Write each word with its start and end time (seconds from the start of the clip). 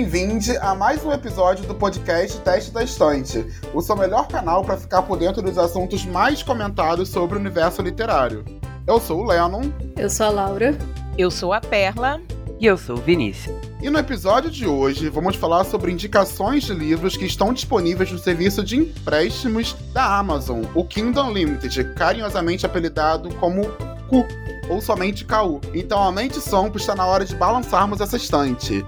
Bem-vindo 0.00 0.58
a 0.62 0.74
mais 0.74 1.04
um 1.04 1.12
episódio 1.12 1.66
do 1.66 1.74
podcast 1.74 2.40
Teste 2.40 2.70
da 2.70 2.82
Estante, 2.82 3.44
o 3.74 3.82
seu 3.82 3.94
melhor 3.94 4.28
canal 4.28 4.64
para 4.64 4.78
ficar 4.78 5.02
por 5.02 5.18
dentro 5.18 5.42
dos 5.42 5.58
assuntos 5.58 6.06
mais 6.06 6.42
comentados 6.42 7.10
sobre 7.10 7.36
o 7.36 7.38
universo 7.38 7.82
literário. 7.82 8.42
Eu 8.86 8.98
sou 8.98 9.20
o 9.20 9.26
Lennon. 9.26 9.70
Eu 9.98 10.08
sou 10.08 10.24
a 10.24 10.30
Laura. 10.30 10.78
Eu 11.18 11.30
sou 11.30 11.52
a 11.52 11.60
Perla. 11.60 12.18
E 12.58 12.64
eu 12.64 12.78
sou 12.78 12.96
o 12.96 12.98
Vinícius. 12.98 13.54
E 13.82 13.90
no 13.90 13.98
episódio 13.98 14.50
de 14.50 14.66
hoje 14.66 15.10
vamos 15.10 15.36
falar 15.36 15.64
sobre 15.64 15.92
indicações 15.92 16.64
de 16.64 16.72
livros 16.72 17.14
que 17.14 17.26
estão 17.26 17.52
disponíveis 17.52 18.10
no 18.10 18.18
serviço 18.18 18.64
de 18.64 18.78
empréstimos 18.78 19.76
da 19.92 20.16
Amazon, 20.16 20.64
o 20.74 20.82
Kindle 20.82 21.26
Unlimited, 21.26 21.92
carinhosamente 21.92 22.64
apelidado 22.64 23.28
como 23.34 23.68
Cu 24.08 24.26
ou 24.70 24.80
somente 24.80 25.26
KU. 25.26 25.60
Então 25.74 25.98
aumente 25.98 26.38
o 26.38 26.40
som, 26.40 26.70
pois 26.70 26.84
está 26.84 26.94
na 26.94 27.04
hora 27.04 27.26
de 27.26 27.36
balançarmos 27.36 28.00
essa 28.00 28.16
estante. 28.16 28.82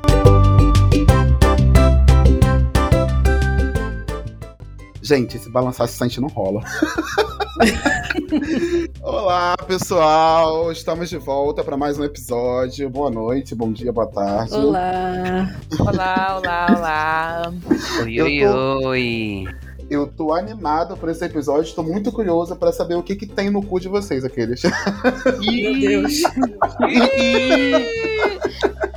Gente, 5.12 5.36
esse 5.36 5.50
balançar 5.50 5.84
essa 5.84 5.92
estante 5.92 6.18
não 6.22 6.28
rola. 6.28 6.62
Olá, 9.02 9.54
pessoal! 9.66 10.72
Estamos 10.72 11.10
de 11.10 11.18
volta 11.18 11.62
para 11.62 11.76
mais 11.76 11.98
um 11.98 12.04
episódio. 12.04 12.88
Boa 12.88 13.10
noite, 13.10 13.54
bom 13.54 13.70
dia, 13.70 13.92
boa 13.92 14.06
tarde. 14.06 14.54
Olá! 14.54 15.54
Olá, 15.78 16.40
olá, 16.40 16.66
olá! 16.70 17.52
Oi, 18.02 18.22
oi, 18.22 18.46
oi! 18.46 19.44
Eu 19.90 20.06
tô 20.06 20.32
animado 20.32 20.96
por 20.96 21.10
esse 21.10 21.22
episódio, 21.26 21.74
tô 21.74 21.82
muito 21.82 22.10
curioso 22.10 22.56
para 22.56 22.72
saber 22.72 22.94
o 22.94 23.02
que 23.02 23.14
que 23.14 23.26
tem 23.26 23.50
no 23.50 23.62
cu 23.62 23.78
de 23.78 23.88
vocês, 23.88 24.24
aqueles. 24.24 24.62
Meu 25.44 25.78
Deus! 25.78 26.22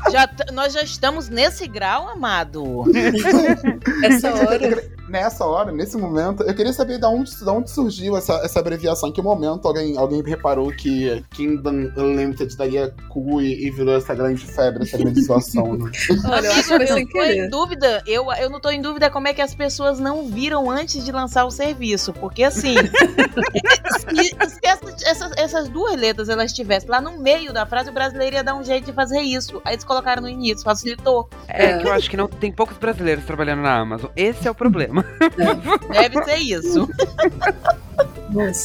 já 0.10 0.30
nós 0.54 0.72
já 0.72 0.82
estamos 0.82 1.28
nesse 1.28 1.68
grau, 1.68 2.08
amado. 2.08 2.86
Essa 4.02 4.34
hora 4.34 4.96
nessa 5.08 5.46
hora, 5.46 5.72
nesse 5.72 5.98
momento, 5.98 6.44
eu 6.44 6.54
queria 6.54 6.74
saber 6.74 7.00
de 7.00 7.06
onde, 7.06 7.36
de 7.36 7.50
onde 7.50 7.70
surgiu 7.70 8.18
essa, 8.18 8.34
essa 8.44 8.60
abreviação. 8.60 9.10
Em 9.10 9.12
que 9.12 9.22
momento 9.22 9.68
alguém, 9.68 9.98
alguém 9.98 10.22
reparou 10.24 10.70
que 10.72 11.24
Kingdom 11.32 11.92
Unlimited 11.98 12.56
daria 12.58 12.94
cu 13.10 13.42
e, 13.42 13.68
e 13.68 13.72
virou 13.72 13.96
essa 13.96 14.14
grande 14.14 14.46
febre, 14.46 14.84
essa 14.84 14.98
grande 14.98 15.22
situação, 15.22 15.78
né? 15.78 15.92
Olha, 16.26 16.48
eu, 16.48 16.52
acho 16.52 16.78
que 16.78 16.84
eu 16.84 17.10
tô 17.10 17.24
em 17.24 17.50
dúvida, 17.50 18.04
eu, 18.06 18.32
eu 18.34 18.50
não 18.50 18.60
tô 18.60 18.70
em 18.70 18.82
dúvida 18.82 19.10
como 19.10 19.28
é 19.28 19.34
que 19.34 19.42
as 19.42 19.54
pessoas 19.54 20.00
não 20.00 20.28
viram 20.28 20.70
antes 20.70 21.04
de 21.04 21.12
lançar 21.12 21.46
o 21.46 21.52
serviço, 21.52 22.14
porque 22.14 22.44
assim, 22.44 22.76
se, 24.10 24.30
se 24.30 24.60
essas, 24.64 25.04
essas, 25.04 25.32
essas, 25.38 25.70
duas 25.70 25.96
letras 25.96 26.30
elas 26.30 26.52
estivessem 26.52 26.90
lá 26.90 27.02
no 27.02 27.20
meio 27.20 27.54
da 27.54 27.66
frase, 27.66 27.90
o 27.90 27.94
brasileiro 27.94 28.36
ia 28.36 28.44
dar 28.44 28.56
um 28.56 28.64
jeito 28.64 28.86
de 28.86 28.94
fazer 28.94 29.22
isso. 29.22 29.62
Aí 29.66 29.74
eles 29.74 29.84
colocaram 29.84 30.22
no 30.22 30.30
início, 30.30 30.64
facilitou. 30.64 31.30
É, 31.48 31.66
é. 31.66 31.78
que 31.78 31.88
eu 31.88 31.94
acho 31.94 32.10
que 32.10 32.18
não 32.18 32.28
tem 32.28 32.52
poucos 32.52 32.78
brasileiros 32.78 33.26
trabalhando 33.26 33.62
na 33.62 33.78
Amazon. 33.78 34.10
Esse 34.16 34.48
é 34.48 34.52
o 34.52 34.56
problema. 34.56 35.05
Deve 35.92 36.24
ser 36.24 36.38
isso. 36.38 36.90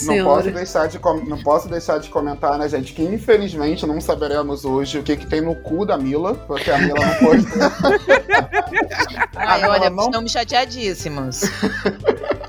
não 0.07 0.25
posso, 0.25 0.51
deixar 0.51 0.87
de 0.89 0.99
não 1.29 1.43
posso 1.43 1.69
deixar 1.69 1.99
de 1.99 2.09
comentar, 2.09 2.59
né, 2.59 2.69
gente, 2.69 2.93
que 2.93 3.03
infelizmente 3.03 3.87
não 3.87 4.01
saberemos 4.01 4.65
hoje 4.65 4.99
o 4.99 5.03
que, 5.03 5.17
que 5.17 5.27
tem 5.27 5.41
no 5.41 5.55
cu 5.55 5.85
da 5.87 5.97
Mila, 5.97 6.35
porque 6.35 6.71
a 6.71 6.79
Mila 6.79 7.05
não 7.05 7.15
pôde. 7.17 7.47
Ai, 9.37 9.65
olha, 9.69 9.91
não... 9.91 10.07
estamos 10.07 10.33
chateadíssimos. 10.33 11.43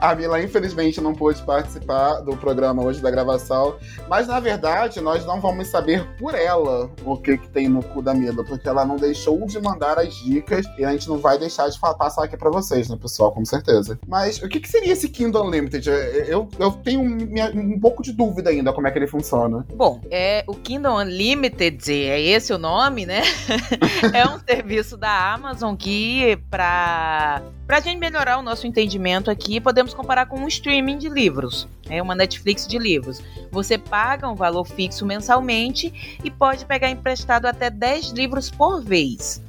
A 0.00 0.14
Mila, 0.14 0.42
infelizmente, 0.42 1.00
não 1.00 1.14
pôde 1.14 1.42
participar 1.42 2.20
do 2.20 2.36
programa 2.36 2.82
hoje 2.82 3.00
da 3.00 3.10
gravação. 3.10 3.76
Mas, 4.08 4.26
na 4.26 4.40
verdade, 4.40 5.00
nós 5.00 5.24
não 5.24 5.40
vamos 5.40 5.68
saber 5.68 6.06
por 6.18 6.34
ela 6.34 6.90
o 7.04 7.16
que, 7.16 7.38
que 7.38 7.48
tem 7.48 7.68
no 7.68 7.82
cu 7.82 8.02
da 8.02 8.14
Mila, 8.14 8.44
porque 8.44 8.68
ela 8.68 8.84
não 8.84 8.96
deixou 8.96 9.44
de 9.46 9.60
mandar 9.60 9.98
as 9.98 10.14
dicas 10.14 10.66
e 10.78 10.84
a 10.84 10.92
gente 10.92 11.08
não 11.08 11.18
vai 11.18 11.38
deixar 11.38 11.68
de 11.68 11.78
passar 11.78 12.24
aqui 12.24 12.36
para 12.36 12.50
vocês, 12.50 12.88
né, 12.88 12.96
pessoal? 13.00 13.32
Com 13.32 13.44
certeza. 13.44 13.98
Mas 14.06 14.40
o 14.42 14.48
que, 14.48 14.60
que 14.60 14.68
seria 14.68 14.92
esse 14.92 15.08
Kindle 15.08 15.46
Unlimited? 15.46 15.88
Eu, 16.28 16.48
eu 16.58 16.70
tenho 16.72 17.00
um, 17.00 17.74
um 17.74 17.80
pouco 17.80 18.02
de 18.02 18.12
dúvida 18.12 18.50
ainda 18.50 18.72
como 18.72 18.86
é 18.86 18.90
que 18.90 18.98
ele 18.98 19.06
funciona. 19.06 19.66
Bom, 19.74 20.00
é, 20.10 20.44
o 20.46 20.54
Kindle 20.54 20.96
Unlimited, 20.96 21.92
é 21.92 22.20
esse 22.20 22.52
o 22.52 22.58
nome, 22.58 23.06
né? 23.06 23.22
é 24.14 24.26
um 24.28 24.38
serviço 24.38 24.96
da 24.96 25.32
Amazon 25.34 25.74
que, 25.74 26.38
para 26.50 27.42
a 27.76 27.80
gente 27.80 27.98
melhorar 27.98 28.38
o 28.38 28.42
nosso 28.42 28.66
entendimento 28.66 29.30
aqui, 29.30 29.60
podemos 29.60 29.78
podemos 29.78 29.94
comparar 29.94 30.26
com 30.26 30.40
um 30.40 30.48
streaming 30.48 30.98
de 30.98 31.08
livros, 31.08 31.68
é 31.88 32.02
uma 32.02 32.14
Netflix 32.14 32.66
de 32.66 32.78
livros. 32.78 33.22
Você 33.50 33.78
paga 33.78 34.28
um 34.28 34.34
valor 34.34 34.64
fixo 34.64 35.06
mensalmente 35.06 36.18
e 36.24 36.30
pode 36.30 36.64
pegar 36.64 36.90
emprestado 36.90 37.46
até 37.46 37.70
10 37.70 38.10
livros 38.10 38.50
por 38.50 38.82
vez 38.82 39.42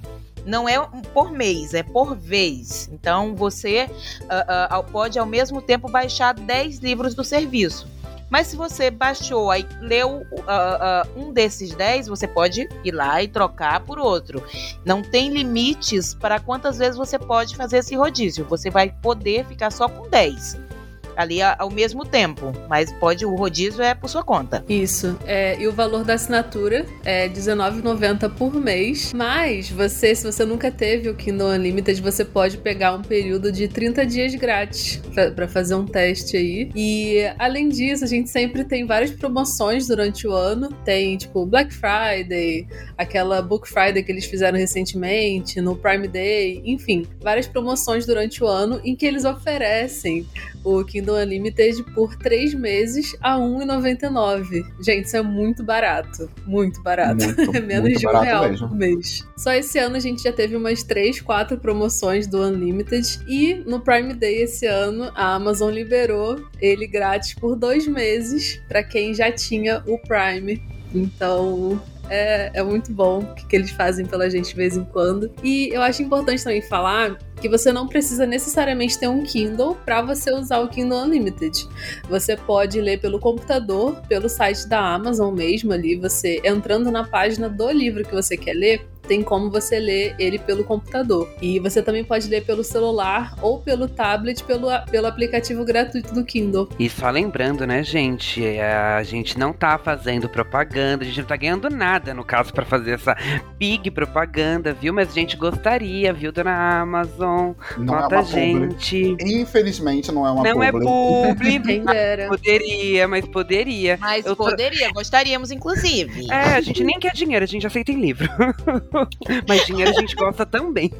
não 0.45 0.67
é 0.67 0.79
por 1.13 1.31
mês, 1.31 1.73
é 1.73 1.83
por 1.83 2.15
vez. 2.15 2.89
Então 2.91 3.35
você 3.35 3.87
uh, 4.21 4.79
uh, 4.79 4.83
pode 4.91 5.19
ao 5.19 5.25
mesmo 5.25 5.61
tempo 5.61 5.91
baixar 5.91 6.33
10 6.33 6.79
livros 6.79 7.13
do 7.13 7.23
serviço. 7.23 7.87
Mas 8.29 8.47
se 8.47 8.55
você 8.55 8.91
baixou 8.91 9.53
e 9.53 9.65
leu 9.81 10.21
uh, 10.31 11.19
um 11.19 11.33
desses 11.33 11.73
10, 11.73 12.07
você 12.07 12.27
pode 12.27 12.69
ir 12.83 12.91
lá 12.91 13.21
e 13.23 13.27
trocar 13.27 13.79
por 13.81 13.97
outro. 13.97 14.43
Não 14.85 15.01
tem 15.01 15.29
limites 15.29 16.13
para 16.13 16.39
quantas 16.39 16.77
vezes 16.77 16.97
você 16.97 17.17
pode 17.17 17.55
fazer 17.55 17.77
esse 17.77 17.95
rodízio. 17.95 18.45
Você 18.45 18.69
vai 18.69 18.89
poder 19.01 19.45
ficar 19.45 19.71
só 19.71 19.87
com 19.89 20.07
10 20.09 20.78
ali 21.19 21.41
ao 21.41 21.69
mesmo 21.69 22.05
tempo, 22.05 22.53
mas 22.69 22.93
pode 22.93 23.25
o 23.25 23.35
rodízio 23.35 23.83
é 23.83 23.93
por 23.93 24.09
sua 24.09 24.23
conta. 24.23 24.63
Isso. 24.69 25.19
É, 25.25 25.59
e 25.59 25.67
o 25.67 25.73
valor 25.73 26.05
da 26.05 26.13
assinatura 26.13 26.85
é 27.03 27.27
R$19,90 27.27 28.29
por 28.35 28.55
mês. 28.55 29.11
Mas 29.13 29.69
você, 29.69 30.15
se 30.15 30.23
você 30.23 30.45
nunca 30.45 30.71
teve 30.71 31.09
o 31.09 31.15
Kindle 31.15 31.49
Unlimited, 31.49 32.01
você 32.01 32.23
pode 32.23 32.57
pegar 32.57 32.93
um 32.93 33.01
período 33.01 33.51
de 33.51 33.67
30 33.67 34.05
dias 34.05 34.33
grátis 34.35 35.01
para 35.35 35.45
fazer 35.45 35.75
um 35.75 35.85
teste 35.85 36.37
aí. 36.37 36.71
E 36.73 37.29
além 37.37 37.67
disso, 37.67 38.05
a 38.05 38.07
gente 38.07 38.29
sempre 38.29 38.63
tem 38.63 38.85
várias 38.85 39.11
promoções 39.11 39.87
durante 39.87 40.25
o 40.25 40.31
ano. 40.31 40.69
Tem 40.85 41.17
tipo 41.17 41.45
Black 41.45 41.73
Friday, 41.73 42.65
aquela 42.97 43.41
Book 43.41 43.67
Friday 43.67 44.01
que 44.03 44.11
eles 44.11 44.23
fizeram 44.23 44.57
recentemente, 44.57 45.59
no 45.59 45.75
Prime 45.75 46.07
Day, 46.07 46.61
enfim, 46.63 47.05
várias 47.21 47.45
promoções 47.45 48.05
durante 48.05 48.41
o 48.41 48.47
ano 48.47 48.79
em 48.85 48.95
que 48.95 49.05
eles 49.05 49.25
oferecem 49.25 50.25
o 50.63 50.83
Kindle 50.83 51.08
Unlimited 51.15 51.83
por 51.93 52.15
três 52.15 52.53
meses 52.53 53.15
a 53.21 53.35
R$1,99. 53.35 54.65
Gente, 54.81 55.05
isso 55.05 55.17
é 55.17 55.21
muito 55.21 55.63
barato. 55.63 56.29
Muito 56.45 56.81
barato. 56.81 57.23
Muito, 57.23 57.41
é 57.55 57.61
menos 57.61 57.99
de 57.99 58.07
um 58.07 58.19
real 58.19 58.49
mesmo. 58.49 58.67
por 58.67 58.77
mês. 58.77 59.27
Só 59.37 59.53
esse 59.53 59.77
ano 59.79 59.95
a 59.95 59.99
gente 59.99 60.23
já 60.23 60.31
teve 60.31 60.55
umas 60.55 60.83
três, 60.83 61.21
quatro 61.21 61.57
promoções 61.57 62.27
do 62.27 62.41
Unlimited. 62.41 63.19
E 63.27 63.55
no 63.65 63.79
Prime 63.79 64.13
Day 64.13 64.43
esse 64.43 64.65
ano, 64.65 65.11
a 65.15 65.35
Amazon 65.35 65.71
liberou 65.71 66.43
ele 66.61 66.87
grátis 66.87 67.33
por 67.33 67.55
dois 67.55 67.87
meses 67.87 68.61
para 68.67 68.83
quem 68.83 69.13
já 69.13 69.31
tinha 69.31 69.83
o 69.85 69.97
Prime. 69.97 70.61
Então, 70.93 71.81
é, 72.09 72.51
é 72.53 72.63
muito 72.63 72.91
bom 72.91 73.19
o 73.19 73.35
que, 73.35 73.45
que 73.45 73.55
eles 73.55 73.71
fazem 73.71 74.05
pela 74.05 74.29
gente 74.29 74.49
de 74.49 74.55
vez 74.55 74.75
em 74.75 74.83
quando. 74.83 75.31
E 75.43 75.69
eu 75.71 75.81
acho 75.81 76.01
importante 76.01 76.43
também 76.43 76.61
falar 76.61 77.17
que 77.39 77.47
você 77.47 77.71
não 77.71 77.87
precisa 77.87 78.25
necessariamente 78.25 78.99
ter 78.99 79.07
um 79.07 79.23
Kindle 79.23 79.75
para 79.85 80.01
você 80.01 80.31
usar 80.31 80.59
o 80.59 80.67
Kindle 80.67 81.03
Unlimited. 81.03 81.67
Você 82.09 82.35
pode 82.35 82.81
ler 82.81 82.99
pelo 82.99 83.19
computador, 83.19 84.01
pelo 84.07 84.27
site 84.27 84.67
da 84.67 84.79
Amazon 84.79 85.33
mesmo 85.33 85.71
ali, 85.71 85.95
você 85.95 86.41
entrando 86.43 86.91
na 86.91 87.03
página 87.05 87.47
do 87.49 87.71
livro 87.71 88.03
que 88.03 88.13
você 88.13 88.35
quer 88.35 88.53
ler, 88.53 88.85
tem 89.09 89.23
como 89.23 89.49
você 89.49 89.79
ler 89.79 90.13
ele 90.19 90.37
pelo 90.37 90.63
computador. 90.63 91.27
E 91.41 91.59
você 91.59 91.81
também 91.81 92.03
pode 92.03 92.27
ler 92.27 92.45
pelo 92.45 92.63
celular 92.63 93.35
ou 93.41 93.59
pelo 93.59 93.87
tablet, 93.87 94.43
pelo, 94.43 94.67
pelo 94.91 95.07
aplicativo 95.07 95.65
gratuito 95.65 96.13
do 96.13 96.23
Kindle. 96.23 96.69
E 96.77 96.87
só 96.87 97.09
lembrando, 97.09 97.65
né, 97.65 97.83
gente, 97.83 98.45
é, 98.45 98.71
a 98.71 99.01
gente 99.01 99.37
não 99.37 99.51
tá 99.51 99.79
fazendo 99.79 100.29
propaganda, 100.29 101.03
a 101.03 101.07
gente 101.07 101.21
não 101.21 101.25
tá 101.25 101.35
ganhando 101.35 101.71
nada, 101.71 102.13
no 102.13 102.23
caso, 102.23 102.53
para 102.53 102.63
fazer 102.63 102.91
essa 102.91 103.17
big 103.57 103.89
propaganda, 103.89 104.73
viu? 104.73 104.93
Mas 104.93 105.09
a 105.09 105.13
gente 105.13 105.35
gostaria, 105.35 106.13
viu, 106.13 106.31
dona 106.31 106.79
Amazon? 106.81 107.53
Não 107.79 107.85
Nota 107.85 108.15
é 108.15 108.19
a 108.19 108.21
gente. 108.21 109.17
Infelizmente 109.21 110.11
não 110.11 110.27
é 110.27 110.31
uma 110.31 110.43
Não 110.43 110.53
publi. 110.53 111.55
é 111.55 111.79
publi. 111.79 111.81
poderia, 112.29 113.07
mas 113.07 113.25
poderia. 113.25 113.97
Mas 113.99 114.23
Eu 114.23 114.35
poderia, 114.35 114.89
tô... 114.89 114.93
gostaríamos, 114.93 115.49
inclusive. 115.49 116.27
É, 116.29 116.55
a 116.55 116.61
gente 116.61 116.83
nem 116.83 116.99
quer 116.99 117.13
dinheiro, 117.13 117.43
a 117.43 117.47
gente 117.47 117.65
aceita 117.65 117.91
em 117.91 117.99
livro. 117.99 118.29
Mas 119.47 119.65
dinheiro 119.65 119.91
a 119.91 119.99
gente 119.99 120.15
gosta 120.15 120.45
também. 120.45 120.91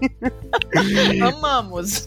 Amamos. 1.22 2.06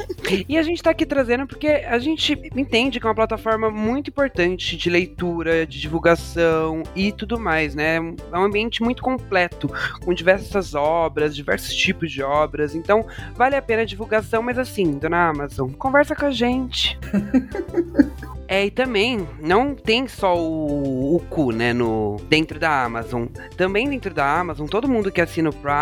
E 0.49 0.57
a 0.57 0.63
gente 0.63 0.83
tá 0.83 0.91
aqui 0.91 1.05
trazendo 1.05 1.47
porque 1.47 1.69
a 1.69 1.99
gente 1.99 2.33
entende 2.57 3.01
que 3.01 3.07
é 3.07 3.09
uma 3.09 3.15
plataforma 3.15 3.71
muito 3.71 4.09
importante 4.09 4.77
de 4.77 4.91
leitura, 4.91 5.67
de 5.67 5.81
divulgação 5.81 6.83
e 6.95 7.13
tudo 7.13 7.39
mais, 7.39 7.75
né? 7.75 7.97
É 7.97 8.39
um 8.39 8.45
ambiente 8.45 8.83
muito 8.83 9.03
completo, 9.03 9.71
com 10.05 10.15
diversas 10.15 10.75
obras, 10.75 11.35
diversos 11.35 11.75
tipos 11.75 12.11
de 12.11 12.23
obras. 12.23 12.75
Então, 12.75 13.07
vale 13.35 13.57
a 13.57 13.63
pena 13.63 13.83
a 13.83 13.87
divulgação, 13.87 14.43
mas 14.43 14.59
assim, 14.59 14.99
dona 14.99 15.29
Amazon, 15.29 15.71
conversa 15.73 16.15
com 16.15 16.27
a 16.27 16.31
gente. 16.31 16.99
É, 18.53 18.67
e 18.67 18.71
também 18.71 19.27
não 19.41 19.75
tem 19.75 20.07
só 20.07 20.37
o, 20.37 21.17
o 21.17 21.21
cu, 21.31 21.53
né, 21.53 21.73
no, 21.73 22.21
dentro 22.29 22.61
da 22.61 22.85
Amazon. 22.85 23.25
Também 23.57 23.89
dentro 23.89 24.13
da 24.13 24.41
Amazon, 24.41 24.67
todo 24.67 24.87
mundo 24.87 25.11
que 25.11 25.23
assina 25.23 25.49
o 25.49 25.55
Prime, 25.55 25.73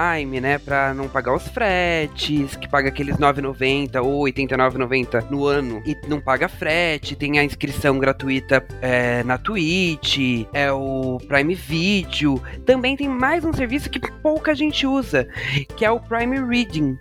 né, 0.41 0.59
pra 0.59 0.95
não 0.95 1.09
pagar 1.09 1.35
os 1.35 1.47
fretes, 1.49 2.57
que 2.57 2.67
paga 2.67 2.89
aqueles 2.89 3.17
9,90 3.17 4.03
ou 4.03 4.25
89,90 4.25 5.29
no 5.31 5.47
ano 5.47 5.83
e 5.85 5.95
não 6.09 6.19
paga 6.21 6.49
frete, 6.49 7.15
tem 7.15 7.39
a 7.39 7.45
inscrição 7.45 7.99
gratuita 7.99 8.65
é, 8.81 9.23
na 9.25 9.37
Twitch, 9.37 10.47
é 10.55 10.73
o 10.73 11.19
Prime 11.29 11.55
Video. 11.55 12.43
Também 12.65 12.97
tem 12.97 13.09
mais 13.09 13.45
um 13.45 13.53
serviço 13.53 13.91
que 13.91 14.01
pouca 14.23 14.55
gente 14.55 14.87
usa, 14.87 15.29
que 15.77 15.85
é 15.85 15.91
o 15.91 16.01
Prime 16.01 16.41
Reading, 16.41 16.99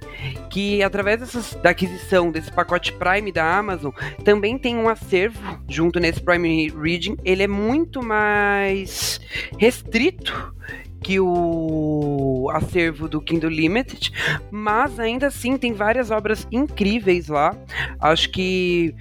que 0.49 0.83
através 0.83 1.21
dessas, 1.21 1.53
da 1.55 1.69
aquisição 1.69 2.31
desse 2.31 2.51
pacote 2.51 2.91
Prime 2.91 3.31
da 3.31 3.57
Amazon, 3.57 3.91
também 4.25 4.57
tem 4.57 4.75
um 4.75 4.89
acervo 4.89 5.39
junto 5.69 6.01
nesse 6.01 6.21
Prime 6.21 6.69
Reading, 6.69 7.15
ele 7.23 7.43
é 7.43 7.47
muito 7.47 8.03
mais 8.03 9.21
restrito 9.57 10.53
que 11.01 11.19
o 11.19 12.49
acervo 12.53 13.07
do 13.07 13.21
Kindle 13.21 13.49
Limited, 13.49 14.11
mas 14.51 14.99
ainda 14.99 15.27
assim 15.27 15.57
tem 15.57 15.73
várias 15.73 16.11
obras 16.11 16.47
incríveis 16.51 17.27
lá. 17.27 17.55
Acho 17.99 18.29
que 18.29 18.93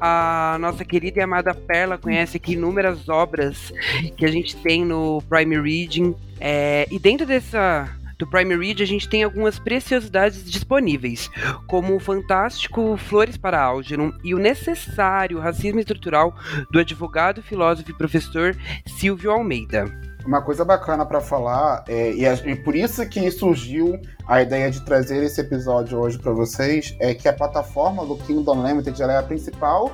a 0.00 0.56
nossa 0.60 0.84
querida 0.84 1.18
e 1.18 1.22
amada 1.22 1.54
Perla 1.54 1.98
conhece 1.98 2.36
aqui 2.36 2.52
inúmeras 2.52 3.08
obras 3.08 3.72
que 4.16 4.24
a 4.24 4.30
gente 4.30 4.56
tem 4.56 4.84
no 4.84 5.22
Prime 5.28 5.60
Reading. 5.60 6.14
É, 6.38 6.86
e 6.90 6.98
dentro 6.98 7.26
dessa 7.26 7.88
do 8.20 8.26
Prime 8.26 8.54
Read, 8.54 8.82
a 8.82 8.86
gente 8.86 9.08
tem 9.08 9.24
algumas 9.24 9.58
preciosidades 9.58 10.44
disponíveis, 10.44 11.30
como 11.66 11.96
o 11.96 12.00
fantástico 12.00 12.96
Flores 12.98 13.38
para 13.38 13.60
Algernon 13.60 14.12
e 14.22 14.34
o 14.34 14.38
necessário 14.38 15.40
Racismo 15.40 15.80
Estrutural 15.80 16.36
do 16.70 16.78
advogado, 16.78 17.42
filósofo 17.42 17.90
e 17.90 17.94
professor 17.94 18.54
Silvio 18.86 19.30
Almeida. 19.30 20.09
Uma 20.24 20.42
coisa 20.42 20.64
bacana 20.64 21.04
para 21.06 21.20
falar, 21.20 21.84
é, 21.88 22.12
e, 22.12 22.24
e, 22.24 22.56
por 22.56 22.76
isso 22.76 23.06
que 23.08 23.30
surgiu 23.30 24.00
a 24.26 24.42
ideia 24.42 24.70
de 24.70 24.84
trazer 24.84 25.22
esse 25.22 25.40
episódio 25.40 25.98
hoje 25.98 26.18
para 26.18 26.32
vocês, 26.32 26.94
é 27.00 27.14
que 27.14 27.26
a 27.26 27.32
plataforma 27.32 28.04
do 28.04 28.16
Kingdom 28.16 28.58
Unlimited 28.58 29.02
é 29.02 29.16
a 29.16 29.22
principal 29.22 29.90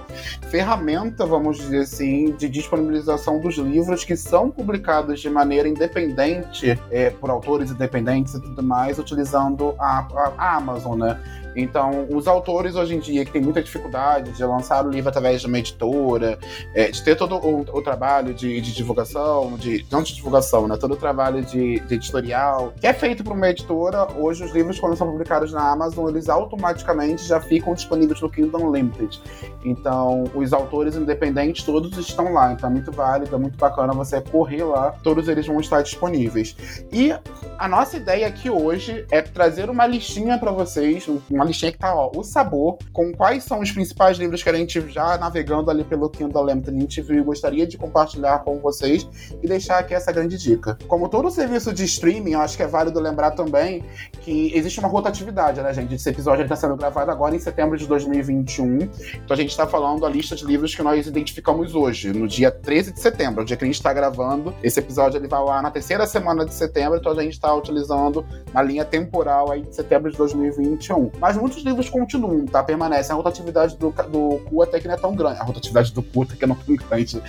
ferramenta, 0.50 1.24
vamos 1.24 1.58
dizer 1.58 1.82
assim, 1.82 2.32
de 2.32 2.48
disponibilização 2.48 3.38
dos 3.38 3.56
livros 3.56 4.04
que 4.04 4.16
são 4.16 4.50
publicados 4.50 5.20
de 5.20 5.30
maneira 5.30 5.68
independente, 5.68 6.78
é, 6.90 7.10
por 7.10 7.30
autores 7.30 7.70
independentes 7.70 8.34
e 8.34 8.40
tudo 8.40 8.62
mais, 8.62 8.98
utilizando 8.98 9.74
a, 9.78 10.00
a, 10.00 10.32
a 10.36 10.56
Amazon, 10.56 10.98
né? 10.98 11.18
Então, 11.56 12.06
os 12.10 12.28
autores 12.28 12.76
hoje 12.76 12.94
em 12.94 12.98
dia 12.98 13.24
que 13.24 13.32
têm 13.32 13.40
muita 13.40 13.62
dificuldade 13.62 14.30
de 14.32 14.44
lançar 14.44 14.86
o 14.86 14.90
livro 14.90 15.08
através 15.08 15.40
de 15.40 15.46
uma 15.46 15.58
editora, 15.58 16.38
é, 16.74 16.90
de 16.90 17.02
ter 17.02 17.16
todo 17.16 17.36
o, 17.36 17.60
o 17.60 17.82
trabalho 17.82 18.34
de, 18.34 18.60
de, 18.60 18.72
divulgação, 18.74 19.56
de 19.56 19.86
não 19.90 20.02
de 20.02 20.14
divulgação, 20.14 20.68
né? 20.68 20.76
Todo 20.76 20.92
o 20.92 20.96
trabalho 20.96 21.42
de, 21.42 21.80
de 21.80 21.94
editorial 21.94 22.74
que 22.78 22.86
é 22.86 22.92
feito 22.92 23.24
por 23.24 23.32
uma 23.32 23.48
editora. 23.48 24.06
Hoje, 24.16 24.44
os 24.44 24.52
livros, 24.52 24.78
quando 24.78 24.96
são 24.96 25.10
publicados 25.10 25.52
na 25.52 25.70
Amazon, 25.70 26.08
eles 26.08 26.28
automaticamente 26.28 27.26
já 27.26 27.40
ficam 27.40 27.74
disponíveis 27.74 28.20
no 28.20 28.28
Kindle 28.28 28.62
Unlimited. 28.62 29.20
Então, 29.64 30.24
os 30.34 30.52
autores 30.52 30.94
independentes 30.94 31.64
todos 31.64 31.96
estão 31.96 32.32
lá. 32.32 32.52
Então, 32.52 32.68
é 32.68 32.72
muito 32.72 32.92
válido, 32.92 33.34
é 33.34 33.38
muito 33.38 33.56
bacana 33.56 33.92
você 33.94 34.20
correr 34.20 34.64
lá. 34.64 34.94
Todos 35.02 35.26
eles 35.28 35.46
vão 35.46 35.58
estar 35.58 35.82
disponíveis. 35.82 36.54
E 36.92 37.14
a 37.58 37.68
nossa 37.68 37.96
ideia 37.96 38.26
aqui 38.26 38.50
hoje 38.50 39.06
é 39.10 39.22
trazer 39.22 39.70
uma 39.70 39.86
listinha 39.86 40.38
para 40.38 40.50
vocês, 40.50 41.08
uma 41.30 41.45
listinha 41.46 41.72
que 41.72 41.78
tá, 41.78 41.94
ó, 41.94 42.10
o 42.14 42.22
sabor, 42.22 42.78
com 42.92 43.12
quais 43.12 43.44
são 43.44 43.60
os 43.60 43.70
principais 43.70 44.18
livros 44.18 44.42
que 44.42 44.48
a 44.48 44.54
gente 44.54 44.80
já 44.90 45.16
navegando 45.18 45.70
ali 45.70 45.84
pelo 45.84 46.08
Kindle 46.08 46.42
Unlimited 46.42 46.76
a 46.76 46.80
gente 46.80 47.00
viu 47.00 47.18
e 47.18 47.22
gostaria 47.22 47.66
de 47.66 47.78
compartilhar 47.78 48.40
com 48.40 48.58
vocês 48.58 49.08
e 49.42 49.46
deixar 49.46 49.78
aqui 49.78 49.94
essa 49.94 50.12
grande 50.12 50.36
dica. 50.36 50.78
Como 50.86 51.08
todo 51.08 51.30
serviço 51.30 51.72
de 51.72 51.84
streaming, 51.84 52.32
eu 52.32 52.40
acho 52.40 52.56
que 52.56 52.62
é 52.62 52.66
válido 52.66 53.00
lembrar 53.00 53.32
também 53.32 53.84
que 54.20 54.52
existe 54.54 54.78
uma 54.80 54.88
rotatividade, 54.88 55.60
né, 55.60 55.72
gente? 55.72 55.94
Esse 55.94 56.08
episódio 56.08 56.42
está 56.42 56.56
sendo 56.56 56.76
gravado 56.76 57.10
agora 57.10 57.34
em 57.34 57.38
setembro 57.38 57.76
de 57.76 57.86
2021, 57.86 58.78
então 58.78 58.90
a 59.30 59.36
gente 59.36 59.50
está 59.50 59.66
falando 59.66 60.04
a 60.04 60.10
lista 60.10 60.34
de 60.34 60.44
livros 60.44 60.74
que 60.74 60.82
nós 60.82 61.06
identificamos 61.06 61.74
hoje, 61.74 62.12
no 62.12 62.26
dia 62.26 62.50
13 62.50 62.92
de 62.92 63.00
setembro, 63.00 63.42
o 63.42 63.44
dia 63.44 63.56
que 63.56 63.64
a 63.64 63.66
gente 63.66 63.76
está 63.76 63.92
gravando. 63.92 64.54
Esse 64.62 64.80
episódio 64.80 65.18
ele 65.18 65.28
vai 65.28 65.42
lá 65.42 65.62
na 65.62 65.70
terceira 65.70 66.06
semana 66.06 66.44
de 66.44 66.54
setembro, 66.54 66.98
então 66.98 67.12
a 67.12 67.22
gente 67.22 67.34
está 67.34 67.54
utilizando 67.54 68.24
uma 68.50 68.62
linha 68.62 68.84
temporal 68.84 69.50
aí 69.50 69.62
de 69.62 69.74
setembro 69.74 70.10
de 70.10 70.16
2021. 70.16 71.10
Mas 71.18 71.35
mas 71.36 71.36
muitos 71.36 71.62
livros 71.62 71.88
continuam, 71.88 72.46
tá? 72.46 72.62
Permanecem. 72.62 73.12
A 73.12 73.16
rotatividade 73.16 73.76
do, 73.76 73.90
do 73.90 74.40
cu 74.48 74.62
até 74.62 74.80
que 74.80 74.88
não 74.88 74.94
é 74.94 74.96
tão 74.96 75.14
grande. 75.14 75.38
A 75.38 75.44
rotatividade 75.44 75.92
do 75.92 76.02
cu 76.02 76.22
até 76.22 76.36
que 76.36 76.46
não 76.46 76.56
é 76.56 76.58
tão 76.64 76.76
grande. 76.76 77.22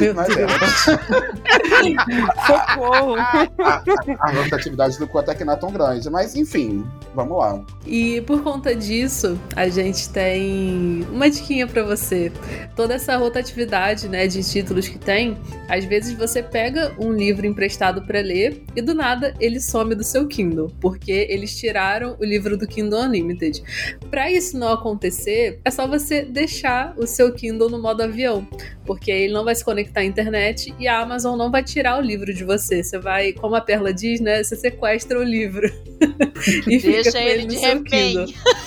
Meu 0.00 0.14
Mas 0.14 0.28
é. 0.36 0.46
Socorro! 2.46 3.16
A, 3.16 3.48
a, 3.58 3.82
a 4.20 4.30
rotatividade 4.32 4.98
do 4.98 5.06
cu 5.06 5.18
até 5.18 5.34
que 5.34 5.44
não 5.44 5.52
é 5.52 5.56
tão 5.56 5.70
grande. 5.70 6.08
Mas, 6.08 6.34
enfim, 6.34 6.84
vamos 7.14 7.38
lá. 7.38 7.62
E 7.86 8.20
por 8.22 8.42
conta 8.42 8.74
disso, 8.74 9.38
a 9.54 9.68
gente 9.68 10.08
tem 10.08 11.06
uma 11.10 11.28
diquinha 11.28 11.66
para 11.66 11.82
você. 11.82 12.32
Toda 12.74 12.94
essa 12.94 13.16
rotatividade, 13.16 14.08
né, 14.08 14.26
de 14.26 14.42
títulos 14.42 14.88
que 14.88 14.98
tem, 14.98 15.36
às 15.68 15.84
vezes 15.84 16.16
você 16.16 16.42
pega 16.42 16.94
um 16.98 17.12
livro 17.12 17.46
emprestado 17.46 18.02
para 18.02 18.20
ler 18.20 18.62
e 18.74 18.82
do 18.82 18.94
nada 18.94 19.34
ele 19.38 19.60
some 19.60 19.94
do 19.94 20.04
seu 20.04 20.26
Kindle, 20.26 20.72
porque 20.80 21.26
eles 21.28 21.56
tiraram 21.56 22.13
o 22.18 22.24
livro 22.24 22.56
do 22.56 22.66
Kindle 22.66 23.00
Unlimited. 23.00 23.62
Para 24.10 24.30
isso 24.30 24.58
não 24.58 24.72
acontecer, 24.72 25.60
é 25.64 25.70
só 25.70 25.86
você 25.86 26.22
deixar 26.22 26.94
o 26.96 27.06
seu 27.06 27.32
Kindle 27.32 27.70
no 27.70 27.80
modo 27.80 28.02
avião, 28.02 28.46
porque 28.84 29.10
ele 29.10 29.32
não 29.32 29.44
vai 29.44 29.54
se 29.54 29.64
conectar 29.64 30.00
à 30.00 30.04
internet 30.04 30.74
e 30.78 30.88
a 30.88 30.98
Amazon 31.00 31.36
não 31.36 31.50
vai 31.50 31.62
tirar 31.62 31.98
o 31.98 32.02
livro 32.02 32.32
de 32.32 32.44
você. 32.44 32.82
Você 32.82 32.98
vai, 32.98 33.32
como 33.32 33.54
a 33.54 33.60
Perla 33.60 33.92
diz, 33.92 34.20
né? 34.20 34.42
Você 34.42 34.56
sequestra 34.56 35.18
o 35.18 35.22
livro. 35.22 35.70
e 36.66 36.78
Deixa 36.78 37.10
fica 37.10 37.12
com 37.12 37.18
ele, 37.18 37.42
ele 37.42 37.46
de 37.46 37.56
refém. 37.56 38.34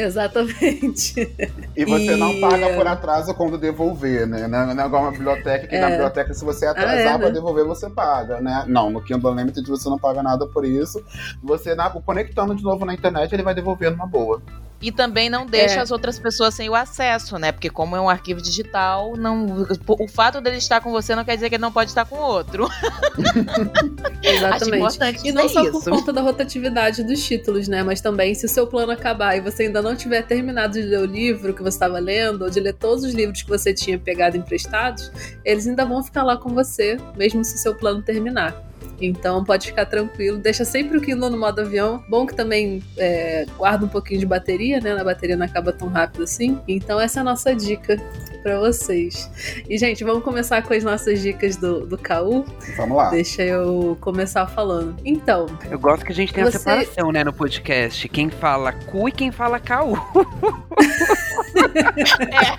Exatamente. 0.00 1.30
E 1.76 1.84
você 1.84 2.12
e... 2.12 2.16
não 2.16 2.40
paga 2.40 2.74
por 2.74 2.86
atraso 2.86 3.34
quando 3.34 3.58
devolver, 3.58 4.26
né? 4.26 4.46
Não 4.46 4.82
é 4.82 4.86
igual 4.86 5.02
uma 5.02 5.12
biblioteca, 5.12 5.66
que 5.66 5.74
é. 5.74 5.80
na 5.80 5.90
biblioteca, 5.90 6.32
se 6.34 6.44
você 6.44 6.66
atrasar 6.66 7.14
ah, 7.14 7.14
é, 7.14 7.18
né? 7.18 7.30
devolver, 7.30 7.64
você 7.64 7.88
paga, 7.90 8.40
né? 8.40 8.64
Não, 8.66 8.90
no 8.90 9.02
Kindle 9.02 9.32
Unlimited 9.32 9.66
você 9.68 9.88
não 9.88 9.98
paga 9.98 10.22
nada 10.22 10.46
por 10.46 10.64
isso. 10.64 11.02
Você, 11.42 11.74
na, 11.74 11.90
conectando 11.90 12.54
de 12.54 12.62
novo 12.62 12.84
na 12.84 12.94
internet, 12.94 13.32
ele 13.32 13.42
vai 13.42 13.54
devolver 13.54 13.90
numa 13.90 14.06
boa. 14.06 14.42
E 14.80 14.90
também 14.90 15.28
não 15.28 15.44
deixa 15.44 15.76
é. 15.76 15.78
as 15.80 15.90
outras 15.90 16.18
pessoas 16.18 16.54
sem 16.54 16.68
o 16.68 16.74
acesso, 16.74 17.38
né? 17.38 17.52
Porque 17.52 17.68
como 17.68 17.94
é 17.94 18.00
um 18.00 18.08
arquivo 18.08 18.40
digital, 18.40 19.14
não, 19.16 19.66
o 19.86 20.08
fato 20.08 20.40
dele 20.40 20.56
estar 20.56 20.80
com 20.80 20.90
você 20.90 21.14
não 21.14 21.24
quer 21.24 21.34
dizer 21.34 21.50
que 21.50 21.56
ele 21.56 21.62
não 21.62 21.72
pode 21.72 21.90
estar 21.90 22.06
com 22.06 22.16
o 22.16 22.22
outro. 22.22 22.66
Exatamente. 24.22 25.28
e 25.28 25.32
não 25.32 25.48
só 25.48 25.62
isso. 25.62 25.72
por 25.72 25.84
conta 25.84 26.12
da 26.12 26.22
rotatividade 26.22 27.02
dos 27.02 27.22
títulos, 27.22 27.68
né? 27.68 27.82
Mas 27.82 28.00
também 28.00 28.34
se 28.34 28.46
o 28.46 28.48
seu 28.48 28.66
plano 28.66 28.92
acabar 28.92 29.36
e 29.36 29.40
você 29.40 29.64
ainda 29.64 29.82
não 29.82 29.94
tiver 29.94 30.22
terminado 30.22 30.74
de 30.74 30.82
ler 30.82 31.00
o 31.00 31.06
livro 31.06 31.52
que 31.52 31.62
você 31.62 31.76
estava 31.76 31.98
lendo, 31.98 32.42
ou 32.42 32.50
de 32.50 32.60
ler 32.60 32.74
todos 32.74 33.04
os 33.04 33.12
livros 33.12 33.42
que 33.42 33.48
você 33.48 33.74
tinha 33.74 33.98
pegado 33.98 34.36
emprestados, 34.36 35.12
eles 35.44 35.66
ainda 35.66 35.84
vão 35.84 36.02
ficar 36.02 36.22
lá 36.22 36.36
com 36.36 36.50
você, 36.50 36.96
mesmo 37.16 37.44
se 37.44 37.54
o 37.54 37.58
seu 37.58 37.74
plano 37.74 38.02
terminar. 38.02 38.69
Então 39.00 39.44
pode 39.44 39.66
ficar 39.66 39.86
tranquilo. 39.86 40.38
Deixa 40.38 40.64
sempre 40.64 40.98
o 40.98 41.00
Kindle 41.00 41.30
no 41.30 41.38
modo 41.38 41.60
avião. 41.60 42.02
Bom 42.08 42.26
que 42.26 42.34
também 42.34 42.82
é, 42.96 43.46
guarda 43.56 43.84
um 43.84 43.88
pouquinho 43.88 44.20
de 44.20 44.26
bateria, 44.26 44.80
né? 44.80 44.92
A 44.92 45.04
bateria 45.04 45.36
não 45.36 45.46
acaba 45.46 45.72
tão 45.72 45.88
rápido 45.88 46.24
assim. 46.24 46.58
Então 46.68 47.00
essa 47.00 47.18
é 47.18 47.22
a 47.22 47.24
nossa 47.24 47.54
dica 47.54 47.96
para 48.42 48.58
vocês. 48.58 49.30
E, 49.68 49.76
gente, 49.78 50.02
vamos 50.04 50.24
começar 50.24 50.62
com 50.62 50.72
as 50.72 50.82
nossas 50.82 51.20
dicas 51.20 51.56
do, 51.56 51.86
do 51.86 51.98
KU? 51.98 52.44
Vamos 52.76 52.96
lá. 52.96 53.10
Deixa 53.10 53.42
eu 53.42 53.96
começar 54.00 54.46
falando. 54.46 54.96
Então. 55.04 55.46
Eu 55.70 55.78
gosto 55.78 56.04
que 56.04 56.12
a 56.12 56.14
gente 56.14 56.32
tem 56.32 56.44
você... 56.44 56.56
a 56.56 56.60
separação, 56.60 57.12
né, 57.12 57.24
no 57.24 57.32
podcast. 57.32 58.08
Quem 58.08 58.30
fala 58.30 58.72
cu 58.72 59.08
e 59.08 59.12
quem 59.12 59.30
fala 59.30 59.60
KU. 59.60 59.96
é, 62.30 62.50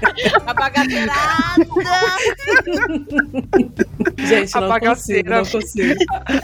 a 4.22 4.26
gente, 4.26 4.56
não 4.56 4.70
bagaceira, 4.70 4.90
consigo, 4.90 5.30
não 5.30 5.46
consigo. 5.46 5.96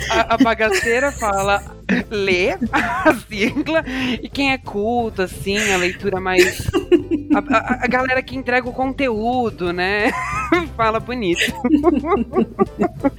A, 0.10 0.36
a 0.36 0.38
bagaceira 0.38 1.12
fala 1.12 1.64
lê 2.10 2.52
a 2.72 3.14
sigla 3.14 3.84
e 4.22 4.30
quem 4.30 4.52
é 4.52 4.58
culto, 4.58 5.22
assim, 5.22 5.58
a 5.72 5.78
leitura 5.78 6.20
mais. 6.20 6.68
A, 7.34 7.58
a, 7.58 7.86
a 7.86 7.88
galera 7.88 8.22
que 8.22 8.36
entrega 8.36 8.68
o 8.68 8.74
conteúdo, 8.74 9.72
né? 9.72 10.12
Fala 10.76 11.00
bonito. 11.00 11.54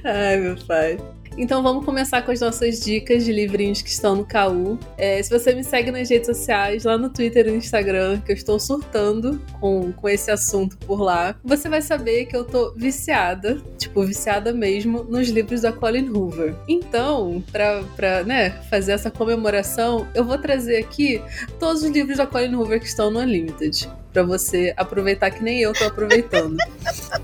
Ai, 0.03 0.37
meu 0.37 0.55
pai. 0.67 0.97
Então 1.39 1.63
vamos 1.63 1.85
começar 1.85 2.21
com 2.21 2.31
as 2.31 2.41
nossas 2.41 2.81
dicas 2.81 3.23
de 3.23 3.31
livrinhos 3.31 3.81
que 3.81 3.89
estão 3.89 4.13
no 4.13 4.25
KU. 4.25 4.77
É, 4.97 5.23
se 5.23 5.29
você 5.29 5.55
me 5.55 5.63
segue 5.63 5.89
nas 5.89 6.09
redes 6.09 6.25
sociais, 6.27 6.83
lá 6.83 6.97
no 6.97 7.09
Twitter 7.09 7.47
e 7.47 7.51
no 7.51 7.55
Instagram, 7.55 8.19
que 8.19 8.33
eu 8.33 8.35
estou 8.35 8.59
surtando 8.59 9.41
com, 9.57 9.93
com 9.93 10.09
esse 10.09 10.29
assunto 10.29 10.77
por 10.79 10.99
lá, 11.01 11.33
você 11.41 11.69
vai 11.69 11.81
saber 11.81 12.25
que 12.25 12.35
eu 12.35 12.43
tô 12.43 12.73
viciada, 12.75 13.57
tipo, 13.77 14.03
viciada 14.03 14.51
mesmo, 14.51 15.05
nos 15.05 15.29
livros 15.29 15.61
da 15.61 15.71
Colin 15.71 16.09
Hoover. 16.09 16.53
Então, 16.67 17.41
pra, 17.53 17.83
pra 17.95 18.21
né, 18.25 18.49
fazer 18.69 18.91
essa 18.91 19.09
comemoração, 19.09 20.09
eu 20.13 20.25
vou 20.25 20.37
trazer 20.37 20.75
aqui 20.75 21.21
todos 21.57 21.83
os 21.83 21.89
livros 21.89 22.17
da 22.17 22.27
Colin 22.27 22.53
Hoover 22.53 22.81
que 22.81 22.87
estão 22.87 23.09
no 23.09 23.21
Unlimited. 23.21 23.89
Pra 24.11 24.23
você 24.23 24.73
aproveitar 24.75 25.29
que 25.31 25.43
nem 25.43 25.61
eu 25.61 25.73
tô 25.73 25.85
aproveitando. 25.85 26.57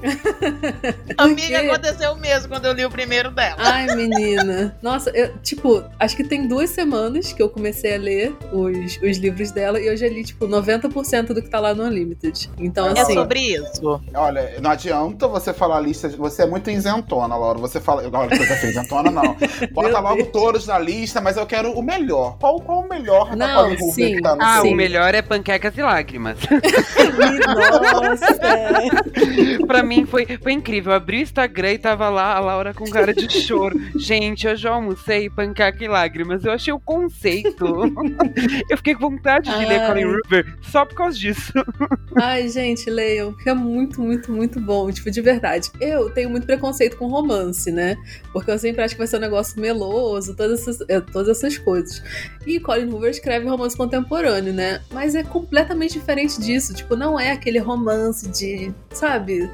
Amiga, 1.18 1.60
aconteceu 1.62 2.12
o 2.13 2.18
mesmo 2.18 2.50
quando 2.50 2.65
eu 2.65 2.74
li 2.74 2.86
o 2.86 2.89
primeiro 2.89 3.32
dela. 3.32 3.56
Ai, 3.58 3.96
menina. 3.96 4.77
Nossa, 4.82 5.10
eu, 5.12 5.36
tipo, 5.39 5.84
acho 6.00 6.15
que 6.15 6.24
tem 6.24 6.48
duas 6.48 6.70
semanas 6.70 7.34
que 7.34 7.42
eu 7.42 7.50
comecei 7.50 7.96
a 7.96 8.00
ler 8.00 8.36
os, 8.51 8.98
os 9.01 9.18
livros 9.18 9.51
dela 9.51 9.80
e 9.80 9.88
eu 9.88 9.98
já 9.98 10.08
li, 10.08 10.24
tipo, 10.24 10.48
90% 10.48 11.27
do 11.27 11.42
que 11.42 11.50
tá 11.50 11.60
lá 11.60 11.74
no 11.74 11.84
Unlimited. 11.84 12.50
Então, 12.60 12.88
é 12.89 13.00
assim. 13.00 13.13
É 13.13 13.15
sobre 13.15 13.39
isso. 13.39 14.01
Olha, 14.13 14.60
não 14.62 14.72
adianta 14.72 15.27
você 15.27 15.54
falar 15.54 15.77
a 15.77 15.82
lista. 15.82 16.10
Você 16.10 16.44
é 16.44 16.46
muito 16.46 16.70
isentona, 16.70 17.36
Laura. 17.36 17.60
Você 17.60 17.80
fala. 17.80 18.04
Olha, 18.12 18.30
você 18.36 18.56
fez 18.58 18.75
isentona, 18.75 19.10
não. 19.12 19.36
Bota 19.74 20.00
logo 20.00 20.15
Deus. 20.18 20.30
todos 20.32 20.68
na 20.68 20.77
lista, 20.80 21.20
mas 21.22 21.38
eu 21.38 21.46
quero 21.46 21.72
o 21.72 21.82
melhor. 21.82 22.38
Qual, 22.39 22.60
qual 22.62 22.82
o 22.82 22.89
melhor 22.89 23.36
não, 23.36 23.48
da 23.48 23.84
Hoover 23.84 24.15
que 24.15 24.22
tá 24.22 24.36
no 24.36 24.42
Ah, 24.44 24.62
seu? 24.62 24.72
o 24.72 24.75
melhor 24.75 25.13
é 25.15 25.22
panquecas 25.22 25.77
e 25.77 25.82
lágrimas. 25.82 26.38
Nossa! 27.48 28.39
pra 29.65 29.84
mim 29.84 30.06
foi, 30.06 30.25
foi 30.42 30.54
incrível. 30.54 30.92
Eu 30.92 30.98
abri 30.98 31.18
o 31.18 31.22
Instagram 31.22 31.74
e 31.74 31.77
tava 31.77 32.10
lá 32.10 32.36
a 32.36 32.39
Laura 32.39 32.74
com 32.74 32.86
cara 32.86 33.13
de 33.13 33.30
choro. 33.30 33.80
Gente, 33.96 34.48
eu 34.48 34.56
já 34.56 34.72
almocei 34.72 35.30
panqueca 35.30 35.84
e 35.84 35.88
lágrimas. 35.88 36.44
Eu 36.44 36.51
achei 36.51 36.74
o 36.74 36.80
conceito. 36.80 37.65
eu 38.70 38.77
fiquei 38.77 38.96
com 38.96 39.10
vontade 39.10 39.50
de 39.50 39.56
Ai. 39.56 39.65
ler 39.65 39.88
Colin 39.88 40.06
Hoover 40.06 40.58
só 40.62 40.86
por 40.86 40.96
causa 40.96 41.18
disso. 41.18 41.54
Ai, 42.15 42.48
gente, 42.50 42.89
leiam, 42.89 43.34
porque 43.34 43.50
é 43.50 43.54
muito, 43.54 44.01
muito, 44.01 44.32
muito 44.32 44.60
bom. 44.60 44.92
Tipo, 44.92 45.12
de 45.12 45.22
verdade. 45.22 45.72
Eu 45.80 46.10
tenho 46.10 46.30
muito 46.30 46.46
preconceito 46.46 46.98
com 46.98 47.08
romance, 47.08 47.72
né? 47.72 47.96
Porque 48.32 48.51
eu 48.51 48.58
sempre 48.58 48.84
acho 48.84 48.96
que 48.96 49.00
vai 49.00 49.08
ser 49.08 49.18
um 49.18 49.22
negócio 49.22 49.60
meloso, 49.60 50.36
todas 50.36 50.62
essas, 50.62 50.82
é, 50.89 51.00
todas 51.00 51.38
essas 51.38 51.58
coisas. 51.58 52.01
E 52.46 52.60
Colin 52.60 52.92
Hoover 52.92 53.10
escreve 53.10 53.48
romance 53.48 53.75
contemporâneo, 53.75 54.54
né? 54.54 54.82
Mas 54.92 55.15
é 55.15 55.24
completamente 55.24 55.94
diferente 55.94 56.39
disso. 56.39 56.64
Tipo, 56.74 56.95
não 56.95 57.19
é 57.19 57.31
aquele 57.31 57.60
romance 57.60 58.27
de, 58.29 58.74
sabe? 58.91 59.50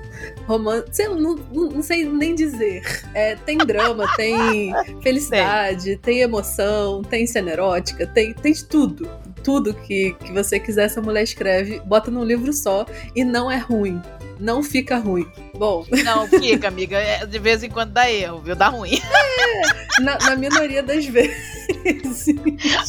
Romance. 0.45 1.07
Não, 1.07 1.35
não, 1.35 1.69
não 1.69 1.81
sei 1.81 2.05
nem 2.05 2.35
dizer. 2.35 2.83
É, 3.13 3.35
tem 3.35 3.57
drama, 3.57 4.05
tem 4.15 4.73
felicidade, 5.01 5.97
tem 5.97 6.21
emoção, 6.21 7.01
tem 7.03 7.25
cena 7.25 7.51
erótica, 7.51 8.07
tem, 8.07 8.33
tem 8.33 8.53
de 8.53 8.65
tudo 8.65 9.09
tudo 9.43 9.73
que, 9.73 10.13
que 10.23 10.31
você 10.31 10.59
quiser, 10.59 10.85
essa 10.85 11.01
mulher 11.01 11.23
escreve, 11.23 11.79
bota 11.79 12.11
num 12.11 12.23
livro 12.23 12.53
só 12.53 12.85
e 13.15 13.23
não 13.23 13.49
é 13.49 13.57
ruim. 13.57 14.01
Não 14.39 14.63
fica 14.63 14.97
ruim. 14.97 15.31
Bom. 15.55 15.85
Não, 16.03 16.27
fica, 16.27 16.67
amiga. 16.67 16.97
É, 16.97 17.25
de 17.27 17.37
vez 17.37 17.61
em 17.61 17.69
quando 17.69 17.91
dá 17.91 18.11
erro, 18.11 18.41
viu? 18.41 18.55
Dá 18.55 18.69
ruim. 18.69 18.99
É, 18.99 20.01
na, 20.01 20.17
na 20.17 20.35
minoria 20.35 20.81
das 20.81 21.05
vezes. 21.05 22.25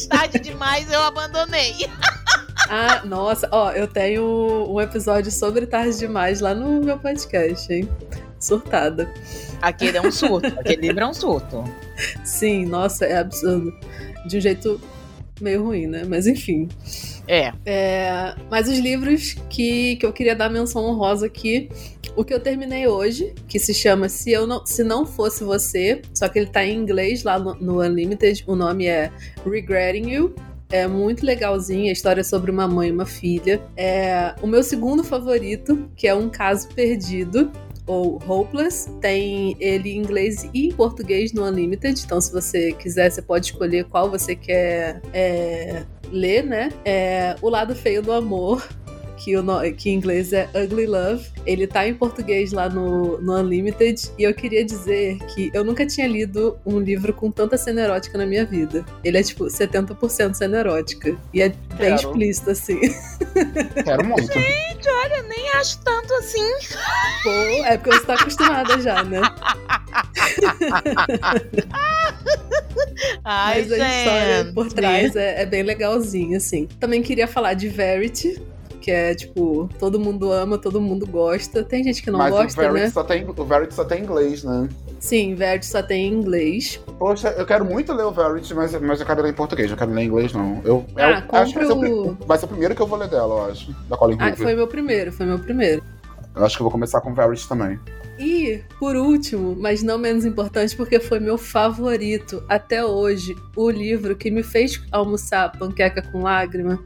Tarde 0.09 0.39
demais 0.39 0.91
eu 0.91 1.01
abandonei. 1.01 1.73
Ah, 2.69 3.03
nossa, 3.05 3.47
ó, 3.51 3.71
eu 3.71 3.87
tenho 3.87 4.67
um 4.69 4.79
episódio 4.79 5.31
sobre 5.31 5.65
Tarde 5.65 5.97
Demais 5.97 6.39
lá 6.39 6.53
no 6.53 6.81
meu 6.83 6.97
podcast, 6.97 7.71
hein? 7.71 7.87
Surtada. 8.39 9.11
Aquele 9.61 9.97
é 9.97 10.01
um 10.01 10.11
surto, 10.11 10.47
aquele 10.59 10.87
livro 10.87 11.03
é 11.03 11.07
um 11.07 11.13
surto. 11.13 11.63
Sim, 12.23 12.65
nossa, 12.65 13.05
é 13.05 13.17
absurdo. 13.17 13.73
De 14.27 14.37
um 14.37 14.41
jeito 14.41 14.79
meio 15.41 15.63
ruim, 15.63 15.87
né? 15.87 16.03
Mas 16.07 16.25
enfim. 16.25 16.69
É. 17.27 17.53
é. 17.65 18.35
Mas 18.49 18.67
os 18.67 18.77
livros 18.77 19.35
que, 19.49 19.97
que 19.97 20.05
eu 20.05 20.13
queria 20.13 20.35
dar 20.35 20.49
menção 20.49 20.83
honrosa 20.85 21.25
aqui, 21.25 21.69
o 22.15 22.23
que 22.23 22.33
eu 22.33 22.39
terminei 22.39 22.87
hoje, 22.87 23.33
que 23.47 23.59
se 23.59 23.73
chama 23.73 24.09
Se, 24.09 24.31
eu 24.31 24.45
não, 24.45 24.65
se 24.65 24.83
Não 24.83 25.05
Fosse 25.05 25.43
Você, 25.43 26.01
só 26.13 26.27
que 26.27 26.39
ele 26.39 26.47
tá 26.47 26.63
em 26.65 26.77
inglês 26.77 27.23
lá 27.23 27.39
no, 27.39 27.55
no 27.55 27.81
Unlimited, 27.81 28.43
o 28.47 28.55
nome 28.55 28.85
é 28.87 29.11
Regretting 29.45 30.09
You. 30.09 30.35
É 30.73 30.87
muito 30.87 31.23
legalzinho, 31.23 31.87
a 31.89 31.91
história 31.91 32.21
é 32.21 32.23
sobre 32.23 32.49
uma 32.49 32.67
mãe 32.67 32.89
e 32.89 32.91
uma 32.91 33.05
filha. 33.05 33.61
É 33.77 34.33
o 34.41 34.47
meu 34.47 34.63
segundo 34.63 35.03
favorito, 35.03 35.87
que 35.95 36.07
é 36.07 36.15
Um 36.15 36.29
Caso 36.29 36.67
Perdido, 36.69 37.51
ou 37.85 38.19
Hopeless. 38.27 38.89
Tem 38.99 39.55
ele 39.59 39.91
em 39.91 39.99
inglês 39.99 40.49
e 40.51 40.69
em 40.69 40.71
português 40.71 41.31
no 41.31 41.45
Unlimited. 41.45 42.01
Então, 42.03 42.19
se 42.19 42.31
você 42.31 42.71
quiser, 42.71 43.11
você 43.11 43.21
pode 43.21 43.45
escolher 43.45 43.83
qual 43.83 44.09
você 44.09 44.35
quer 44.35 44.99
é, 45.13 45.83
ler, 46.11 46.43
né? 46.43 46.69
É, 46.83 47.35
o 47.39 47.49
Lado 47.49 47.75
Feio 47.75 48.01
do 48.01 48.11
Amor 48.11 48.67
que, 49.17 49.35
o, 49.37 49.43
que 49.75 49.89
em 49.89 49.95
inglês 49.95 50.33
é 50.33 50.49
Ugly 50.55 50.85
Love. 50.85 51.27
Ele 51.45 51.67
tá 51.67 51.87
em 51.87 51.93
português 51.93 52.51
lá 52.51 52.69
no, 52.69 53.19
no 53.21 53.37
Unlimited. 53.37 54.11
E 54.17 54.23
eu 54.23 54.33
queria 54.33 54.63
dizer 54.63 55.17
que 55.33 55.51
eu 55.53 55.63
nunca 55.63 55.85
tinha 55.85 56.07
lido 56.07 56.57
um 56.65 56.79
livro 56.79 57.13
com 57.13 57.29
tanta 57.31 57.57
cena 57.57 57.81
erótica 57.81 58.17
na 58.17 58.25
minha 58.25 58.45
vida. 58.45 58.85
Ele 59.03 59.17
é 59.17 59.23
tipo 59.23 59.45
70% 59.45 60.33
cena 60.33 60.59
erótica. 60.59 61.17
E 61.33 61.41
é 61.41 61.49
bem 61.49 61.57
Quero. 61.77 61.95
explícito, 61.95 62.51
assim. 62.51 62.79
Quero 63.83 64.05
muito. 64.05 64.31
Gente, 64.31 64.89
olha, 64.89 65.23
nem 65.23 65.49
acho 65.55 65.79
tanto 65.79 66.13
assim. 66.15 66.51
Pô, 67.23 67.29
é 67.65 67.77
porque 67.77 67.97
você 67.97 68.05
tá 68.05 68.13
acostumada 68.15 68.81
já, 68.81 69.03
né? 69.03 69.21
Ai, 73.23 73.61
Mas 73.61 73.71
a 73.71 73.77
gente. 73.77 73.97
história 73.97 74.53
por 74.53 74.73
trás 74.73 75.15
é, 75.15 75.41
é 75.41 75.45
bem 75.45 75.63
legalzinha, 75.63 76.37
assim. 76.37 76.67
Também 76.79 77.01
queria 77.01 77.27
falar 77.27 77.53
de 77.53 77.69
Verity, 77.69 78.41
que 78.83 78.91
é 78.91 79.15
tipo, 79.15 79.69
todo 79.79 79.97
mundo 79.97 80.29
ama, 80.29 80.57
todo 80.57 80.81
mundo 80.81 81.07
gosta. 81.07 81.63
Tem 81.63 81.81
gente 81.81 82.03
que 82.03 82.11
não 82.11 82.19
Mas 82.19 82.31
gosta, 82.31 82.59
o 82.59 82.63
Verity 82.63 82.83
né? 82.83 82.89
Só 82.89 83.01
tem, 83.01 83.25
o 83.25 83.45
Verity 83.45 83.73
só 83.73 83.85
tem 83.85 84.03
inglês, 84.03 84.43
né? 84.43 84.67
Sim, 84.99 85.35
Verity 85.35 85.65
só 85.65 85.81
tem 85.81 86.07
em 86.07 86.13
inglês. 86.13 86.81
Poxa, 86.99 87.29
eu 87.29 87.45
quero 87.45 87.63
muito 87.63 87.93
ler 87.93 88.03
o 88.03 88.11
Verity, 88.11 88.53
mas, 88.53 88.73
mas 88.81 88.99
eu 88.99 89.05
quero 89.05 89.21
ler 89.21 89.29
em 89.29 89.33
português, 89.33 89.71
eu 89.71 89.77
quero 89.77 89.91
ler 89.91 90.01
em 90.03 90.07
inglês, 90.07 90.33
não. 90.33 90.61
Eu, 90.65 90.85
ah, 90.97 91.23
eu 91.31 91.39
acho 91.39 91.53
que 91.53 91.59
vai 91.59 91.67
ser, 91.67 91.73
o... 91.73 92.07
o, 92.09 92.17
vai 92.27 92.37
ser 92.37 92.45
o 92.45 92.47
primeiro 92.49 92.75
que 92.75 92.81
eu 92.81 92.87
vou 92.87 92.99
ler 92.99 93.07
dela, 93.07 93.33
eu 93.35 93.51
acho. 93.51 93.73
Da 93.87 93.95
Colin 93.95 94.17
Ah, 94.19 94.25
Hoover. 94.25 94.37
foi 94.37 94.55
meu 94.55 94.67
primeiro, 94.67 95.13
foi 95.13 95.25
meu 95.25 95.39
primeiro. 95.39 95.81
Eu 96.35 96.45
acho 96.45 96.55
que 96.55 96.61
eu 96.61 96.65
vou 96.65 96.71
começar 96.71 97.01
com 97.01 97.13
Verity 97.13 97.47
também. 97.47 97.79
E, 98.17 98.61
por 98.79 98.95
último, 98.95 99.55
mas 99.55 99.81
não 99.81 99.97
menos 99.97 100.23
importante, 100.25 100.75
porque 100.75 100.99
foi 100.99 101.19
meu 101.19 101.37
favorito 101.37 102.43
até 102.47 102.85
hoje, 102.85 103.35
o 103.55 103.69
livro 103.69 104.15
que 104.15 104.29
me 104.29 104.43
fez 104.43 104.81
almoçar 104.91 105.51
panqueca 105.57 106.01
com 106.01 106.21
lágrima, 106.21 106.83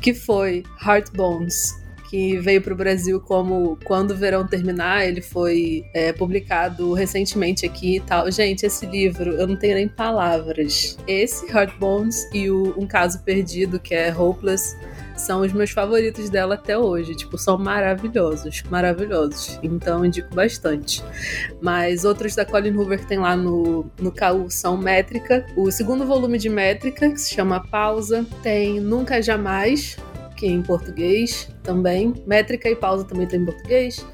que 0.00 0.12
foi 0.12 0.64
Heart 0.84 1.12
Bones 1.12 1.83
que 2.14 2.38
veio 2.38 2.62
para 2.62 2.72
o 2.72 2.76
Brasil 2.76 3.20
como 3.20 3.76
Quando 3.82 4.12
o 4.12 4.16
Verão 4.16 4.46
Terminar. 4.46 5.04
Ele 5.04 5.20
foi 5.20 5.84
é, 5.92 6.12
publicado 6.12 6.92
recentemente 6.92 7.66
aqui 7.66 7.96
e 7.96 8.00
tal. 8.00 8.30
Gente, 8.30 8.64
esse 8.64 8.86
livro, 8.86 9.32
eu 9.32 9.48
não 9.48 9.56
tenho 9.56 9.74
nem 9.74 9.88
palavras. 9.88 10.96
Esse, 11.08 11.44
Heart 11.50 11.76
Bones, 11.76 12.32
e 12.32 12.48
o 12.48 12.72
Um 12.78 12.86
Caso 12.86 13.20
Perdido, 13.24 13.80
que 13.80 13.96
é 13.96 14.16
Hopeless, 14.16 14.76
são 15.16 15.40
os 15.40 15.52
meus 15.52 15.72
favoritos 15.72 16.30
dela 16.30 16.54
até 16.54 16.78
hoje. 16.78 17.16
Tipo, 17.16 17.36
são 17.36 17.58
maravilhosos, 17.58 18.62
maravilhosos. 18.70 19.58
Então, 19.60 20.04
indico 20.04 20.32
bastante. 20.32 21.02
Mas 21.60 22.04
outros 22.04 22.36
da 22.36 22.44
Colin 22.44 22.76
Hoover 22.76 23.00
que 23.00 23.08
tem 23.08 23.18
lá 23.18 23.36
no, 23.36 23.90
no 24.00 24.12
KU 24.12 24.48
são 24.50 24.76
Métrica. 24.76 25.44
O 25.56 25.68
segundo 25.72 26.06
volume 26.06 26.38
de 26.38 26.48
Métrica, 26.48 27.10
que 27.10 27.20
se 27.20 27.34
chama 27.34 27.58
Pausa, 27.58 28.24
tem 28.40 28.78
Nunca 28.78 29.20
Jamais, 29.20 29.96
que 30.36 30.46
é 30.46 30.50
em 30.50 30.62
português 30.62 31.48
também. 31.62 32.14
Métrica 32.26 32.68
e 32.68 32.76
pausa 32.76 33.04
também 33.04 33.26
tem 33.26 33.40
em 33.40 33.44
português. 33.44 34.04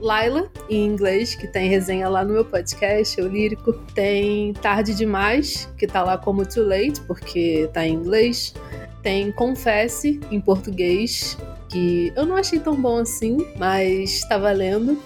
Laila, 0.00 0.50
em 0.68 0.86
inglês, 0.86 1.34
que 1.34 1.46
tem 1.46 1.68
resenha 1.68 2.08
lá 2.08 2.24
no 2.24 2.34
meu 2.34 2.44
podcast, 2.44 3.20
o 3.20 3.28
Lírico. 3.28 3.72
Tem 3.94 4.52
Tarde 4.54 4.94
Demais, 4.94 5.68
que 5.76 5.86
tá 5.86 6.02
lá 6.02 6.16
como 6.16 6.46
Too 6.46 6.64
Late, 6.64 7.00
porque 7.06 7.68
tá 7.72 7.86
em 7.86 7.94
inglês. 7.94 8.54
Tem 9.02 9.30
Confesse, 9.32 10.20
em 10.30 10.40
português, 10.40 11.36
que 11.68 12.12
eu 12.16 12.26
não 12.26 12.36
achei 12.36 12.58
tão 12.58 12.80
bom 12.80 12.98
assim, 12.98 13.38
mas 13.58 14.20
tá 14.28 14.38
valendo. 14.38 15.00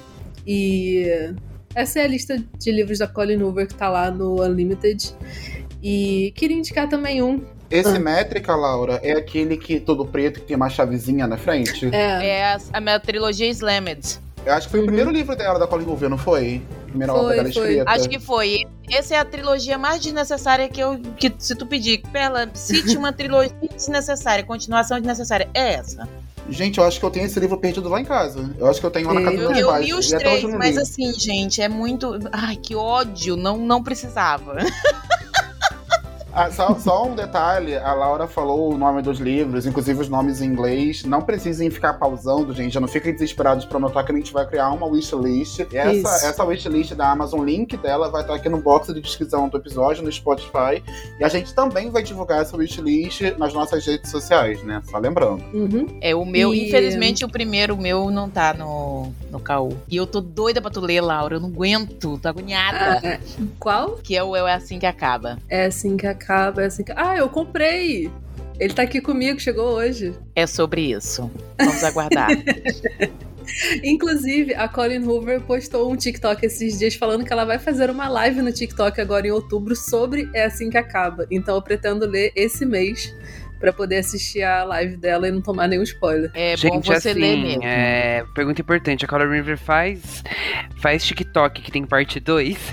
E 0.46 1.34
essa 1.74 2.00
é 2.00 2.04
a 2.04 2.06
lista 2.06 2.42
de 2.58 2.70
livros 2.70 2.98
da 2.98 3.06
Colin 3.06 3.42
Hoover 3.42 3.66
que 3.66 3.74
tá 3.74 3.88
lá 3.88 4.10
no 4.10 4.42
Unlimited. 4.42 5.14
E 5.82 6.32
queria 6.36 6.56
indicar 6.56 6.88
também 6.88 7.22
um 7.22 7.44
esse 7.72 7.96
ah. 7.96 7.98
métrica, 7.98 8.54
Laura, 8.54 9.00
é 9.02 9.12
aquele 9.12 9.56
que 9.56 9.80
todo 9.80 10.04
preto 10.04 10.40
que 10.40 10.46
tem 10.46 10.56
uma 10.56 10.68
chavezinha 10.68 11.26
na 11.26 11.36
frente? 11.36 11.88
É. 11.92 12.26
É 12.26 12.44
a, 12.52 12.60
a 12.74 12.80
minha 12.80 13.00
trilogia 13.00 13.48
Slammed. 13.48 14.20
Eu 14.44 14.52
acho 14.54 14.66
que 14.66 14.72
foi 14.72 14.80
uhum. 14.80 14.84
o 14.84 14.88
primeiro 14.88 15.10
livro 15.10 15.36
dela 15.36 15.58
da 15.58 15.66
Colin 15.66 15.84
Hoover, 15.84 16.10
não 16.10 16.18
foi? 16.18 16.60
Primeira 16.86 17.12
foi, 17.12 17.22
obra 17.22 17.36
dela 17.36 17.52
foi. 17.52 17.62
escrita. 17.62 17.90
Acho 17.90 18.08
que 18.08 18.18
foi. 18.18 18.66
Essa 18.90 19.14
é 19.14 19.18
a 19.18 19.24
trilogia 19.24 19.78
mais 19.78 20.00
desnecessária 20.00 20.68
que 20.68 20.80
eu. 20.80 20.98
Que, 21.16 21.32
se 21.38 21.54
tu 21.54 21.64
pedir, 21.64 22.02
Perla, 22.12 22.50
cite 22.52 22.96
uma 22.96 23.12
trilogia 23.12 23.54
desnecessária, 23.74 24.44
continuação 24.44 24.98
desnecessária. 24.98 25.48
É 25.54 25.74
essa. 25.74 26.08
Gente, 26.48 26.78
eu 26.78 26.84
acho 26.84 26.98
que 26.98 27.06
eu 27.06 27.10
tenho 27.10 27.26
esse 27.26 27.38
livro 27.38 27.56
perdido 27.56 27.88
lá 27.88 28.00
em 28.00 28.04
casa. 28.04 28.54
Eu 28.58 28.66
acho 28.66 28.80
que 28.80 28.86
eu 28.86 28.90
tenho 28.90 29.06
lá 29.06 29.14
na 29.14 29.22
casa 29.22 29.36
dos 29.36 29.44
Eu, 29.44 29.52
meus 29.52 29.68
eu 29.68 29.82
li 29.82 29.94
os 29.94 30.12
E 30.12 30.18
três, 30.18 30.44
mas 30.54 30.74
li. 30.74 30.82
assim, 30.82 31.12
gente, 31.12 31.62
é 31.62 31.68
muito. 31.68 32.18
Ai, 32.32 32.56
que 32.56 32.74
ódio. 32.74 33.36
Não, 33.36 33.56
não 33.56 33.82
precisava. 33.82 34.56
Ah, 36.34 36.50
só, 36.50 36.74
só, 36.76 37.06
um 37.06 37.14
detalhe, 37.14 37.76
a 37.76 37.92
Laura 37.92 38.26
falou 38.26 38.72
o 38.72 38.78
nome 38.78 39.02
dos 39.02 39.18
livros, 39.18 39.66
inclusive 39.66 40.00
os 40.00 40.08
nomes 40.08 40.40
em 40.40 40.46
inglês. 40.46 41.04
Não 41.04 41.20
precisem 41.20 41.68
ficar 41.70 41.92
pausando, 41.94 42.54
gente. 42.54 42.72
Já 42.72 42.80
não 42.80 42.88
fiquem 42.88 43.12
desesperados 43.12 43.66
pra 43.66 43.76
anotar 43.76 44.04
que 44.06 44.12
a 44.12 44.14
gente 44.14 44.32
vai 44.32 44.46
criar 44.46 44.70
uma 44.70 44.86
wishlist. 44.86 45.60
E 45.70 45.76
essa, 45.76 46.26
essa 46.26 46.44
wishlist 46.44 46.94
da 46.94 47.10
Amazon, 47.10 47.40
o 47.40 47.44
link 47.44 47.76
dela 47.76 48.10
vai 48.10 48.22
estar 48.22 48.34
aqui 48.34 48.48
no 48.48 48.56
box 48.58 48.94
de 48.94 49.00
descrição 49.02 49.46
do 49.46 49.58
episódio, 49.58 50.02
no 50.02 50.10
Spotify. 50.10 50.82
E 51.20 51.24
a 51.24 51.28
gente 51.28 51.52
também 51.54 51.90
vai 51.90 52.02
divulgar 52.02 52.40
essa 52.40 52.56
wishlist 52.56 53.20
nas 53.36 53.52
nossas 53.52 53.84
redes 53.84 54.10
sociais, 54.10 54.62
né? 54.62 54.82
Só 54.90 54.96
lembrando. 54.96 55.44
Uhum. 55.52 55.98
É, 56.00 56.14
o 56.14 56.24
meu, 56.24 56.54
e... 56.54 56.66
infelizmente, 56.66 57.26
o 57.26 57.28
primeiro, 57.28 57.74
o 57.74 57.78
meu 57.78 58.10
não 58.10 58.30
tá 58.30 58.54
no, 58.54 59.12
no 59.30 59.38
KU. 59.38 59.76
E 59.86 59.96
eu 59.96 60.06
tô 60.06 60.22
doida 60.22 60.62
pra 60.62 60.70
tu 60.70 60.80
ler, 60.80 61.02
Laura. 61.02 61.36
Eu 61.36 61.40
não 61.40 61.48
aguento, 61.50 62.18
tô 62.18 62.26
agoniada. 62.26 63.00
Ah, 63.02 63.06
é. 63.06 63.20
Qual? 63.58 63.98
Que 64.02 64.16
é 64.16 64.24
o 64.24 64.34
É 64.34 64.54
Assim 64.54 64.78
Que 64.78 64.86
Acaba. 64.86 65.38
É 65.48 65.66
assim 65.66 65.96
que 65.96 66.06
acaba 66.06 66.21
acaba, 66.22 66.62
é 66.62 66.66
assim 66.66 66.84
que... 66.84 66.92
Ah, 66.94 67.16
eu 67.16 67.28
comprei! 67.28 68.10
Ele 68.58 68.74
tá 68.74 68.82
aqui 68.82 69.00
comigo, 69.00 69.40
chegou 69.40 69.74
hoje. 69.74 70.14
É 70.36 70.46
sobre 70.46 70.92
isso. 70.92 71.30
Vamos 71.58 71.82
aguardar. 71.82 72.28
Inclusive, 73.82 74.54
a 74.54 74.68
Colin 74.68 75.04
Hoover 75.04 75.40
postou 75.40 75.90
um 75.90 75.96
TikTok 75.96 76.46
esses 76.46 76.78
dias 76.78 76.94
falando 76.94 77.24
que 77.24 77.32
ela 77.32 77.44
vai 77.44 77.58
fazer 77.58 77.90
uma 77.90 78.08
live 78.08 78.40
no 78.40 78.52
TikTok 78.52 79.00
agora 79.00 79.26
em 79.26 79.30
outubro 79.30 79.74
sobre 79.74 80.30
É 80.32 80.44
Assim 80.44 80.70
Que 80.70 80.78
Acaba. 80.78 81.26
Então 81.30 81.56
eu 81.56 81.62
pretendo 81.62 82.06
ler 82.06 82.32
esse 82.36 82.64
mês 82.64 83.12
para 83.62 83.72
poder 83.72 83.98
assistir 83.98 84.42
a 84.42 84.64
live 84.64 84.96
dela 84.96 85.28
e 85.28 85.30
não 85.30 85.40
tomar 85.40 85.68
nenhum 85.68 85.84
spoiler. 85.84 86.32
É 86.34 86.56
Gente, 86.56 86.72
bom 86.72 86.82
você 86.82 87.10
assim, 87.10 87.20
ler 87.20 87.36
mesmo. 87.36 87.62
É, 87.62 88.24
pergunta 88.34 88.60
importante, 88.60 89.04
a 89.04 89.08
Color 89.08 89.30
River 89.30 89.56
faz 89.56 90.24
faz 90.82 91.04
TikTok 91.04 91.62
que 91.62 91.70
tem 91.70 91.86
parte 91.86 92.18
2? 92.18 92.72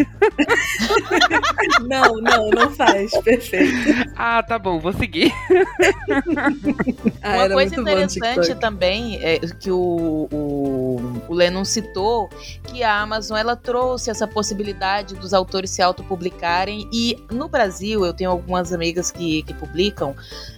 não, 1.88 2.16
não, 2.16 2.50
não 2.50 2.72
faz. 2.72 3.12
Perfeito. 3.22 4.10
Ah, 4.16 4.42
tá 4.42 4.58
bom, 4.58 4.80
vou 4.80 4.92
seguir. 4.94 5.32
ah, 7.22 7.36
Uma 7.36 7.50
coisa 7.50 7.80
interessante 7.80 8.56
também 8.56 9.20
é 9.22 9.38
que 9.38 9.70
o, 9.70 10.28
o, 10.32 11.22
o 11.28 11.34
Lennon 11.36 11.64
citou 11.64 12.30
que 12.64 12.82
a 12.82 13.00
Amazon 13.00 13.38
ela 13.38 13.56
trouxe 13.56 14.10
essa 14.10 14.28
possibilidade 14.28 15.14
dos 15.14 15.32
autores 15.32 15.70
se 15.70 15.84
autopublicarem 15.84 16.90
e 16.92 17.16
no 17.32 17.48
Brasil 17.48 18.04
eu 18.04 18.14
tenho 18.14 18.32
algumas 18.32 18.74
amigas 18.74 19.12
que, 19.12 19.44
que 19.44 19.54
publicam 19.54 20.16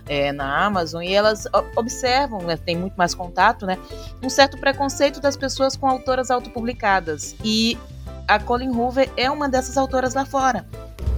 é, 0.08 0.21
na 0.34 0.66
Amazon 0.66 1.02
e 1.02 1.14
elas 1.14 1.48
observam, 1.76 2.42
né, 2.42 2.58
tem 2.58 2.76
muito 2.76 2.96
mais 2.96 3.16
contato, 3.16 3.66
né, 3.66 3.78
um 4.22 4.30
certo 4.30 4.58
preconceito 4.58 5.22
das 5.22 5.38
pessoas 5.38 5.78
com 5.78 5.88
autoras 5.88 6.30
autopublicadas. 6.30 7.36
E 7.44 7.78
a 8.28 8.38
Colin 8.40 8.70
Hoover 8.70 9.10
é 9.16 9.32
uma 9.32 9.48
dessas 9.48 9.78
autoras 9.78 10.14
lá 10.14 10.26
fora. 10.26 10.66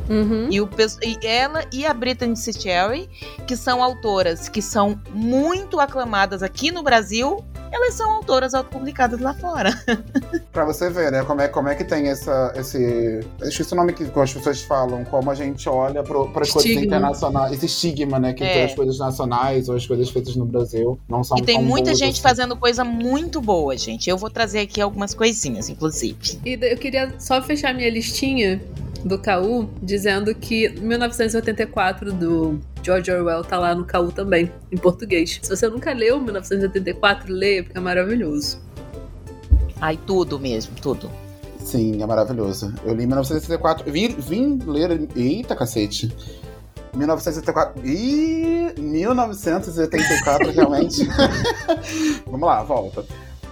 Uhum. 0.10 0.48
E, 0.52 0.60
o, 0.60 0.70
e 1.02 1.26
ela 1.26 1.64
e 1.72 1.86
a 1.86 1.94
Brittany 1.94 2.36
Cherry, 2.36 3.10
que 3.48 3.56
são 3.56 3.82
autoras 3.82 4.50
que 4.50 4.62
são 4.62 5.00
muito 5.12 5.80
aclamadas 5.80 6.44
aqui 6.44 6.72
no 6.72 6.84
Brasil, 6.84 7.44
elas 7.74 7.96
são 7.96 8.12
autoras 8.12 8.54
autopublicadas 8.54 9.20
lá 9.20 9.34
fora. 9.34 9.72
pra 10.54 10.64
você 10.64 10.90
ver, 10.90 11.12
né? 11.12 11.24
Como 11.24 11.42
é, 11.42 11.48
como 11.48 11.68
é 11.68 11.76
que 11.76 11.84
tem 11.84 12.08
essa, 12.08 12.54
esse. 12.56 13.20
Esqueci 13.42 13.74
o 13.74 13.76
nome 13.76 13.94
que 13.94 14.04
as 14.04 14.34
pessoas 14.34 14.62
falam, 14.62 15.04
como 15.04 15.32
a 15.32 15.36
gente 15.36 15.68
olha 15.68 16.04
para 16.04 16.42
as 16.42 16.52
coisas 16.52 16.72
internacionais. 16.72 17.54
Esse 17.54 17.66
estigma, 17.66 18.20
né? 18.20 18.34
Que 18.34 18.44
é. 18.44 18.54
tem 18.54 18.64
as 18.66 18.76
coisas 18.76 19.00
nacionais 19.00 19.70
ou 19.70 19.76
as 19.76 19.88
coisas 19.88 20.10
feitas 20.10 20.36
no 20.36 20.46
Brasil 20.46 21.00
não 21.10 21.24
são 21.24 21.38
E 21.38 21.42
tem 21.42 21.62
muita 21.62 21.96
gente 21.96 22.14
assim. 22.14 22.22
fazendo 22.22 22.56
coisa 22.56 22.84
muito 22.84 23.42
boa, 23.42 23.76
gente. 23.76 24.10
Eu 24.10 24.18
vou 24.18 24.30
trazer 24.30 24.60
aqui 24.60 24.80
algumas 24.80 25.16
coisinhas, 25.16 25.68
inclusive. 25.68 26.40
E 26.46 26.54
eu 26.62 26.78
queria 26.78 27.14
só 27.18 27.42
fechar 27.42 27.74
minha 27.74 27.90
listinha 27.90 28.62
do 29.04 29.18
KU, 29.18 29.68
dizendo 29.82 30.34
que 30.36 30.70
1984 30.70 32.14
do 32.14 32.60
George 32.84 33.10
Orwell 33.12 33.44
tá 33.44 33.58
lá 33.58 33.74
no 33.74 33.86
KU 33.86 34.12
também, 34.12 34.52
em 34.72 34.78
português. 34.78 35.40
Se 35.42 35.50
você 35.50 35.68
nunca 35.70 35.94
leu 35.94 36.20
1984, 36.20 37.32
leia, 37.32 37.64
porque 37.64 37.78
é 37.78 37.82
maravilhoso. 37.82 38.60
Ai, 39.80 39.98
tudo 40.06 40.38
mesmo, 40.38 40.76
tudo. 40.82 41.10
Sim, 41.60 42.04
é 42.04 42.06
maravilhoso. 42.06 42.74
Eu 42.84 42.94
li 42.94 43.08
1984, 43.08 43.92
vim, 43.92 44.10
vim 44.10 44.60
ler. 44.66 45.08
Eita, 45.16 45.56
cacete. 45.56 46.14
1984. 46.94 47.86
Ih, 47.86 48.74
1984, 48.78 50.52
realmente. 50.52 51.08
Vamos 52.28 52.48
lá, 52.48 52.62
volta. 52.64 53.06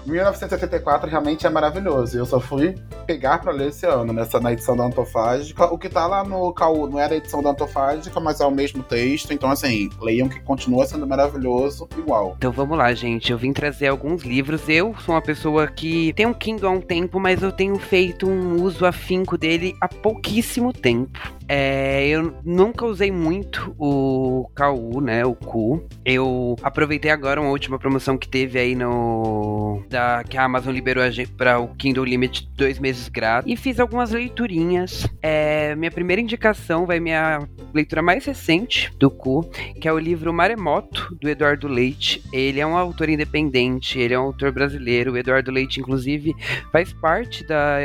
1984 0.06 1.10
realmente 1.10 1.46
é 1.46 1.50
maravilhoso. 1.50 2.18
Eu 2.18 2.26
só 2.26 2.40
fui 2.40 2.76
pegar 3.06 3.40
para 3.40 3.52
ler 3.52 3.70
esse 3.70 3.86
ano, 3.86 4.14
nessa, 4.14 4.40
na 4.40 4.54
edição 4.54 4.76
da 4.76 4.86
Antofágica. 4.86 5.66
O 5.66 5.78
que 5.78 5.90
tá 5.90 6.08
lá 6.08 6.24
no 6.24 6.52
Caú 6.54 6.90
não 6.90 7.00
era 7.00 7.14
a 7.14 7.18
edição 7.18 7.42
da 7.42 7.52
Antofágica, 7.52 8.20
mas 8.20 8.40
é 8.40 8.46
o 8.46 8.52
mesmo 8.52 8.84
texto. 8.84 9.34
Então, 9.34 9.50
assim, 9.50 9.90
leiam 10.02 10.28
que 10.28 10.40
continua 10.40 10.86
sendo 10.86 11.06
maravilhoso, 11.06 11.88
igual. 11.98 12.36
Então 12.38 12.52
vamos 12.52 12.78
lá, 12.78 12.94
gente. 12.94 13.32
Eu 13.32 13.38
vim 13.38 13.54
trazer 13.54 13.88
alguns 13.88 14.24
livros. 14.24 14.68
Eu 14.68 14.96
sou 15.06 15.16
uma 15.16 15.22
pessoa 15.22 15.68
que 15.68 16.14
tem 16.14 16.26
um 16.26 16.34
Kindle 16.34 16.70
há 16.70 16.72
um 16.72 16.82
tempo, 16.82 17.20
mas 17.20 17.42
eu 17.42 17.52
tenho 17.52 17.78
feito 17.78 18.28
um 18.28 18.62
uso 18.62 18.86
afinco 18.86 19.38
dele 19.38 19.76
há 19.80 19.88
pouquíssimo 19.88 20.74
tempo. 20.74 21.20
É, 21.54 22.08
eu 22.08 22.34
nunca 22.46 22.86
usei 22.86 23.12
muito 23.12 23.76
o 23.78 24.50
KU, 24.56 25.02
né? 25.02 25.26
O 25.26 25.36
Ku. 25.36 25.86
Eu 26.06 26.56
aproveitei 26.64 27.12
agora 27.12 27.42
uma 27.42 27.50
última 27.50 27.78
promoção 27.78 28.18
que 28.18 28.26
teve 28.26 28.58
aí 28.58 28.74
no. 28.74 29.84
Da, 29.90 30.24
que 30.24 30.38
a 30.38 30.46
Amazon 30.46 30.74
liberou 30.74 31.04
para 31.36 31.60
o 31.60 31.68
Kindle 31.76 32.06
Limit 32.06 32.50
dois 32.56 32.80
meses 32.80 33.10
grátis. 33.10 33.52
E 33.52 33.58
fiz 33.58 33.82
algumas 33.82 34.12
leiturinhas. 34.12 35.06
É, 35.22 35.76
minha 35.76 35.92
primeira 35.92 36.22
indicação 36.22 36.86
vai 36.86 37.02
minha 37.02 37.40
leitura 37.74 38.02
mais 38.02 38.24
recente 38.24 38.90
do 38.98 39.12
Ku, 39.12 39.42
que 39.82 39.90
é 39.90 39.92
o 39.92 40.00
livro 40.00 40.32
Maremoto, 40.32 41.18
do 41.20 41.28
Eduardo 41.28 41.68
Leite. 41.68 42.24
Ele 42.32 42.62
é 42.62 42.66
um 42.66 42.78
autor 42.78 43.10
independente, 43.10 44.00
ele 44.00 44.14
é 44.14 44.20
um 44.20 44.24
autor 44.24 44.54
brasileiro. 44.54 45.12
O 45.12 45.18
Eduardo 45.18 45.52
Leite, 45.52 45.82
inclusive, 45.82 46.34
faz 46.72 46.94
parte 46.94 47.46
da, 47.46 47.78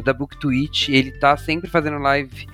uh, 0.00 0.02
da 0.02 0.12
Book 0.12 0.36
Twitch. 0.40 0.88
Ele 0.88 1.12
tá 1.12 1.36
sempre 1.36 1.70
fazendo 1.70 1.98
live 1.98 2.47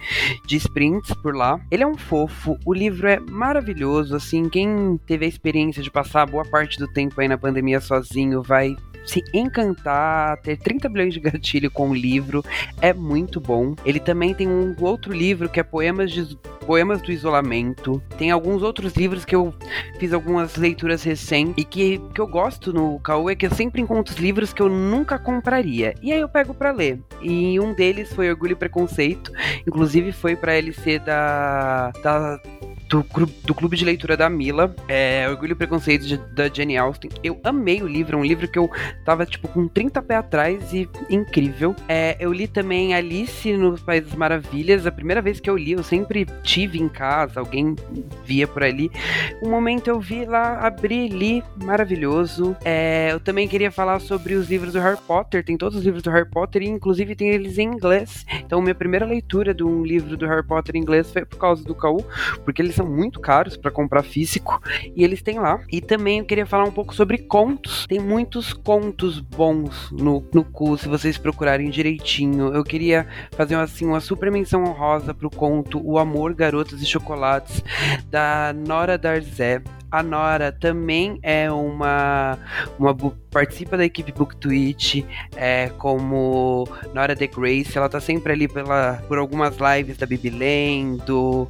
de 0.47 0.57
sprints 0.57 1.13
por 1.15 1.35
lá. 1.35 1.61
Ele 1.71 1.83
é 1.83 1.87
um 1.87 1.97
fofo, 1.97 2.59
o 2.65 2.75
livro 2.75 3.09
é 3.09 3.19
maravilhoso, 3.19 4.15
assim, 4.17 4.49
quem 4.49 4.99
teve 5.07 5.25
a 5.25 5.29
experiência 5.29 5.83
de 5.83 5.91
passar 5.91 6.27
boa 6.27 6.45
parte 6.45 6.79
do 6.79 6.89
tempo 6.89 7.21
aí 7.21 7.29
na 7.29 7.39
pandemia 7.39 7.81
sozinho 7.81 8.43
vai 8.43 8.77
se 9.05 9.23
encantar, 9.33 10.39
ter 10.39 10.57
30 10.57 10.89
bilhões 10.89 11.15
de 11.15 11.21
gatilho 11.21 11.71
com 11.71 11.91
o 11.91 11.95
livro, 11.95 12.45
é 12.81 12.93
muito 12.93 13.41
bom. 13.41 13.75
Ele 13.85 14.01
também 14.01 14.35
tem 14.35 14.49
um 14.49 14.75
outro 14.81 15.13
livro 15.13 15.49
que 15.49 15.61
é 15.61 15.63
Poemas, 15.63 16.11
de, 16.11 16.37
Poemas 16.67 17.03
do 17.03 17.13
Isolamento. 17.13 18.03
Tem 18.17 18.31
alguns 18.31 18.63
outros 18.63 18.95
livros 18.95 19.25
que 19.25 19.35
eu 19.35 19.55
fiz 19.99 20.13
algumas 20.13 20.57
leituras 20.57 21.03
recentes 21.03 21.55
e 21.57 21.65
que, 21.65 21.99
que 22.15 22.21
eu 22.21 22.27
gosto 22.27 22.73
no 22.73 22.99
Cauê, 23.01 23.33
é 23.33 23.37
que 23.37 23.47
eu 23.47 23.51
sempre 23.51 23.81
encontro 23.81 24.21
livros 24.21 24.53
que 24.53 24.63
eu 24.63 24.69
nunca 24.69 25.19
compraria. 25.19 25.95
E 26.03 26.13
aí 26.13 26.21
eu 26.21 26.29
pego 26.29 26.55
para 26.55 26.71
ler. 26.71 27.01
E 27.21 27.59
um 27.61 27.73
deles 27.75 28.13
foi 28.13 28.31
Orgulho 28.31 28.53
e 28.53 28.57
Preconceito, 28.57 29.33
inclusive 29.67 30.13
foi 30.13 30.37
para 30.37 30.55
LC 30.55 30.99
da, 30.99 31.91
da 32.03 32.41
do, 32.89 33.05
do 33.45 33.55
Clube 33.55 33.77
de 33.77 33.85
Leitura 33.85 34.17
da 34.17 34.29
Mila, 34.29 34.75
é, 34.89 35.27
Orgulho 35.29 35.53
e 35.53 35.55
Preconceito 35.55 36.07
de, 36.07 36.17
da 36.17 36.49
Jenny 36.49 36.77
Austen. 36.77 37.11
Eu 37.23 37.41
amei 37.45 37.83
o 37.83 37.87
livro, 37.87 38.17
é 38.17 38.21
um 38.21 38.25
livro 38.25 38.49
que 38.49 38.59
eu 38.59 38.71
tava, 39.05 39.27
tipo, 39.27 39.49
com 39.49 39.67
30 39.67 40.03
pés 40.03 40.21
atrás 40.21 40.73
e 40.73 40.89
incrível. 41.11 41.75
É, 41.89 42.17
eu 42.21 42.33
li 42.33 42.47
também 42.47 42.95
Alice 42.95 43.53
nos 43.57 43.83
Países 43.83 44.11
das 44.11 44.19
Maravilhas, 44.19 44.87
a 44.87 44.93
primeira 44.93 45.21
vez 45.23 45.41
que 45.41 45.49
eu 45.49 45.57
li, 45.57 45.73
eu 45.73 45.83
sempre 45.83 46.27
tive 46.43 46.81
em 46.81 46.89
casa, 46.89 47.41
alguém 47.41 47.75
via 48.25 48.47
por 48.47 48.63
ali. 48.63 48.91
Um 49.43 49.51
momento 49.51 49.89
eu 49.89 50.01
vi 50.01 50.25
lá, 50.25 50.59
abri, 50.59 51.09
li, 51.09 51.43
maravilhoso. 51.63 52.57
É, 52.65 53.13
eu 53.13 53.21
também 53.21 53.49
queria 53.49 53.71
falar 53.71 53.99
sobre 54.01 54.35
os 54.35 54.49
livros 54.49 54.73
do 54.73 54.81
Harry 54.81 54.99
Potter, 55.07 55.45
tem 55.45 55.57
todos 55.57 55.79
os 55.79 55.85
livros 55.85 56.03
do 56.03 56.11
Harry 56.11 56.29
Potter 56.29 56.63
e 56.63 56.69
inclusive 56.69 57.15
tem 57.15 57.29
eles 57.29 57.59
em 57.59 57.69
inglês. 57.69 58.25
Então 58.45 58.61
minha 58.61 58.75
primeira 58.75 59.07
leitura 59.07 59.55
de 59.55 59.63
um 59.63 59.85
livro 59.85 60.17
do 60.17 60.27
Harry 60.27 60.47
Potter 60.47 60.77
em 60.77 60.81
inglês 60.81 61.11
foi 61.11 61.25
por 61.25 61.39
causa 61.39 61.65
do 61.65 61.75
Caú, 61.75 62.05
porque 62.45 62.63
eles 62.75 62.77
são 62.77 62.87
muito 62.87 63.21
caros 63.21 63.57
para 63.57 63.71
comprar 63.71 64.03
físico 64.03 64.61
e 64.95 65.05
eles 65.05 65.23
têm 65.23 65.39
lá. 65.39 65.61
E 65.71 65.81
também 65.81 66.19
eu 66.19 66.25
queria 66.25 66.45
falar 66.45 66.65
um 66.65 66.73
pouco 66.73 66.95
sobre 66.95 67.19
contos. 67.19 67.87
Tem 67.87 68.01
muitos 68.01 68.53
contos 68.53 69.21
bons 69.21 69.91
no, 69.93 70.27
no 70.33 70.45
cu, 70.45 70.77
se 70.77 70.89
vocês 70.89 71.17
procurarem 71.17 71.71
direitinho. 71.71 72.53
Eu 72.53 72.65
queria 72.65 73.07
fazer 73.33 73.55
assim 73.55 73.87
uma 73.87 74.01
super 74.01 74.31
menção 74.31 74.65
honrosa 74.65 75.15
pro 75.15 75.31
conto 75.31 75.81
O 75.85 75.99
Amor, 75.99 76.35
Garotas 76.35 76.83
e 76.83 76.87
Chocolates, 76.87 77.63
da 78.11 78.53
Nora 78.53 78.99
Darzé. 78.99 79.63
A 79.91 80.03
Nora 80.03 80.51
também 80.51 81.21
é 81.23 81.49
uma, 81.53 82.37
uma 82.77 82.93
participa 83.31 83.77
da 83.77 83.85
equipe 83.85 84.11
BookTwitch 84.11 85.05
é, 85.37 85.71
como 85.79 86.67
Nora 86.93 87.15
The 87.15 87.29
Grace. 87.29 87.79
Ela 87.79 87.89
tá 87.89 88.01
sempre 88.01 88.33
ali 88.33 88.49
pela, 88.49 88.95
por 89.07 89.19
algumas 89.19 89.57
lives 89.57 89.97
da 89.97 90.05
Bibi 90.05 90.31
Lendo, 90.31 91.47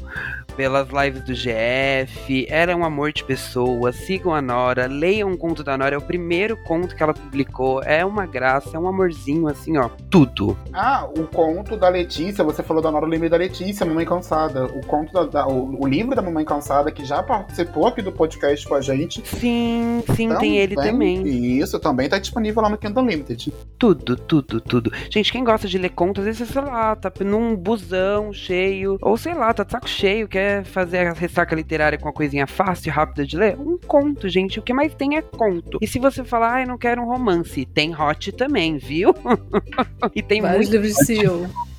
pelas 0.56 0.88
lives 0.88 1.22
do 1.22 1.34
GF. 1.34 2.46
Ela 2.48 2.72
é 2.72 2.76
um 2.76 2.84
amor 2.84 3.12
de 3.12 3.24
pessoa. 3.24 3.92
Sigam 3.92 4.34
a 4.34 4.40
Nora, 4.40 4.86
leiam 4.86 5.32
o 5.32 5.38
conto 5.38 5.62
da 5.62 5.76
Nora. 5.76 5.94
É 5.94 5.98
o 5.98 6.02
primeiro 6.02 6.56
conto 6.64 6.94
que 6.94 7.02
ela 7.02 7.14
publicou. 7.14 7.82
É 7.82 8.04
uma 8.04 8.26
graça, 8.26 8.76
é 8.76 8.78
um 8.78 8.88
amorzinho, 8.88 9.48
assim, 9.48 9.76
ó. 9.76 9.88
Tudo. 10.10 10.56
Ah, 10.72 11.08
o 11.16 11.26
conto 11.26 11.76
da 11.76 11.88
Letícia, 11.88 12.44
você 12.44 12.62
falou 12.62 12.82
da 12.82 12.90
Nora, 12.90 13.06
eu 13.06 13.10
lembrei 13.10 13.30
da 13.30 13.36
Letícia, 13.36 13.86
Mamãe 13.86 14.06
Cansada. 14.06 14.66
O 14.66 14.84
conto 14.86 15.12
da, 15.12 15.24
da 15.24 15.46
o, 15.46 15.82
o, 15.82 15.86
livro 15.86 16.14
da 16.14 16.22
Mamãe 16.22 16.44
Cansada, 16.44 16.90
que 16.90 17.04
já 17.04 17.22
participou 17.22 17.86
aqui 17.86 18.02
do 18.02 18.12
podcast 18.12 18.66
com 18.66 18.74
a 18.74 18.80
gente. 18.80 19.22
Sim, 19.26 20.02
sim, 20.14 20.28
também, 20.28 20.40
tem 20.40 20.58
ele 20.58 20.74
também. 20.74 21.26
Isso, 21.58 21.78
também 21.78 22.08
tá 22.08 22.18
disponível 22.18 22.62
lá 22.62 22.68
no 22.68 22.78
Kindle 22.78 23.06
Limited. 23.06 23.52
Tudo, 23.78 24.16
tudo, 24.16 24.60
tudo. 24.60 24.92
Gente, 25.10 25.32
quem 25.32 25.44
gosta 25.44 25.66
de 25.68 25.78
ler 25.78 25.90
contos, 25.90 26.26
às 26.26 26.38
vezes, 26.38 26.52
sei 26.52 26.62
lá, 26.62 26.94
tá 26.96 27.12
num 27.24 27.56
busão 27.56 28.32
cheio, 28.32 28.98
ou 29.00 29.16
sei 29.16 29.34
lá, 29.34 29.52
tá 29.52 29.64
de 29.64 29.72
saco 29.72 29.88
cheio, 29.88 30.28
quer 30.28 30.43
fazer 30.64 31.06
a 31.08 31.12
ressaca 31.12 31.54
literária 31.54 31.98
com 31.98 32.06
uma 32.06 32.12
coisinha 32.12 32.46
fácil 32.46 32.88
e 32.88 32.92
rápida 32.92 33.26
de 33.26 33.36
ler? 33.36 33.58
Um 33.58 33.78
conto, 33.78 34.28
gente. 34.28 34.58
O 34.58 34.62
que 34.62 34.72
mais 34.72 34.94
tem 34.94 35.16
é 35.16 35.22
conto. 35.22 35.78
E 35.80 35.86
se 35.86 35.98
você 35.98 36.24
falar, 36.24 36.62
ah, 36.62 36.66
não 36.66 36.78
quero 36.78 37.02
um 37.02 37.06
romance, 37.06 37.64
tem 37.66 37.94
hot 37.94 38.32
também, 38.32 38.78
viu? 38.78 39.14
e 40.14 40.22
tem 40.22 40.40
Vários 40.40 40.68
muito... 40.68 40.72
livros 40.72 40.94
de 40.94 41.04
CEO. 41.04 41.48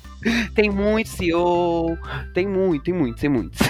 Tem 0.56 0.70
muito 0.70 1.08
CEO, 1.08 1.96
tem 2.34 2.48
muito, 2.48 2.82
tem 2.84 2.94
muito, 2.94 3.20
tem 3.20 3.30
muitos. 3.30 3.60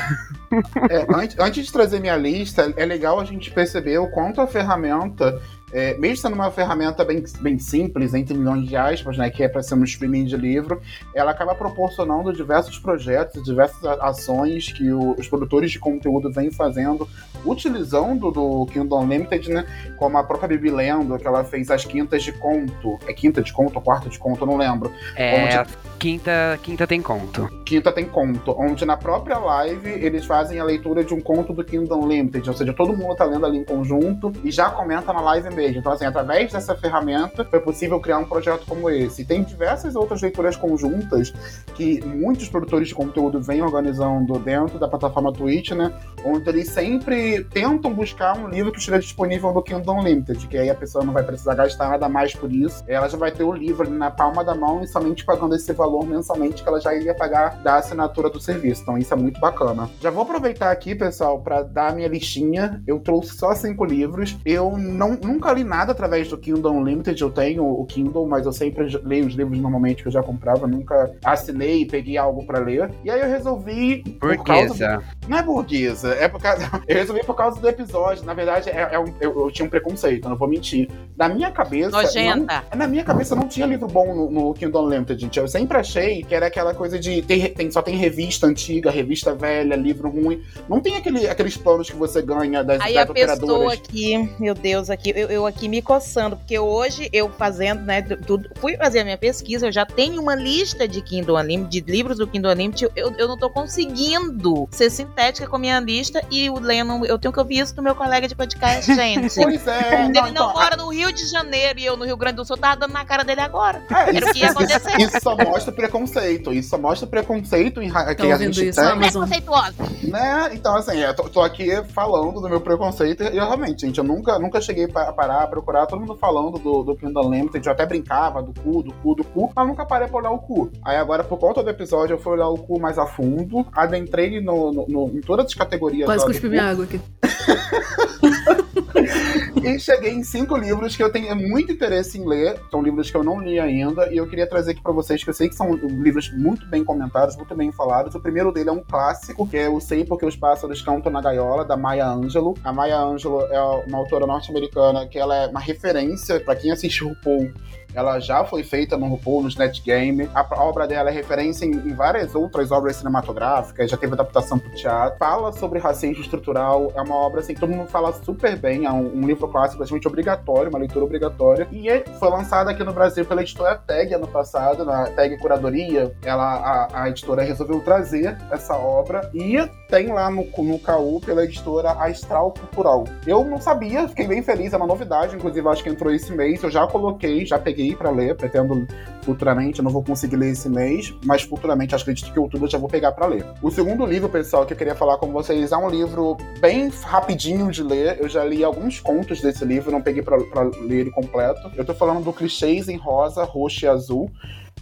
É, 0.89 1.07
antes, 1.15 1.39
antes 1.39 1.67
de 1.67 1.73
trazer 1.73 2.01
minha 2.01 2.17
lista, 2.17 2.73
é 2.77 2.87
legal 2.87 3.21
a 3.21 3.25
gente 3.25 3.51
perceber 3.51 3.99
o 3.99 4.09
quanto 4.09 4.41
a 4.41 4.47
ferramenta 4.47 5.39
é, 5.77 5.93
mesmo 5.99 6.17
sendo 6.17 6.33
uma 6.33 6.51
ferramenta 6.51 7.05
bem, 7.05 7.23
bem 7.41 7.59
simples, 7.59 8.15
entre 8.15 8.35
milhões 8.35 8.67
de 8.67 8.75
aspas, 8.75 9.19
né, 9.19 9.29
que 9.29 9.43
é 9.43 9.49
para 9.49 9.63
ser 9.63 9.75
um 9.75 9.85
streaming 9.85 10.25
de 10.25 10.35
livro, 10.35 10.81
ela 11.15 11.33
acaba 11.33 11.55
proporcionando 11.55 12.33
diversos 12.33 12.79
projetos, 12.79 13.45
diversas 13.45 13.85
ações 13.85 14.73
que 14.73 14.91
o, 14.91 15.15
os 15.19 15.29
produtores 15.29 15.71
de 15.71 15.79
conteúdo 15.79 16.33
vêm 16.33 16.51
fazendo, 16.51 17.07
utilizando 17.45 18.31
do 18.31 18.65
Kindle 18.73 19.01
Unlimited, 19.01 19.51
né, 19.51 19.67
como 19.99 20.17
a 20.17 20.25
própria 20.25 20.49
Bibi 20.49 20.71
Lendo, 20.71 21.19
que 21.19 21.27
ela 21.27 21.45
fez 21.45 21.71
as 21.71 21.85
quintas 21.85 22.23
de 22.23 22.33
conto. 22.33 22.99
É 23.07 23.13
quinta 23.13 23.43
de 23.43 23.53
conto 23.53 23.77
ou 23.77 23.83
quarta 23.83 24.09
de 24.09 24.19
conto, 24.19 24.47
não 24.47 24.57
lembro. 24.57 24.91
É, 25.15 25.61
onde... 25.61 25.71
quinta, 25.99 26.59
quinta 26.63 26.87
tem 26.87 27.03
conto. 27.03 27.51
Quinta 27.67 27.93
tem 27.93 28.07
conto, 28.07 28.57
onde 28.59 28.87
na 28.87 28.97
própria 28.97 29.37
live 29.37 29.91
eles 29.91 30.25
fazem 30.25 30.59
a 30.59 30.65
leitura 30.65 31.05
de 31.05 31.13
um 31.13 31.21
conto 31.21 31.53
do 31.53 31.63
Kindle 31.63 32.03
Unlimited, 32.03 32.49
ou 32.49 32.57
seja, 32.57 32.73
todo 32.73 32.97
mundo 32.97 33.15
tá 33.15 33.27
lendo 33.27 33.45
ali 33.45 33.59
em 33.59 33.65
conjunto 33.65 34.33
e 34.43 34.51
já 34.51 34.71
comenta 34.71 35.13
na 35.13 35.21
live 35.21 35.55
mesmo. 35.55 35.66
Então, 35.75 35.93
assim, 35.93 36.05
através 36.05 36.53
dessa 36.53 36.75
ferramenta 36.77 37.45
foi 37.45 37.61
possível 37.61 37.99
criar 38.01 38.19
um 38.19 38.25
projeto 38.25 38.67
como 38.67 38.91
esse. 38.91 39.23
E 39.23 39.25
tem 39.25 39.43
diversas 39.43 39.97
outras 39.97 40.23
leituras 40.23 40.57
conjuntas 40.57 41.33
que 41.75 42.05
muitos 42.05 42.49
produtores 42.49 42.89
de 42.89 42.95
conteúdo 42.95 43.41
vêm 43.41 43.63
organizando 43.63 44.39
dentro 44.39 44.79
da 44.79 44.89
plataforma 44.89 45.33
Twitch, 45.33 45.73
né? 45.73 45.93
Onde 46.25 46.49
eles 46.49 46.71
sempre 46.71 47.45
tentam 47.45 47.93
buscar 47.93 48.37
um 48.37 48.49
livro 48.49 48.73
que 48.73 48.79
esteja 48.79 48.99
disponível 48.99 49.53
no 49.53 49.63
Kindle 49.63 49.99
Unlimited, 49.99 50.47
que 50.47 50.59
aí 50.59 50.71
a 50.71 50.75
pessoa 50.75 51.05
não 51.05 51.13
vai 51.13 51.23
precisar 51.23 51.55
gastar 51.55 51.89
nada 51.89 52.09
mais 52.09 52.35
por 52.35 52.53
isso. 52.53 52.85
Ela 52.87 53.09
já 53.09 53.17
vai 53.17 53.31
ter 53.31 53.45
o 53.45 53.53
livro 53.53 53.89
na 53.91 54.11
palma 54.11 54.45
da 54.45 54.55
mão 54.55 54.83
e 54.83 54.87
somente 54.87 55.25
pagando 55.25 55.55
esse 55.55 55.73
valor 55.73 56.07
mensalmente 56.07 56.63
que 56.63 56.69
ela 56.69 56.81
já 56.81 56.95
iria 56.95 57.15
pagar 57.15 57.63
da 57.63 57.77
assinatura 57.77 58.31
do 58.31 58.41
serviço. 58.41 58.83
Então, 58.83 58.99
isso 58.99 59.13
é 59.13 59.17
muito 59.17 59.41
bacana. 59.41 59.89
Já 60.01 60.11
vou 60.11 60.23
aproveitar 60.23 60.71
aqui, 60.71 60.95
pessoal, 60.95 61.41
para 61.41 61.63
dar 61.63 61.89
a 61.89 61.93
minha 61.93 62.09
listinha. 62.09 62.83
Eu 62.87 62.99
trouxe 63.01 63.37
só 63.37 63.55
cinco 63.55 63.85
livros. 63.85 64.37
Eu 64.45 64.77
não, 64.77 65.13
nunca 65.13 65.53
li 65.57 65.65
nada 65.65 65.93
através 65.93 66.29
do 66.29 66.39
Kindle 66.39 66.73
Unlimited. 66.73 67.21
Eu 67.21 67.31
tenho 67.31 67.65
o 67.65 67.85
Kindle, 67.85 68.27
mas 68.27 68.47
eu 68.47 68.53
sempre 68.53 68.87
leio 69.03 69.27
os 69.27 69.35
livros 69.35 69.59
normalmente 69.59 70.03
que 70.03 70.09
eu 70.09 70.13
já 70.13 70.23
comprava. 70.23 70.67
Nunca 70.67 71.11
assinei 71.25 71.83
e 71.83 71.87
peguei 71.87 72.17
algo 72.17 72.45
para 72.45 72.59
ler. 72.59 72.91
E 73.05 73.11
aí 73.11 73.21
eu 73.21 73.29
resolvi. 73.29 74.03
Burguesa. 74.21 74.99
Do... 74.99 75.29
Não 75.29 75.39
é 75.39 75.43
burguesa, 75.43 76.15
é 76.15 76.29
por 76.29 76.41
causa. 76.41 76.67
Eu 76.87 76.97
resolvi 76.97 77.25
por 77.25 77.35
causa 77.35 77.61
do 77.61 77.69
episódio. 77.69 78.25
Na 78.25 78.35
verdade, 78.35 78.71
é, 78.71 78.89
é 78.93 78.99
um... 78.99 79.13
eu, 79.21 79.41
eu, 79.41 79.51
tinha 79.51 79.67
um 79.67 79.69
preconceito, 79.69 80.29
não 80.29 80.37
vou 80.37 80.49
mentir. 80.49 80.89
Na 81.17 81.29
minha 81.29 81.51
cabeça. 81.51 81.91
Nojenta. 81.91 82.65
Não... 82.71 82.79
na 82.79 82.87
minha 82.87 83.03
cabeça 83.03 83.35
não 83.35 83.49
tinha 83.49 83.67
livro 83.67 83.89
bom 83.89 84.15
no, 84.15 84.31
no 84.31 84.55
Kindle 84.55 84.87
Unlimited, 84.87 85.21
gente. 85.21 85.39
Eu 85.39 85.49
sempre 85.49 85.77
achei 85.79 86.23
que 86.23 86.35
era 86.35 86.47
aquela 86.47 86.75
coisa 86.75 86.99
de. 86.99 87.23
Tem, 87.23 87.53
tem, 87.53 87.71
só 87.71 87.83
tem 87.83 87.97
revista 87.97 88.47
antiga, 88.47 88.91
revista 88.91 89.35
velha, 89.35 89.75
livro 89.75 90.09
ruim. 90.09 90.43
Não 90.69 90.81
tem 90.81 90.97
aquele, 90.97 91.29
aqueles 91.29 91.57
planos 91.57 91.91
que 91.91 91.97
você 91.97 92.23
ganha 92.23 92.63
das, 92.63 92.81
Aí 92.81 92.95
das 92.95 93.11
a 93.11 93.13
pessoa 93.13 93.73
aqui, 93.73 94.31
meu 94.39 94.55
Deus, 94.55 94.91
aqui, 94.91 95.13
eu, 95.15 95.29
eu 95.29 95.36
aqui 95.45 95.69
me 95.69 95.83
coçando, 95.83 96.37
porque 96.37 96.59
hoje 96.59 97.11
eu 97.13 97.29
fazendo, 97.29 97.83
né, 97.83 98.01
tudo, 98.01 98.49
fui 98.57 98.77
fazer 98.77 99.01
a 99.01 99.05
minha 99.05 99.19
pesquisa, 99.19 99.67
eu 99.67 99.73
já 99.73 99.85
tenho 99.85 100.23
uma 100.23 100.35
lista 100.35 100.87
de 100.87 101.03
Kindle 101.03 101.37
Unlimited, 101.37 101.81
de 101.83 101.93
livros 101.93 102.19
do 102.19 102.27
Kindle 102.27 102.53
Unlimited, 102.53 102.91
eu, 102.95 103.13
eu 103.19 103.29
não 103.29 103.37
tô 103.37 103.51
conseguindo 103.51 104.69
ser 104.71 104.89
sintética 104.91 105.49
com 105.49 105.57
a 105.57 105.59
minha 105.59 105.81
lista 105.81 106.23
e 106.31 106.49
o 106.49 106.59
Lennon, 106.59 107.05
eu 107.05 107.19
tenho 107.19 107.33
que 107.33 107.41
ouvir 107.41 107.59
isso 107.59 107.75
do 107.75 107.83
meu 107.83 107.95
colega 107.95 108.29
de 108.29 108.35
podcast, 108.35 108.93
gente. 108.95 109.35
pois 109.35 109.67
é. 109.67 110.05
Ele 110.05 110.13
não, 110.13 110.29
então, 110.29 110.53
mora 110.53 110.77
no 110.77 110.89
Rio 110.89 111.13
de 111.13 111.27
Janeiro 111.27 111.79
e 111.79 111.85
eu 111.85 111.97
no 111.97 112.05
Rio 112.05 112.17
Grande 112.17 112.37
do 112.37 112.45
Sul, 112.45 112.57
tava 112.57 112.77
dando 112.77 112.93
na 112.93 113.05
cara 113.05 113.25
dele 113.25 113.41
agora. 113.41 113.83
É, 113.91 113.95
Era 113.95 114.13
isso, 114.13 114.29
o 114.29 114.33
que 114.33 114.39
ia 114.41 114.51
acontecer. 114.51 114.97
Isso, 115.01 115.21
só 115.21 115.37
mostra 115.37 115.73
preconceito, 115.73 116.53
isso 116.53 116.69
só 116.71 116.79
mostra 116.79 117.07
preconceito 117.07 117.83
em 117.83 117.91
que 117.91 118.33
a 118.33 118.37
gente 118.37 118.69
isso, 118.69 118.81
tem. 118.81 118.99
preconceituosa. 118.99 119.75
Né? 120.03 120.51
Então, 120.53 120.77
assim, 120.77 120.99
eu 120.99 121.15
tô, 121.15 121.29
tô, 121.29 121.43
aqui 121.43 121.69
falando 121.93 122.41
do 122.41 122.49
meu 122.49 122.61
preconceito 122.61 123.23
e 123.23 123.37
eu 123.37 123.47
realmente, 123.47 123.83
gente, 123.87 123.99
eu 123.99 124.05
nunca, 124.05 124.39
nunca 124.39 124.61
cheguei 124.61 124.85
a 124.95 125.13
parar 125.27 125.43
a 125.43 125.47
procurar 125.47 125.87
todo 125.87 125.99
mundo 125.99 126.15
falando 126.15 126.59
do, 126.59 126.85
do 126.85 126.97
Kindle 126.97 127.27
Unlimited, 127.27 127.67
eu 127.67 127.73
até 127.73 127.85
brincava 127.85 128.41
do 128.41 128.53
cu, 128.61 128.83
do 128.83 128.93
cu, 128.95 129.15
do 129.17 129.25
cu, 129.25 129.53
mas 129.55 129.67
nunca 129.67 129.85
parei 129.85 130.07
pra 130.07 130.19
olhar 130.19 130.31
o 130.31 130.39
cu. 130.39 130.71
Aí 130.85 130.97
agora, 130.97 131.25
por 131.25 131.39
conta 131.39 131.63
do 131.63 131.69
episódio, 131.69 132.15
eu 132.15 132.19
fui 132.19 132.35
olhar 132.35 132.49
o 132.49 132.57
cu 132.57 132.81
mais 132.81 132.97
a 132.97 133.07
fundo, 133.07 133.67
adentrei 133.73 134.41
no, 134.41 134.73
no, 134.73 134.87
no 134.87 135.19
em 135.19 135.21
todas 135.21 135.47
as 135.47 135.55
categorias. 135.55 136.07
Quase 136.07 136.25
cuspi 136.25 136.49
minha 136.49 136.71
água 136.71 136.85
aqui. 136.85 137.01
e 139.63 139.79
cheguei 139.79 140.13
em 140.13 140.23
cinco 140.23 140.57
livros 140.57 140.97
que 140.97 141.03
eu 141.03 141.11
tenho 141.11 141.35
muito 141.37 141.73
interesse 141.73 142.19
em 142.19 142.27
ler. 142.27 142.61
São 142.71 142.83
livros 142.83 143.11
que 143.11 143.17
eu 143.17 143.25
não 143.25 143.41
li 143.41 143.59
ainda. 143.59 144.13
E 144.13 144.17
eu 144.17 144.27
queria 144.27 144.47
trazer 144.47 144.73
aqui 144.73 144.83
para 144.83 144.93
vocês, 144.93 145.23
que 145.23 145.31
eu 145.31 145.35
sei 145.35 145.49
que 145.49 145.55
são 145.55 145.75
livros 145.75 146.33
muito 146.33 146.67
bem 146.67 146.85
comentados, 146.85 147.37
muito 147.37 147.55
bem 147.55 147.71
falados. 147.73 148.15
O 148.15 148.21
primeiro 148.21 148.53
dele 148.53 148.71
é 148.71 148.73
um 148.73 148.83
clássico, 148.83 149.49
que 149.49 149.57
é 149.57 149.69
O 149.69 149.81
Sei 149.81 150.05
Porque 150.05 150.27
os 150.27 150.37
Pássaros 150.37 150.83
Cantam 150.83 151.13
na 151.13 151.21
Gaiola, 151.21 151.65
da 151.65 151.77
Maya 151.77 152.09
Angelou. 152.09 152.57
A 152.65 152.73
Maya 152.73 153.01
Angelou 153.01 153.47
é 153.49 153.61
uma 153.87 153.99
autora 153.99 154.27
norte-americana 154.27 155.07
que 155.07 155.19
ela 155.19 155.37
é 155.37 155.47
uma 155.47 155.61
referência 155.61 156.41
para 156.41 156.57
quem 156.57 156.71
assistiu 156.71 157.09
o 157.09 157.17
Paul 157.17 157.51
ela 157.97 158.21
já 158.21 158.45
foi 158.45 158.63
feita 158.63 158.97
no 158.99 159.07
RuPaul, 159.07 159.43
no 159.43 159.49
Snatch 159.49 159.83
Game. 159.83 160.29
A 160.35 160.63
obra 160.63 160.87
dela 160.87 161.09
é 161.09 161.13
referência 161.13 161.65
em, 161.65 161.71
em 161.71 161.95
várias 161.95 162.35
outras 162.35 162.71
obras 162.71 162.97
cinematográficas, 162.97 163.91
já 163.91 163.97
teve 163.97 164.13
adaptação 164.13 164.59
para 164.59 164.69
o 164.69 164.75
teatro. 164.75 165.19
Fala 165.19 165.51
sobre 165.53 165.79
racismo 165.79 166.23
estrutural, 166.23 166.93
é 166.95 167.01
uma 167.01 167.17
obra 167.17 167.41
assim 167.41 167.55
que 167.55 167.61
todo 167.61 167.73
mundo 167.73 167.89
fala 167.89 168.13
super 168.13 168.55
bem, 168.57 168.85
é 168.85 168.93
um, 168.93 169.17
um 169.17 169.27
livro 169.27 169.49
clássico 169.49 169.79
basicamente 169.79 170.07
obrigatório, 170.07 170.69
uma 170.69 170.79
leitura 170.79 171.07
obrigatória. 171.07 171.67
E 171.73 171.89
é, 171.89 172.05
foi 172.19 172.29
lançada 172.29 172.71
aqui 172.71 172.85
no 172.85 172.93
Brasil 172.93 173.25
pela 173.25 173.41
editora 173.41 173.77
Tag 173.77 174.13
ano 174.13 174.29
passado, 174.29 174.85
na 174.85 175.07
Tag 175.07 175.39
Curadoria. 175.39 176.15
Ela, 176.23 176.89
a, 176.93 177.05
a 177.05 177.09
editora 177.09 177.43
resolveu 177.43 177.81
trazer 177.81 178.37
essa 178.51 178.77
obra 178.77 179.31
e 179.33 179.57
tem 179.89 180.09
lá 180.13 180.31
no, 180.31 180.45
no 180.45 180.79
KU 180.79 181.21
pela 181.25 181.45
editora 181.45 181.93
Astral 181.93 182.53
Cultural. 182.53 183.05
Eu 183.27 183.43
não 183.43 183.59
sabia, 183.59 184.07
fiquei 184.07 184.27
bem 184.27 184.43
feliz, 184.43 184.75
é 184.75 184.77
uma 184.77 184.87
novidade, 184.87 185.35
inclusive 185.35 185.67
acho 185.67 185.83
que 185.83 185.89
entrou 185.89 186.13
esse 186.13 186.31
mês, 186.33 186.63
eu 186.63 186.71
já 186.71 186.87
coloquei, 186.87 187.47
já 187.47 187.59
peguei 187.59 187.86
para 187.95 188.11
ler, 188.11 188.35
pretendo 188.37 188.87
futuramente, 189.23 189.81
eu 189.81 189.85
não 189.85 189.91
vou 189.91 190.03
conseguir 190.03 190.37
ler 190.37 190.51
esse 190.51 190.69
mês, 190.69 191.15
mas 191.25 191.43
futuramente, 191.43 191.95
acredito 191.95 192.33
que 192.33 192.39
outubro 192.39 192.67
eu 192.67 192.71
já 192.71 192.79
vou 192.79 192.89
pegar 192.89 193.13
para 193.13 193.27
ler. 193.27 193.45
O 193.63 193.71
segundo 193.71 194.07
livro, 194.07 194.29
pessoal, 194.29 194.65
que 194.65 194.73
eu 194.73 194.77
queria 194.77 194.95
falar 194.95 195.19
com 195.19 195.33
vocês 195.33 195.73
é 195.73 195.77
um 195.77 195.89
livro 195.89 196.37
bem 196.61 196.89
rapidinho 196.89 197.71
de 197.71 197.83
ler. 197.83 198.19
Eu 198.21 198.29
já 198.29 198.45
li 198.45 198.65
alguns 198.65 199.01
contos 199.01 199.41
desse 199.41 199.65
livro, 199.65 199.91
não 199.91 200.01
peguei 200.01 200.23
para 200.23 200.37
ler 200.37 201.01
ele 201.01 201.11
completo. 201.11 201.71
Eu 201.77 201.85
tô 201.85 201.95
falando 201.95 202.25
do 202.25 202.33
Clichês 202.33 202.89
em 202.89 202.97
Rosa, 202.97 203.45
Roxo 203.45 203.85
e 203.85 203.89
Azul 203.89 204.31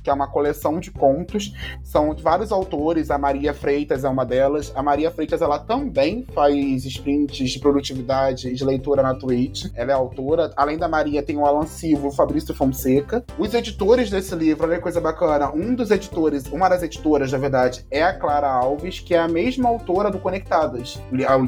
que 0.05 0.11
é 0.11 0.13
uma 0.13 0.29
coleção 0.29 0.79
de 0.79 0.91
contos. 0.91 1.53
São 1.83 2.15
de 2.15 2.23
vários 2.23 2.53
autores, 2.53 3.11
a 3.11 3.17
Maria 3.17 3.55
Freitas 3.55 4.05
é 4.05 4.09
uma 4.09 4.25
delas. 4.25 4.71
A 4.77 4.83
Maria 4.83 5.11
Freitas, 5.11 5.41
ela 5.41 5.59
também 5.59 6.27
faz 6.35 6.85
sprints 6.85 7.51
de 7.51 7.59
produtividade 7.59 8.49
e 8.49 8.55
de 8.55 8.65
leitura 8.65 9.03
na 9.03 9.15
Twitch. 9.15 9.67
Ela 9.75 9.93
é 9.93 9.95
autora. 9.95 10.53
Além 10.57 10.77
da 10.77 10.87
Maria, 10.87 11.23
tem 11.23 11.39
o 11.39 11.47
Alan 11.47 11.67
Silva, 11.67 12.09
o 12.09 12.13
Fabrício 12.13 12.55
Fonseca. 12.55 13.25
Os 13.39 13.55
editores 13.55 14.11
desse 14.11 14.35
livro, 14.35 14.67
olha 14.67 14.77
que 14.77 14.83
coisa 14.83 15.01
bacana. 15.01 15.51
Um 15.51 15.75
dos 15.75 15.91
editores, 15.91 16.45
uma 16.53 16.69
das 16.69 16.83
editoras, 16.83 17.33
na 17.33 17.39
verdade, 17.39 17.87
é 17.91 18.03
a 18.03 18.13
Clara 18.13 18.49
Alves, 18.49 19.01
que 19.01 19.15
é 19.15 19.19
a 19.19 19.27
mesma 19.27 19.71
autora 19.71 20.11
do 20.11 20.19
Conectadas. 20.19 21.01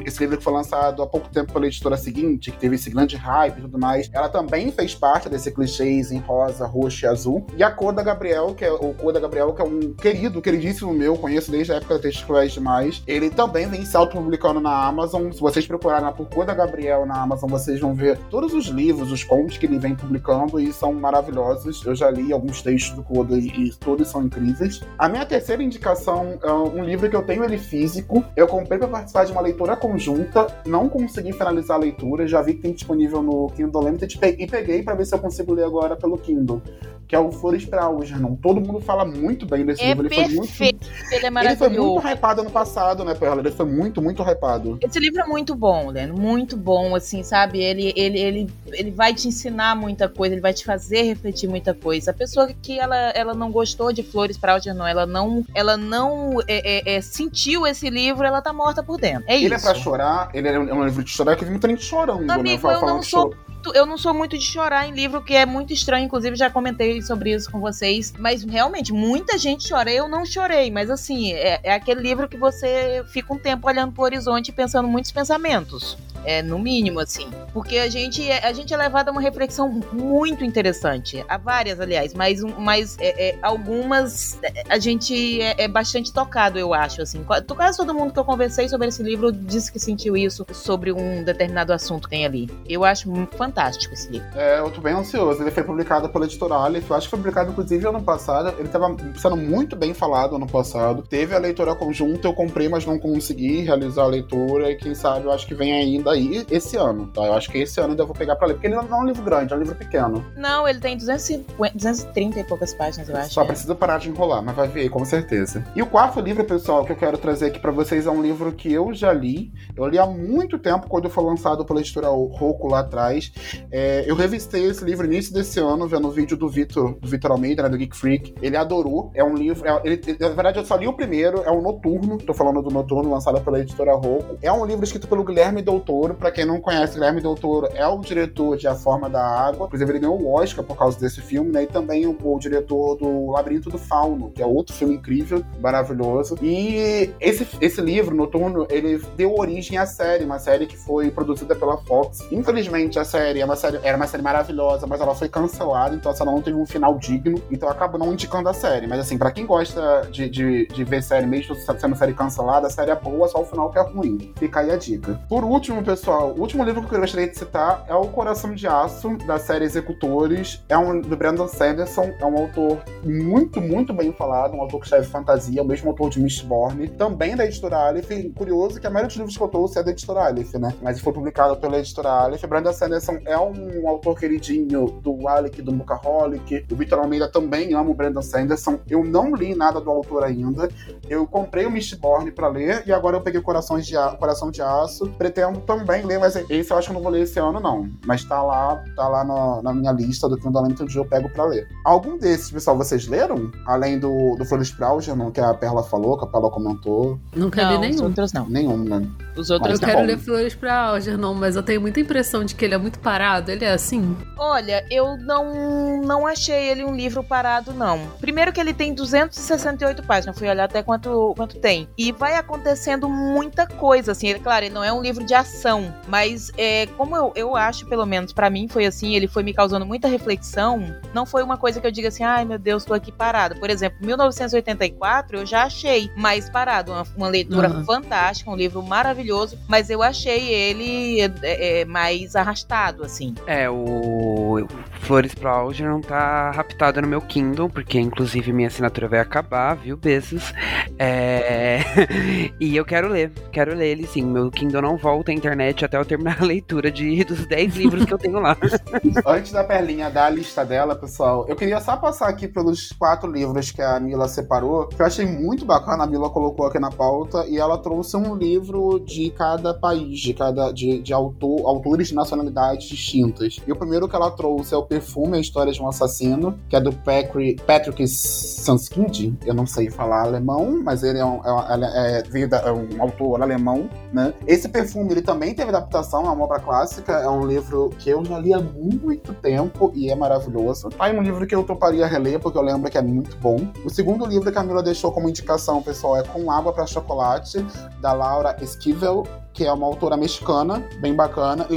Esse 0.03 0.19
livro 0.21 0.37
que 0.37 0.43
foi 0.43 0.53
lançado 0.53 1.03
há 1.03 1.07
pouco 1.07 1.29
tempo 1.29 1.53
pela 1.53 1.67
editora 1.67 1.95
seguinte, 1.95 2.51
que 2.51 2.57
teve 2.57 2.75
esse 2.75 2.89
grande 2.89 3.15
hype 3.15 3.59
e 3.59 3.61
tudo 3.61 3.77
mais. 3.77 4.09
Ela 4.11 4.29
também 4.29 4.71
fez 4.71 4.95
parte 4.95 5.29
desse 5.29 5.51
clichês 5.51 6.11
em 6.11 6.17
rosa, 6.17 6.65
roxo 6.65 7.05
e 7.05 7.07
azul. 7.07 7.45
E 7.55 7.63
a 7.63 7.69
cor 7.69 7.93
da 7.93 8.01
Gabriel 8.01 8.46
Gabriel, 8.47 8.55
que 8.55 8.65
é 8.65 8.71
o 8.71 8.93
Coda 8.93 9.19
Gabriel, 9.19 9.53
que 9.53 9.61
é 9.61 9.65
um 9.65 9.93
querido, 9.93 10.41
queridíssimo 10.41 10.93
meu, 10.93 11.15
conheço 11.17 11.51
desde 11.51 11.73
a 11.73 11.75
época 11.75 11.95
da 11.95 12.01
Texto 12.01 12.25
Cruéis 12.25 12.53
demais. 12.53 13.03
Ele 13.07 13.29
também 13.29 13.67
vem 13.67 13.83
se 13.85 13.95
autopublicando 13.97 14.59
na 14.59 14.85
Amazon. 14.85 15.31
Se 15.31 15.39
vocês 15.39 15.65
procurarem 15.65 16.11
por 16.13 16.27
Coda 16.29 16.53
Gabriel 16.53 17.05
na 17.05 17.21
Amazon, 17.21 17.49
vocês 17.49 17.79
vão 17.79 17.93
ver 17.93 18.17
todos 18.29 18.53
os 18.53 18.67
livros, 18.67 19.11
os 19.11 19.23
contos 19.23 19.57
que 19.57 19.65
ele 19.65 19.79
vem 19.79 19.95
publicando 19.95 20.59
e 20.59 20.71
são 20.71 20.93
maravilhosos. 20.93 21.83
Eu 21.85 21.95
já 21.95 22.09
li 22.09 22.31
alguns 22.31 22.61
textos 22.61 22.95
do 22.95 23.03
Coda 23.03 23.37
e 23.37 23.71
todos 23.79 24.07
são 24.07 24.23
incríveis. 24.23 24.81
A 24.97 25.09
minha 25.09 25.25
terceira 25.25 25.63
indicação 25.63 26.37
é 26.41 26.51
um 26.51 26.83
livro 26.83 27.09
que 27.09 27.15
eu 27.15 27.23
tenho 27.23 27.43
ele 27.43 27.57
físico. 27.57 28.23
Eu 28.35 28.47
comprei 28.47 28.77
para 28.77 28.87
participar 28.87 29.25
de 29.25 29.31
uma 29.31 29.41
leitura 29.41 29.75
conjunta, 29.75 30.47
não 30.65 30.87
consegui 30.87 31.33
finalizar 31.33 31.77
a 31.77 31.79
leitura, 31.79 32.27
já 32.27 32.41
vi 32.41 32.53
que 32.53 32.61
tem 32.61 32.73
disponível 32.73 33.21
no 33.21 33.49
Kindle 33.51 33.83
Limited 33.83 34.19
e 34.37 34.47
peguei 34.47 34.83
para 34.83 34.95
ver 34.95 35.05
se 35.05 35.13
eu 35.13 35.19
consigo 35.19 35.53
ler 35.53 35.65
agora 35.65 35.95
pelo 35.95 36.17
Kindle 36.17 36.61
que 37.07 37.15
é 37.15 37.19
o 37.19 37.31
Flores 37.31 37.65
para 37.65 37.83
Algernon. 37.83 38.36
Todo 38.41 38.61
mundo 38.61 38.79
fala 38.79 39.05
muito 39.05 39.45
bem 39.45 39.65
desse 39.65 39.81
é 39.81 39.87
livro. 39.87 40.07
Ele 40.07 40.15
perfeito, 40.15 40.47
foi 40.53 40.71
muito, 40.71 40.87
ele 41.11 41.25
é 41.25 41.29
maravilhoso. 41.29 41.65
Ele 41.65 41.75
foi 41.75 41.85
muito 41.85 42.07
hypado 42.07 42.41
ano 42.41 42.51
passado, 42.51 43.03
né, 43.03 43.13
Perla? 43.13 43.41
Ele 43.41 43.51
foi 43.51 43.65
muito, 43.65 44.01
muito 44.01 44.23
hypado. 44.23 44.77
Esse 44.81 44.99
livro 44.99 45.21
é 45.21 45.25
muito 45.25 45.55
bom, 45.55 45.89
Leno. 45.89 46.15
Muito 46.15 46.55
bom, 46.55 46.95
assim, 46.95 47.23
sabe? 47.23 47.59
Ele, 47.59 47.93
ele, 47.95 48.19
ele, 48.19 48.49
ele 48.71 48.91
vai 48.91 49.13
te 49.13 49.27
ensinar 49.27 49.75
muita 49.75 50.07
coisa, 50.07 50.33
ele 50.33 50.41
vai 50.41 50.53
te 50.53 50.65
fazer 50.65 51.03
refletir 51.03 51.47
muita 51.47 51.73
coisa. 51.73 52.11
A 52.11 52.13
pessoa 52.13 52.47
que 52.61 52.79
ela, 52.79 53.09
ela 53.11 53.33
não 53.33 53.51
gostou 53.51 53.91
de 53.91 54.03
Flores 54.03 54.37
para 54.37 54.53
Algernon, 54.53 54.85
ela 54.85 55.05
não, 55.05 55.45
ela 55.53 55.77
não 55.77 56.41
é, 56.47 56.93
é, 56.93 56.95
é, 56.95 57.01
sentiu 57.01 57.65
esse 57.65 57.89
livro, 57.89 58.25
ela 58.25 58.41
tá 58.41 58.53
morta 58.53 58.83
por 58.83 58.99
dentro. 58.99 59.23
É 59.27 59.35
ele 59.35 59.55
isso. 59.55 59.67
é 59.67 59.71
pra 59.71 59.79
chorar, 59.79 60.29
ele 60.33 60.47
é 60.47 60.59
um 60.59 60.85
livro 60.85 61.03
de 61.03 61.09
chorar, 61.09 61.35
que 61.35 61.43
tem 61.43 61.51
muita 61.51 61.67
gente 61.67 61.83
chorando, 61.83 62.29
Amigo, 62.29 62.67
né? 62.67 62.73
eu 62.75 62.81
não 62.81 63.01
sou 63.01 63.33
muito, 63.67 63.77
eu 63.77 63.85
não 63.85 63.97
sou 63.97 64.13
muito 64.13 64.37
de 64.37 64.45
chorar 64.45 64.87
em 64.87 64.91
livro, 64.91 65.21
que 65.21 65.35
é 65.35 65.45
muito 65.45 65.73
estranho, 65.73 66.05
inclusive 66.05 66.35
já 66.35 66.49
comentei 66.49 67.01
sobre 67.01 67.33
isso 67.33 67.51
com 67.51 67.59
vocês, 67.59 68.13
mas 68.17 68.43
realmente 68.43 68.93
muita 68.93 69.37
gente 69.37 69.69
chora, 69.69 69.91
eu 69.91 70.07
não 70.07 70.25
chorei, 70.25 70.71
mas 70.71 70.89
assim, 70.89 71.33
é, 71.33 71.59
é 71.63 71.73
aquele 71.73 72.01
livro 72.01 72.27
que 72.27 72.37
você 72.37 73.03
fica 73.07 73.33
um 73.33 73.37
tempo 73.37 73.67
olhando 73.67 73.91
pro 73.93 74.03
horizonte 74.03 74.49
e 74.49 74.51
pensando 74.51 74.87
muitos 74.87 75.11
pensamentos. 75.11 75.97
É, 76.25 76.41
no 76.41 76.59
mínimo, 76.59 76.99
assim. 76.99 77.29
Porque 77.53 77.77
a 77.77 77.87
gente, 77.87 78.29
é, 78.29 78.45
a 78.45 78.51
gente 78.51 78.73
é 78.73 78.75
levado 78.75 79.07
a 79.07 79.11
uma 79.13 79.21
reflexão 79.21 79.69
muito 79.93 80.43
interessante. 80.43 81.23
Há 81.25 81.37
várias, 81.37 81.79
aliás, 81.79 82.13
mas, 82.13 82.41
mas 82.41 82.97
é, 82.99 83.29
é, 83.29 83.39
algumas 83.41 84.37
é, 84.43 84.63
a 84.67 84.77
gente 84.77 85.41
é, 85.41 85.55
é, 85.57 85.67
bastante 85.69 86.11
tocado, 86.11 86.59
eu 86.59 86.73
acho, 86.73 87.01
assim. 87.01 87.23
Quase 87.23 87.77
todo 87.77 87.93
mundo 87.93 88.11
que 88.11 88.19
eu 88.19 88.25
conversei 88.25 88.67
sobre 88.67 88.89
esse 88.89 89.01
livro 89.01 89.31
disse 89.31 89.71
que 89.71 89.79
sentiu 89.79 90.17
isso 90.17 90.45
sobre 90.51 90.91
um 90.91 91.23
determinado 91.23 91.71
assunto 91.71 92.09
que 92.09 92.09
tem 92.09 92.25
ali. 92.25 92.49
Eu 92.67 92.83
acho 92.83 93.09
fantástico 93.37 93.56
esse 93.57 94.09
livro. 94.09 94.27
É, 94.35 94.59
eu 94.59 94.69
tô 94.69 94.81
bem 94.81 94.93
ansioso. 94.93 95.41
Ele 95.41 95.51
foi 95.51 95.63
publicado 95.63 96.09
pela 96.09 96.25
editora 96.25 96.55
Aleph. 96.55 96.89
Eu 96.89 96.95
acho 96.95 97.07
que 97.07 97.11
foi 97.11 97.19
publicado, 97.19 97.51
inclusive, 97.51 97.87
ano 97.87 98.01
passado. 98.01 98.53
Ele 98.59 98.67
tava 98.67 98.95
sendo 99.15 99.35
muito 99.35 99.75
bem 99.75 99.93
falado 99.93 100.35
ano 100.35 100.47
passado. 100.47 101.01
Teve 101.01 101.35
a 101.35 101.39
leitura 101.39 101.75
conjunta, 101.75 102.27
eu 102.27 102.33
comprei, 102.33 102.69
mas 102.69 102.85
não 102.85 102.99
consegui 102.99 103.61
realizar 103.61 104.03
a 104.03 104.07
leitura. 104.07 104.71
E 104.71 104.75
quem 104.75 104.93
sabe, 104.93 105.25
eu 105.25 105.31
acho 105.31 105.47
que 105.47 105.55
vem 105.55 105.73
ainda 105.73 106.11
aí 106.11 106.45
esse 106.51 106.77
ano, 106.77 107.07
tá? 107.07 107.25
Eu 107.25 107.33
acho 107.33 107.49
que 107.49 107.57
esse 107.57 107.79
ano 107.79 107.91
ainda 107.91 108.05
vou 108.05 108.15
pegar 108.15 108.35
pra 108.35 108.47
ler. 108.47 108.53
Porque 108.53 108.67
ele 108.67 108.75
não 108.75 108.83
é 108.83 109.01
um 109.01 109.05
livro 109.05 109.23
grande, 109.23 109.53
é 109.53 109.55
um 109.55 109.59
livro 109.59 109.75
pequeno. 109.75 110.25
Não, 110.35 110.67
ele 110.67 110.79
tem 110.79 110.95
250, 110.95 111.75
230 111.75 112.39
e 112.39 112.43
poucas 112.43 112.73
páginas, 112.73 113.09
eu 113.09 113.15
acho. 113.15 113.33
Só 113.33 113.43
é. 113.43 113.45
precisa 113.45 113.73
parar 113.75 113.97
de 113.97 114.09
enrolar, 114.09 114.43
mas 114.43 114.55
vai 114.55 114.67
ver, 114.67 114.89
com 114.89 115.03
certeza. 115.03 115.65
E 115.75 115.81
o 115.81 115.85
quarto 115.85 116.19
livro, 116.19 116.43
pessoal, 116.43 116.85
que 116.85 116.91
eu 116.91 116.95
quero 116.95 117.17
trazer 117.17 117.47
aqui 117.47 117.59
pra 117.59 117.71
vocês 117.71 118.05
é 118.05 118.11
um 118.11 118.21
livro 118.21 118.51
que 118.51 118.71
eu 118.71 118.93
já 118.93 119.11
li. 119.11 119.51
Eu 119.75 119.87
li 119.87 119.97
há 119.97 120.05
muito 120.05 120.57
tempo, 120.57 120.87
quando 120.87 121.09
foi 121.09 121.23
lançado 121.23 121.65
pela 121.65 121.79
editora 121.79 122.07
Roku 122.07 122.67
lá 122.67 122.79
atrás. 122.79 123.31
É, 123.71 124.03
eu 124.07 124.15
revistei 124.15 124.65
esse 124.65 124.83
livro 124.83 125.05
no 125.05 125.13
início 125.13 125.33
desse 125.33 125.59
ano, 125.59 125.87
vendo 125.87 126.07
o 126.07 126.11
vídeo 126.11 126.37
do 126.37 126.49
Vitor, 126.49 126.97
do 126.99 127.07
Vitor 127.07 127.31
Almeida, 127.31 127.63
né, 127.63 127.69
do 127.69 127.77
Geek 127.77 127.95
Freak. 127.95 128.35
Ele 128.41 128.55
adorou. 128.57 129.11
É 129.13 129.23
um 129.23 129.35
livro. 129.35 129.67
É, 129.67 129.81
ele, 129.83 130.01
na 130.19 130.29
verdade, 130.29 130.59
eu 130.59 130.65
só 130.65 130.75
li 130.75 130.87
o 130.87 130.93
primeiro, 130.93 131.41
é 131.43 131.51
o 131.51 131.61
Noturno. 131.61 132.17
Tô 132.17 132.33
falando 132.33 132.61
do 132.61 132.69
Noturno, 132.69 133.11
lançado 133.11 133.39
pela 133.41 133.59
editora 133.59 133.93
Roku. 133.93 134.37
É 134.41 134.51
um 134.51 134.65
livro 134.65 134.83
escrito 134.83 135.07
pelo 135.07 135.23
Guilherme 135.23 135.61
Doutor. 135.61 136.15
Pra 136.15 136.31
quem 136.31 136.45
não 136.45 136.59
conhece, 136.59 136.93
Guilherme 136.93 137.21
Doutor 137.21 137.69
é 137.73 137.85
o 137.87 137.99
diretor 137.99 138.57
de 138.57 138.67
A 138.67 138.75
Forma 138.75 139.09
da 139.09 139.23
Água. 139.23 139.67
Inclusive, 139.67 139.91
ele 139.91 139.99
ganhou 139.99 140.21
o 140.21 140.33
Oscar 140.33 140.63
por 140.63 140.77
causa 140.77 140.99
desse 140.99 141.21
filme, 141.21 141.51
né? 141.51 141.63
E 141.63 141.67
também 141.67 142.05
o, 142.05 142.17
o 142.23 142.39
diretor 142.39 142.95
do 142.95 143.31
Labirinto 143.31 143.69
do 143.69 143.77
Fauno, 143.77 144.31
que 144.31 144.41
é 144.41 144.45
outro 144.45 144.73
filme 144.75 144.95
incrível, 144.95 145.43
maravilhoso. 145.59 146.37
E 146.41 147.11
esse, 147.19 147.47
esse 147.61 147.81
livro, 147.81 148.15
Noturno, 148.15 148.67
ele 148.69 149.01
deu 149.15 149.35
origem 149.35 149.77
à 149.77 149.85
série, 149.85 150.23
uma 150.23 150.39
série 150.39 150.65
que 150.65 150.77
foi 150.77 151.11
produzida 151.11 151.55
pela 151.55 151.77
Fox. 151.77 152.19
Infelizmente, 152.31 152.99
a 152.99 153.03
série, 153.03 153.26
é 153.35 153.45
uma 153.45 153.55
série 153.55 153.79
era 153.83 153.97
uma 153.97 154.07
série 154.07 154.23
maravilhosa, 154.23 154.85
mas 154.87 154.99
ela 155.01 155.15
foi 155.15 155.29
cancelada, 155.29 155.95
então 155.95 156.11
essa 156.11 156.25
não 156.25 156.41
teve 156.41 156.57
um 156.57 156.65
final 156.65 156.97
digno. 156.97 157.41
Então 157.51 157.69
eu 157.69 157.73
acabo 157.73 157.97
não 157.97 158.13
indicando 158.13 158.49
a 158.49 158.53
série. 158.53 158.87
Mas 158.87 158.99
assim, 158.99 159.17
pra 159.17 159.31
quem 159.31 159.45
gosta 159.45 160.07
de, 160.11 160.29
de, 160.29 160.67
de 160.67 160.83
ver 160.83 161.01
série, 161.03 161.25
mesmo 161.25 161.55
sendo 161.55 161.95
série 161.95 162.13
cancelada, 162.13 162.67
a 162.67 162.69
série 162.69 162.91
é 162.91 162.95
boa, 162.95 163.27
só 163.27 163.41
o 163.41 163.45
final 163.45 163.71
que 163.71 163.79
é 163.79 163.81
ruim. 163.81 164.33
Fica 164.37 164.59
aí 164.59 164.71
a 164.71 164.77
dica. 164.77 165.19
Por 165.27 165.43
último, 165.43 165.83
pessoal, 165.83 166.33
o 166.35 166.39
último 166.39 166.63
livro 166.63 166.83
que 166.83 166.93
eu 166.93 166.99
gostaria 166.99 167.27
de 167.27 167.37
citar 167.37 167.85
é 167.87 167.93
O 167.93 168.07
Coração 168.07 168.53
de 168.53 168.67
Aço, 168.67 169.17
da 169.25 169.37
série 169.37 169.65
Executores. 169.65 170.63
É 170.69 170.77
um 170.77 171.01
do 171.01 171.15
Brandon 171.15 171.47
Sanderson, 171.47 172.13
é 172.19 172.25
um 172.25 172.37
autor 172.37 172.79
muito, 173.03 173.61
muito 173.61 173.93
bem 173.93 174.11
falado, 174.11 174.55
um 174.55 174.61
autor 174.61 174.79
que 174.79 174.85
escreve 174.85 175.07
fantasia, 175.07 175.61
o 175.61 175.65
mesmo 175.65 175.89
autor 175.89 176.09
de 176.09 176.19
Mistborn, 176.19 176.87
também 176.89 177.35
da 177.35 177.45
editora 177.45 177.77
Aleph. 177.87 178.09
Curioso 178.35 178.79
que 178.79 178.87
a 178.87 178.89
maioria 178.89 179.07
dos 179.07 179.17
livros 179.17 179.37
que 179.37 179.43
eu 179.43 179.47
trouxe 179.47 179.79
é 179.79 179.83
da 179.83 179.91
editora 179.91 180.25
Aleph, 180.25 180.53
né? 180.55 180.73
Mas 180.81 180.99
foi 180.99 181.13
publicado 181.13 181.55
pela 181.57 181.77
editora 181.77 182.09
Aleph. 182.09 182.43
Brandon 182.45 182.73
Sanderson 182.73 183.16
é 183.25 183.37
um 183.37 183.87
autor 183.87 184.17
queridinho 184.19 184.99
do 185.01 185.27
Alec, 185.27 185.61
do 185.61 185.71
Bookaholic. 185.71 186.65
O 186.71 186.75
Victor 186.75 186.99
Almeida 186.99 187.27
também 187.27 187.73
ama 187.73 187.89
o 187.89 187.93
Brandon 187.93 188.21
Sanderson. 188.21 188.79
Eu 188.89 189.03
não 189.03 189.35
li 189.35 189.55
nada 189.55 189.79
do 189.81 189.89
autor 189.89 190.23
ainda. 190.23 190.69
Eu 191.09 191.25
comprei 191.27 191.65
o 191.65 191.71
Mistborn 191.71 192.31
pra 192.31 192.47
ler 192.47 192.83
e 192.85 192.91
agora 192.91 193.17
eu 193.17 193.21
peguei 193.21 193.41
Corações 193.41 193.85
de 193.85 193.95
a... 193.95 194.09
Coração 194.17 194.51
de 194.51 194.61
Aço. 194.61 195.07
Pretendo 195.17 195.59
também 195.61 196.05
ler, 196.05 196.19
mas 196.19 196.35
esse 196.49 196.71
eu 196.71 196.77
acho 196.77 196.87
que 196.87 196.91
eu 196.91 196.95
não 196.95 197.01
vou 197.01 197.11
ler 197.11 197.21
esse 197.21 197.39
ano, 197.39 197.59
não. 197.59 197.89
Mas 198.05 198.23
tá 198.23 198.41
lá, 198.41 198.83
tá 198.95 199.07
lá 199.07 199.23
no, 199.23 199.61
na 199.61 199.73
minha 199.73 199.91
lista 199.91 200.27
do 200.27 200.37
Kindle 200.37 200.61
Unlimited, 200.61 200.95
eu 200.95 201.05
pego 201.05 201.29
pra 201.29 201.45
ler. 201.45 201.67
Algum 201.85 202.17
desses, 202.17 202.51
pessoal, 202.51 202.75
vocês 202.77 203.07
leram? 203.07 203.51
Além 203.65 203.99
do, 203.99 204.35
do 204.35 204.45
Flores 204.45 204.71
Praugerman, 204.71 205.31
que 205.31 205.39
a 205.39 205.53
Perla 205.53 205.83
falou, 205.83 206.17
que 206.17 206.25
a 206.25 206.27
Perla 206.27 206.49
comentou. 206.49 207.19
Nunca 207.35 207.63
Não, 207.63 207.69
li 207.71 207.75
os 207.89 207.95
nenhum. 207.95 208.03
outros 208.07 208.33
não. 208.33 208.49
Nenhum, 208.49 208.77
né? 208.77 209.07
Os 209.35 209.49
outros 209.49 209.71
Mas 209.71 209.79
Eu 209.79 209.79
tá 209.79 209.87
quero 209.87 209.99
bom. 209.99 210.05
ler 210.07 210.17
Flores 210.17 210.55
pra 210.55 210.73
Algernon, 210.87 211.33
mas 211.33 211.55
eu 211.55 211.63
tenho 211.63 211.79
muita 211.81 211.99
impressão 211.99 212.43
de 212.43 212.55
que 212.55 212.65
ele 212.65 212.73
é 212.73 212.77
muito 212.77 212.99
parado. 213.07 213.49
Ele 213.49 213.63
é 213.63 213.71
assim? 213.71 214.17
Olha, 214.37 214.85
eu 214.91 215.15
não, 215.15 216.01
não 216.01 216.27
achei 216.27 216.69
ele 216.69 216.83
um 216.83 216.93
livro 216.93 217.23
parado, 217.23 217.73
não. 217.73 218.05
Primeiro 218.19 218.51
que 218.51 218.59
ele 218.59 218.73
tem 218.73 218.93
268 218.93 220.03
páginas, 220.03 220.37
fui 220.37 220.49
olhar 220.49 220.65
até 220.65 220.83
quanto, 220.83 221.33
quanto 221.37 221.57
tem. 221.57 221.87
E 221.97 222.11
vai 222.11 222.35
acontecendo 222.35 223.07
muita 223.07 223.65
coisa, 223.65 224.11
assim. 224.11 224.27
Ele, 224.27 224.39
claro, 224.39 224.65
ele 224.65 224.75
não 224.75 224.83
é 224.83 224.91
um 224.91 225.01
livro 225.01 225.23
de 225.23 225.33
ação, 225.33 225.93
mas 226.05 226.51
é, 226.57 226.85
como 226.97 227.15
eu, 227.15 227.31
eu 227.33 227.55
acho, 227.55 227.85
pelo 227.85 228.05
menos 228.05 228.33
pra 228.33 228.49
mim 228.49 228.67
foi 228.67 228.85
assim, 228.85 229.15
ele 229.15 229.27
foi 229.27 229.41
me 229.41 229.53
causando 229.53 229.85
muita 229.85 230.09
reflexão, 230.09 230.93
não 231.13 231.25
foi 231.25 231.43
uma 231.43 231.57
coisa 231.57 231.79
que 231.79 231.87
eu 231.87 231.91
diga 231.91 232.09
assim, 232.09 232.25
ai 232.25 232.43
meu 232.43 232.59
Deus, 232.59 232.83
tô 232.83 232.93
aqui 232.93 233.11
parado. 233.11 233.55
Por 233.57 233.69
exemplo, 233.69 234.05
1984 234.05 235.37
eu 235.37 235.45
já 235.45 235.63
achei 235.63 236.11
mais 236.17 236.49
parado, 236.49 236.91
uma, 236.91 237.03
uma 237.15 237.27
leitura 237.29 237.69
Aham. 237.69 237.85
fantástica, 237.85 238.51
um 238.51 238.55
livro 238.55 238.83
maravilhoso, 238.83 239.57
mas 239.69 239.89
eu 239.89 240.03
achei 240.03 240.53
ele 240.53 241.21
é, 241.21 241.81
é, 241.81 241.85
mais 241.85 242.35
arrastado, 242.35 242.96
assim. 243.03 243.33
É, 243.45 243.69
o 243.69 244.67
Flores 245.07 245.33
pra 245.33 245.51
Algernon 245.51 246.01
tá 246.01 246.51
raptado 246.51 247.01
no 247.01 247.07
meu 247.07 247.21
Kindle, 247.21 247.69
porque 247.69 247.97
inclusive 247.97 248.51
minha 248.51 248.67
assinatura 248.67 249.07
vai 249.07 249.21
acabar, 249.21 249.73
viu, 249.73 249.95
Bezos? 249.95 250.53
É... 250.99 251.79
e 252.59 252.75
eu 252.75 252.83
quero 252.83 253.07
ler, 253.07 253.31
quero 253.49 253.73
ler 253.73 253.87
ele 253.87 254.05
sim. 254.05 254.25
Meu 254.25 254.51
Kindle 254.51 254.81
não 254.81 254.97
volta 254.97 255.31
à 255.31 255.33
internet 255.33 255.85
até 255.85 255.95
eu 255.95 256.03
terminar 256.03 256.41
a 256.41 256.45
leitura 256.45 256.91
de, 256.91 257.23
dos 257.23 257.45
10 257.45 257.77
livros 257.77 258.03
que 258.03 258.13
eu 258.13 258.17
tenho 258.17 258.37
lá. 258.41 258.57
Antes 259.25 259.53
da 259.53 259.63
Perlinha 259.63 260.09
dar 260.09 260.25
a 260.25 260.29
lista 260.29 260.65
dela, 260.65 260.93
pessoal, 260.93 261.45
eu 261.47 261.55
queria 261.55 261.79
só 261.79 261.95
passar 261.95 262.27
aqui 262.27 262.45
pelos 262.45 262.91
quatro 262.91 263.31
livros 263.31 263.71
que 263.71 263.81
a 263.81 263.97
Mila 264.01 264.27
separou, 264.27 264.87
que 264.87 265.01
eu 265.01 265.05
achei 265.05 265.25
muito 265.25 265.63
bacana, 265.63 266.03
a 266.03 266.07
Mila 266.07 266.29
colocou 266.29 266.65
aqui 266.65 266.79
na 266.79 266.91
pauta, 266.91 267.45
e 267.47 267.57
ela 267.57 267.77
trouxe 267.77 268.17
um 268.17 268.35
livro 268.35 268.99
de 268.99 269.29
cada 269.29 269.73
país, 269.73 270.19
de 270.19 270.33
cada 270.33 270.69
de, 270.73 271.01
de 271.01 271.13
autor, 271.13 271.65
autores 271.65 272.09
de 272.09 272.13
nacionalidades 272.13 272.89
distintas. 272.89 273.57
E 273.65 273.71
o 273.71 273.75
primeiro 273.77 274.09
que 274.09 274.15
ela 274.15 274.31
trouxe 274.31 274.73
é 274.73 274.77
o 274.77 274.96
Perfume, 274.97 275.37
a 275.37 275.39
História 275.39 275.71
de 275.71 275.81
um 275.81 275.87
Assassino, 275.87 276.57
que 276.67 276.75
é 276.75 276.81
do 276.81 276.91
Patrick, 276.91 278.07
Sanskind, 278.07 279.35
eu 279.45 279.53
não 279.53 279.67
sei 279.67 279.89
falar 279.91 280.23
alemão, 280.23 280.81
mas 280.83 281.03
ele 281.03 281.19
é 281.19 281.25
um, 281.25 281.39
é, 281.45 282.23
é- 282.23 282.67
é 282.67 282.71
um 282.71 283.01
autor 283.01 283.41
alemão, 283.41 283.87
né? 284.11 284.33
Esse 284.47 284.67
Perfume, 284.67 285.11
ele 285.11 285.21
também 285.21 285.53
teve 285.53 285.69
adaptação, 285.69 286.25
é 286.25 286.29
uma 286.29 286.43
obra 286.43 286.59
clássica, 286.59 287.13
é 287.13 287.29
um 287.29 287.45
livro 287.45 287.91
que 287.99 288.09
eu 288.09 288.25
já 288.25 288.39
li 288.39 288.53
há 288.53 288.59
muito 288.59 289.33
tempo 289.35 289.91
e 289.93 290.09
é 290.09 290.15
maravilhoso. 290.15 290.89
Aí 290.97 291.15
um 291.17 291.21
livro 291.21 291.45
que 291.45 291.53
eu 291.53 291.63
toparia 291.63 292.07
reler, 292.07 292.39
porque 292.39 292.57
eu 292.57 292.61
lembro 292.63 292.89
que 292.89 292.97
é 292.97 293.01
muito 293.01 293.37
bom. 293.37 293.57
O 293.85 293.89
segundo 293.89 294.25
livro 294.25 294.43
que 294.43 294.49
a 294.49 294.53
Camila 294.53 294.81
deixou 294.81 295.11
como 295.11 295.29
indicação, 295.29 295.81
pessoal, 295.83 296.17
é 296.17 296.23
Com 296.23 296.51
Água 296.51 296.73
para 296.73 296.87
Chocolate, 296.87 297.63
da 298.01 298.13
Laura 298.13 298.55
Esquivel, 298.61 299.25
que 299.57 299.65
é 299.65 299.73
uma 299.73 299.87
autora 299.87 300.15
mexicana, 300.15 300.87
bem 301.01 301.15
bacana. 301.15 301.67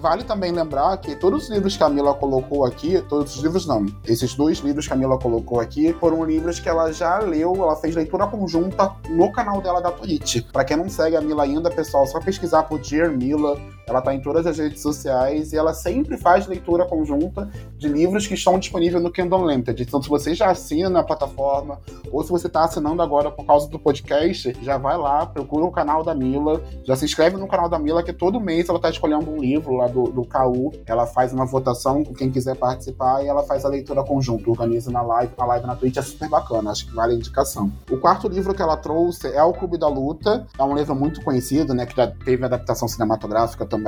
Vale 0.00 0.24
também 0.24 0.50
lembrar 0.52 0.96
que 0.96 1.14
todos 1.14 1.44
os 1.44 1.50
livros 1.50 1.76
que 1.76 1.84
a 1.84 1.88
Mila 1.90 2.14
colocou 2.14 2.64
aqui, 2.64 2.98
todos 3.10 3.36
os 3.36 3.42
livros 3.42 3.66
não, 3.66 3.84
esses 4.06 4.34
dois 4.34 4.60
livros 4.60 4.88
que 4.88 4.94
a 4.94 4.96
Mila 4.96 5.18
colocou 5.18 5.60
aqui 5.60 5.92
foram 6.00 6.24
livros 6.24 6.58
que 6.58 6.66
ela 6.66 6.90
já 6.94 7.18
leu, 7.18 7.54
ela 7.56 7.76
fez 7.76 7.94
leitura 7.94 8.26
conjunta 8.26 8.90
no 9.10 9.30
canal 9.30 9.60
dela 9.60 9.82
da 9.82 9.90
Twitch. 9.90 10.40
Pra 10.50 10.64
quem 10.64 10.78
não 10.78 10.88
segue 10.88 11.14
a 11.14 11.20
Mila 11.20 11.42
ainda, 11.42 11.70
pessoal, 11.70 12.06
só 12.06 12.18
pesquisar 12.20 12.62
por 12.62 12.80
Dear 12.80 13.10
Mila, 13.10 13.60
ela 13.90 14.00
tá 14.00 14.14
em 14.14 14.20
todas 14.20 14.46
as 14.46 14.58
redes 14.58 14.80
sociais 14.80 15.52
e 15.52 15.56
ela 15.56 15.74
sempre 15.74 16.16
faz 16.16 16.46
leitura 16.46 16.86
conjunta 16.86 17.50
de 17.76 17.88
livros 17.88 18.26
que 18.26 18.34
estão 18.34 18.58
disponíveis 18.58 19.02
no 19.02 19.10
Kindle 19.10 19.42
Unlimited. 19.42 19.82
Então, 19.82 20.00
se 20.00 20.08
você 20.08 20.32
já 20.32 20.50
assina 20.50 21.00
a 21.00 21.02
plataforma 21.02 21.80
ou 22.12 22.22
se 22.22 22.30
você 22.30 22.48
tá 22.48 22.64
assinando 22.64 23.02
agora 23.02 23.30
por 23.30 23.44
causa 23.44 23.68
do 23.68 23.78
podcast, 23.78 24.56
já 24.62 24.78
vai 24.78 24.96
lá, 24.96 25.26
procura 25.26 25.64
o 25.64 25.72
canal 25.72 26.04
da 26.04 26.14
Mila, 26.14 26.62
já 26.84 26.94
se 26.94 27.04
inscreve 27.04 27.36
no 27.36 27.48
canal 27.48 27.68
da 27.68 27.78
Mila, 27.78 28.02
que 28.02 28.12
todo 28.12 28.40
mês 28.40 28.68
ela 28.68 28.78
tá 28.78 28.88
escolhendo 28.90 29.30
um 29.30 29.38
livro 29.38 29.74
lá 29.74 29.88
do, 29.88 30.04
do 30.04 30.24
KU. 30.24 30.72
Ela 30.86 31.06
faz 31.06 31.32
uma 31.32 31.44
votação 31.44 32.04
com 32.04 32.14
quem 32.14 32.30
quiser 32.30 32.56
participar 32.56 33.24
e 33.24 33.28
ela 33.28 33.42
faz 33.42 33.64
a 33.64 33.68
leitura 33.68 34.04
conjunta, 34.04 34.48
organiza 34.48 34.90
na 34.90 35.02
live. 35.02 35.32
A 35.36 35.44
live 35.46 35.66
na 35.66 35.74
Twitch 35.74 35.96
é 35.96 36.02
super 36.02 36.28
bacana, 36.28 36.70
acho 36.70 36.86
que 36.86 36.94
vale 36.94 37.14
a 37.14 37.16
indicação. 37.16 37.72
O 37.90 37.96
quarto 37.96 38.28
livro 38.28 38.54
que 38.54 38.62
ela 38.62 38.76
trouxe 38.76 39.26
é 39.34 39.42
O 39.42 39.52
Clube 39.52 39.76
da 39.76 39.88
Luta. 39.88 40.46
É 40.56 40.62
um 40.62 40.76
livro 40.76 40.94
muito 40.94 41.22
conhecido, 41.22 41.74
né? 41.74 41.86
Que 41.86 41.96
já 41.96 42.06
teve 42.06 42.44
adaptação 42.44 42.86
cinematográfica 42.86 43.64
também, 43.66 43.79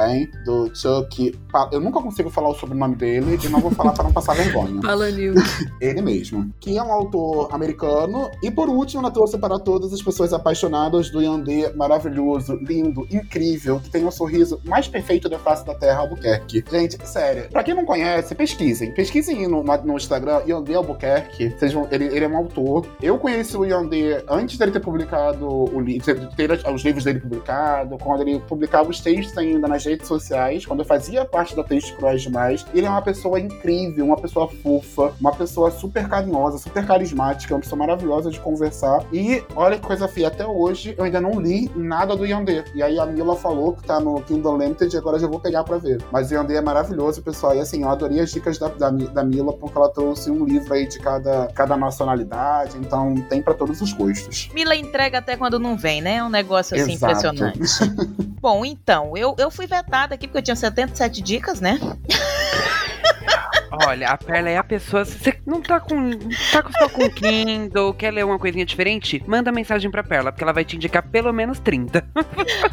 do 0.45 0.71
Chuck. 0.75 1.39
Eu 1.71 1.81
nunca 1.81 2.01
consigo 2.01 2.31
falar 2.31 2.51
o 2.51 2.55
sobrenome 2.55 2.97
dele 2.97 3.39
e 3.43 3.49
não 3.49 3.61
vou 3.61 3.71
falar 3.71 3.93
para 3.93 4.05
não 4.05 4.13
passar 4.13 4.35
vergonha. 4.35 4.81
Fala, 4.83 5.11
Nil. 5.11 5.35
Ele 5.81 6.03
mesmo. 6.03 6.53
Que 6.61 6.79
é 6.79 6.83
um 6.83 6.93
autor 6.93 7.49
americano. 7.53 8.31
E 8.43 8.51
por 8.51 8.69
último, 8.69 9.03
ela 9.03 9.11
trouxe 9.11 9.39
para 9.39 9.59
todas 9.59 9.93
as 9.93 10.03
pessoas 10.03 10.33
apaixonadas 10.33 11.11
do 11.11 11.21
Yandê 11.21 11.73
maravilhoso, 11.75 12.57
lindo, 12.57 13.07
incrível, 13.11 13.81
que 13.81 13.91
tem 13.91 14.07
o 14.07 14.11
sorriso 14.11 14.61
mais 14.65 14.89
perfeito 14.89 15.29
da 15.29 15.39
face 15.39 15.65
da 15.65 15.75
Terra, 15.75 16.01
Albuquerque. 16.01 16.65
Gente, 16.71 16.99
sério, 17.07 17.49
pra 17.51 17.63
quem 17.63 17.75
não 17.75 17.85
conhece, 17.85 18.35
pesquisem. 18.35 18.93
Pesquisem 18.93 19.47
no, 19.47 19.63
no 19.63 19.97
Instagram, 19.97 20.43
Yandê 20.47 20.75
Albuquerque. 20.75 21.51
Vocês 21.51 21.73
vão, 21.73 21.89
ele, 21.91 22.07
ele 22.07 22.25
é 22.25 22.29
um 22.29 22.37
autor. 22.37 22.87
Eu 23.03 23.19
conheci 23.19 23.57
o 23.57 23.65
Yandê 23.65 24.25
antes 24.29 24.57
dele 24.59 24.73
ter 24.73 24.81
publicado 24.81 25.47
o 25.47 25.81
livro, 25.81 26.29
ter 26.37 26.51
os 26.51 26.83
livros 26.83 27.05
dele 27.05 27.21
publicados, 27.21 27.99
quando 28.03 28.23
ele 28.23 28.41
publicava 28.41 28.89
os 28.91 29.01
textos 29.01 29.37
ainda 29.37 29.69
nas 29.69 29.82
redes 29.85 30.09
sociais, 30.09 30.67
quando 30.67 30.81
eu 30.81 30.85
fazia 30.85 31.25
parte 31.25 31.55
da 31.55 31.65
Texto 31.65 31.97
Cruéis 31.97 32.23
Demais. 32.23 32.65
Ele 32.75 32.87
é 32.87 32.91
uma 32.91 33.03
pessoa 33.03 33.39
incrível, 33.39 34.05
uma 34.05 34.17
pessoa 34.17 34.49
fofa, 34.49 35.13
uma 35.21 35.33
pessoa 35.33 35.71
super 35.71 36.09
carinhosa, 36.09 36.59
super 36.59 36.87
carismática, 36.87 37.55
uma 37.55 37.61
pessoa 37.61 37.79
maravilhosa 37.79 38.31
de 38.31 38.41
conversar. 38.41 39.05
E 39.13 39.43
olha 39.55 39.79
que 39.79 39.87
coisa 39.87 40.09
feia, 40.09 40.29
até 40.29 40.47
hoje 40.47 40.95
eu 40.97 41.05
ainda 41.05 41.21
não 41.21 41.41
li 41.41 41.71
nada 41.75 42.17
do 42.17 42.25
Yandê. 42.27 42.65
E 42.75 42.83
aí 42.83 42.99
a 42.99 43.07
Mila 43.07 43.37
falou 43.37 43.73
que 43.73 43.85
tá 43.85 44.01
no 44.01 44.21
Kindle 44.23 44.55
Unlimited 44.55 44.95
e 44.95 44.99
agora 44.99 45.19
já 45.19 45.27
vou 45.27 45.41
pegar 45.41 45.65
pra 45.65 45.79
ver. 45.79 46.03
Mas 46.11 46.31
o 46.31 46.35
Yandê 46.35 46.57
é 46.57 46.61
maravilhoso, 46.61 47.23
pessoal. 47.23 47.55
E 47.55 47.61
assim, 47.61 47.83
eu 47.83 47.89
adorei 47.89 48.21
as 48.21 48.31
dicas 48.31 48.59
da, 48.59 48.69
da, 48.69 48.91
da 48.91 49.25
Mila, 49.25 49.53
porque 49.53 49.77
ela 49.77 49.89
trouxe 49.89 50.31
um 50.31 50.45
livro 50.45 50.73
aí 50.73 50.87
de 50.87 50.99
cada, 50.99 51.49
cada 51.49 51.77
nacionalidade, 51.77 52.77
então 52.79 53.15
tem 53.29 53.43
para 53.43 53.55
todos 53.55 53.81
os 53.81 53.93
gostos. 53.93 54.49
Mila 54.55 54.75
entrega 54.75 55.19
até 55.19 55.37
quando 55.37 55.59
não 55.59 55.77
vem, 55.77 56.01
né? 56.01 56.17
É 56.17 56.25
um 56.25 56.29
negócio 56.29 56.77
assim 56.77 56.93
Exato. 56.93 57.13
impressionante. 57.13 57.61
Bom, 58.41 58.65
então, 58.65 59.17
eu, 59.17 59.37
eu 59.39 59.51
fui 59.53 59.62
vetada 59.67 60.15
aqui 60.15 60.27
porque 60.27 60.39
eu 60.39 60.43
tinha 60.43 60.57
77 60.57 61.23
dicas, 61.23 61.61
né? 61.61 61.79
Olha, 63.87 64.11
a 64.11 64.19
Perla 64.19 64.51
é 64.51 64.59
a 64.59 64.65
pessoa. 64.65 65.05
Se 65.05 65.19
você 65.19 65.39
não 65.47 65.63
tá 65.63 65.81
com. 65.81 66.11
tá 66.53 66.63
só 66.79 66.89
com 66.91 67.09
Kindle, 67.09 67.95
quer 67.95 68.13
ler 68.13 68.25
uma 68.25 68.39
coisinha 68.39 68.67
diferente, 68.67 69.23
manda 69.27 69.51
mensagem 69.51 69.91
pra 69.91 70.03
Perla, 70.03 70.31
porque 70.31 70.45
ela 70.45 70.53
vai 70.53 70.65
te 70.65 70.77
indicar 70.77 71.03
pelo 71.09 71.33
menos 71.33 71.59
30. 71.59 72.05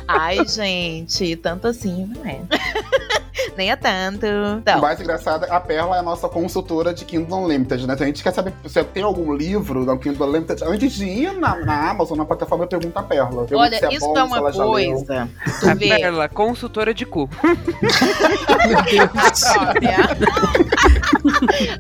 Ai, 0.08 0.46
gente, 0.46 1.38
tanto 1.38 1.68
assim, 1.68 2.06
não 2.06 2.26
é? 2.26 2.42
Nem 3.58 3.72
é 3.72 3.76
tanto. 3.76 4.26
Então, 4.60 4.78
O 4.80 4.82
mais 4.82 5.00
engraçado, 5.00 5.46
a 5.50 5.60
Perla 5.60 5.98
é 5.98 6.00
a 6.00 6.04
nossa 6.04 6.28
consultora 6.30 6.94
de 6.94 7.06
Kindle 7.06 7.44
Unlimited, 7.46 7.86
né? 7.86 7.94
Então 7.94 8.06
a 8.06 8.08
gente 8.08 8.24
quer 8.24 8.34
saber 8.34 8.54
se 8.66 8.84
tem 8.86 9.04
algum 9.04 9.34
livro 9.34 9.86
da 9.86 9.98
Kindle 9.98 10.28
Unlimited. 10.28 10.64
Antes 10.64 10.94
de 10.94 11.06
ir 11.06 11.34
na, 11.34 11.56
na 11.58 11.90
Amazon, 11.90 12.18
na 12.18 12.26
plataforma, 12.26 12.68
pergunta 12.68 13.00
a 13.00 13.04
Perla. 13.04 13.46
Olha, 13.54 13.78
se 13.78 13.86
é 13.86 13.94
isso 13.94 14.06
bom, 14.06 14.18
é 14.18 14.24
uma 14.24 14.52
coisa. 14.52 15.30
Tu 15.60 15.70
A 15.70 15.74
vê 15.74 15.90
Perla, 15.90 16.30
consultora 16.30 16.94
de 16.94 17.06
cu. 17.06 17.30
a 18.48 19.20
própria. 19.74 19.98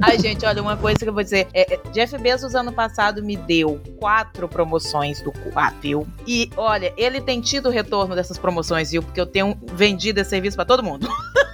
Ai, 0.02 0.20
gente, 0.20 0.46
olha, 0.46 0.62
uma 0.62 0.78
coisa 0.78 1.00
que 1.00 1.10
eu 1.10 1.14
vou 1.14 1.24
dizer. 1.24 1.48
É, 1.54 1.74
é, 1.76 1.80
Jeff 1.92 2.18
Bezos, 2.18 2.56
ano 2.56 2.72
passado, 2.72 3.24
me 3.24 3.36
deu 3.36 3.80
quatro 4.00 4.48
promoções 4.48 5.22
do 5.22 5.32
cu. 5.32 5.52
Ah, 5.56 5.74
viu? 5.82 6.08
E, 6.28 6.50
olha, 6.58 6.94
ele 6.98 7.22
tem 7.22 7.42
tido 7.42 7.68
o 7.70 7.72
retorno 7.72 8.16
dessas 8.16 8.38
promoções, 8.38 8.92
viu? 8.92 9.02
Porque 9.04 9.20
eu 9.20 9.26
tenho 9.26 9.58
vendido 9.74 10.20
esse 10.20 10.30
serviço 10.30 10.56
pra 10.56 10.66
todo 10.66 10.84
mundo. 10.84 11.08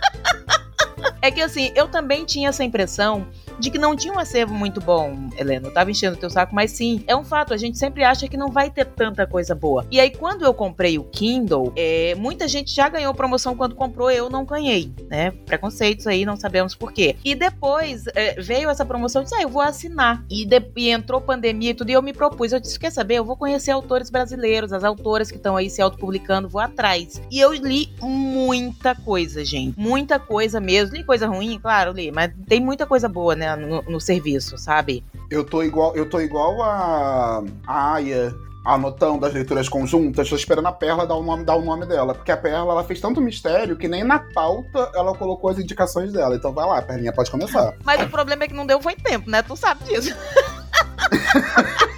É 1.26 1.32
que 1.32 1.42
assim, 1.42 1.72
eu 1.74 1.88
também 1.88 2.24
tinha 2.24 2.50
essa 2.50 2.64
impressão 2.64 3.26
de 3.60 3.70
que 3.70 3.78
não 3.78 3.96
tinha 3.96 4.14
um 4.14 4.20
acervo 4.20 4.54
muito 4.54 4.80
bom, 4.82 5.30
Helena. 5.38 5.68
Eu 5.68 5.74
tava 5.74 5.92
enchendo 5.92 6.16
o 6.16 6.20
teu 6.20 6.30
saco, 6.30 6.54
mas 6.54 6.72
sim, 6.72 7.04
é 7.08 7.16
um 7.16 7.24
fato. 7.24 7.54
A 7.54 7.58
gente 7.58 7.78
sempre 7.78 8.04
acha 8.04 8.28
que 8.28 8.38
não 8.38 8.50
vai 8.50 8.70
ter 8.70 8.86
tanta 8.86 9.26
coisa 9.26 9.56
boa. 9.56 9.86
E 9.92 10.00
aí, 10.00 10.10
quando 10.12 10.44
eu 10.44 10.54
comprei 10.54 10.98
o 10.98 11.04
Kindle, 11.04 11.72
é, 11.76 12.16
muita 12.16 12.48
gente 12.48 12.74
já 12.74 12.90
ganhou 12.90 13.14
promoção 13.14 13.56
quando 13.56 13.76
comprou, 13.76 14.10
eu 14.12 14.30
não 14.30 14.46
ganhei, 14.46 14.92
né? 15.10 15.32
Preconceitos 15.46 16.08
aí, 16.08 16.26
não 16.26 16.36
sabemos 16.36 16.76
por 16.76 16.92
quê. 16.92 17.16
E 17.24 17.34
depois 17.36 18.04
é, 18.16 18.40
veio 18.42 18.70
essa 18.70 18.86
promoção, 18.86 19.22
eu 19.22 19.24
disse, 19.24 19.36
ah, 19.36 19.42
eu 19.42 19.50
vou 19.50 19.62
assinar. 19.62 20.24
E, 20.30 20.46
de- 20.46 20.72
e 20.76 20.90
entrou 20.90 21.22
pandemia 21.22 21.72
e 21.72 21.74
tudo, 21.74 21.90
e 21.90 21.94
eu 21.94 22.02
me 22.02 22.14
propus. 22.14 22.52
Eu 22.52 22.60
disse, 22.60 22.80
quer 22.80 22.92
saber? 22.92 23.16
Eu 23.16 23.26
vou 23.26 23.38
conhecer 23.38 23.72
autores 23.72 24.10
brasileiros, 24.10 24.74
as 24.74 24.84
autoras 24.84 25.30
que 25.32 25.38
estão 25.38 25.56
aí 25.56 25.70
se 25.70 25.82
autopublicando, 25.82 26.50
vou 26.50 26.62
atrás. 26.62 27.22
E 27.32 27.40
eu 27.40 27.54
li 27.54 27.90
muita 28.02 28.96
coisa, 28.96 29.44
gente. 29.46 29.80
Muita 29.80 30.20
coisa 30.20 30.60
mesmo. 30.60 30.96
Li 30.96 31.04
coisa 31.04 31.28
ruim, 31.28 31.60
claro, 31.62 31.92
li, 31.92 32.12
mas 32.12 32.32
tem 32.48 32.60
muita 32.60 32.86
coisa 32.86 33.08
boa, 33.08 33.36
né, 33.36 33.45
no, 33.54 33.82
no 33.82 34.00
serviço, 34.00 34.58
sabe? 34.58 35.04
Eu 35.30 35.44
tô 35.44 35.62
igual, 35.62 35.94
eu 35.96 36.10
tô 36.10 36.22
igual 36.22 36.62
a, 36.64 37.44
a 37.68 37.94
Aya. 37.96 38.34
Anotando 38.66 39.24
as 39.28 39.32
leituras 39.32 39.70
conjuntas, 39.70 40.28
tô 40.28 40.36
esperando 40.36 40.68
a 40.68 40.72
Perla 40.72 41.06
dar 41.06 41.14
o 41.14 41.22
nome, 41.22 41.44
dar 41.44 41.56
o 41.56 41.64
nome 41.64 41.86
dela. 41.86 42.16
Porque 42.16 42.32
a 42.32 42.38
Perla 42.38 42.72
ela 42.72 42.84
fez 42.84 43.00
tanto 43.00 43.22
mistério 43.22 43.78
que 43.78 43.88
nem 43.88 44.04
na 44.04 44.18
pauta 44.18 44.90
ela 44.96 45.16
colocou 45.16 45.52
as 45.52 45.60
indicações 45.60 46.12
dela. 46.12 46.36
Então 46.36 46.52
vai 46.52 46.66
lá, 46.66 46.82
Perlinha, 46.82 47.14
pode 47.14 47.30
começar. 47.30 47.76
Mas 47.84 48.02
o 48.02 48.10
problema 48.10 48.46
é 48.46 48.48
que 48.48 48.56
não 48.56 48.66
deu 48.66 48.82
foi 48.82 48.96
tempo, 48.96 49.30
né? 49.30 49.44
Tu 49.44 49.56
sabe 49.56 49.84
disso. 49.84 50.16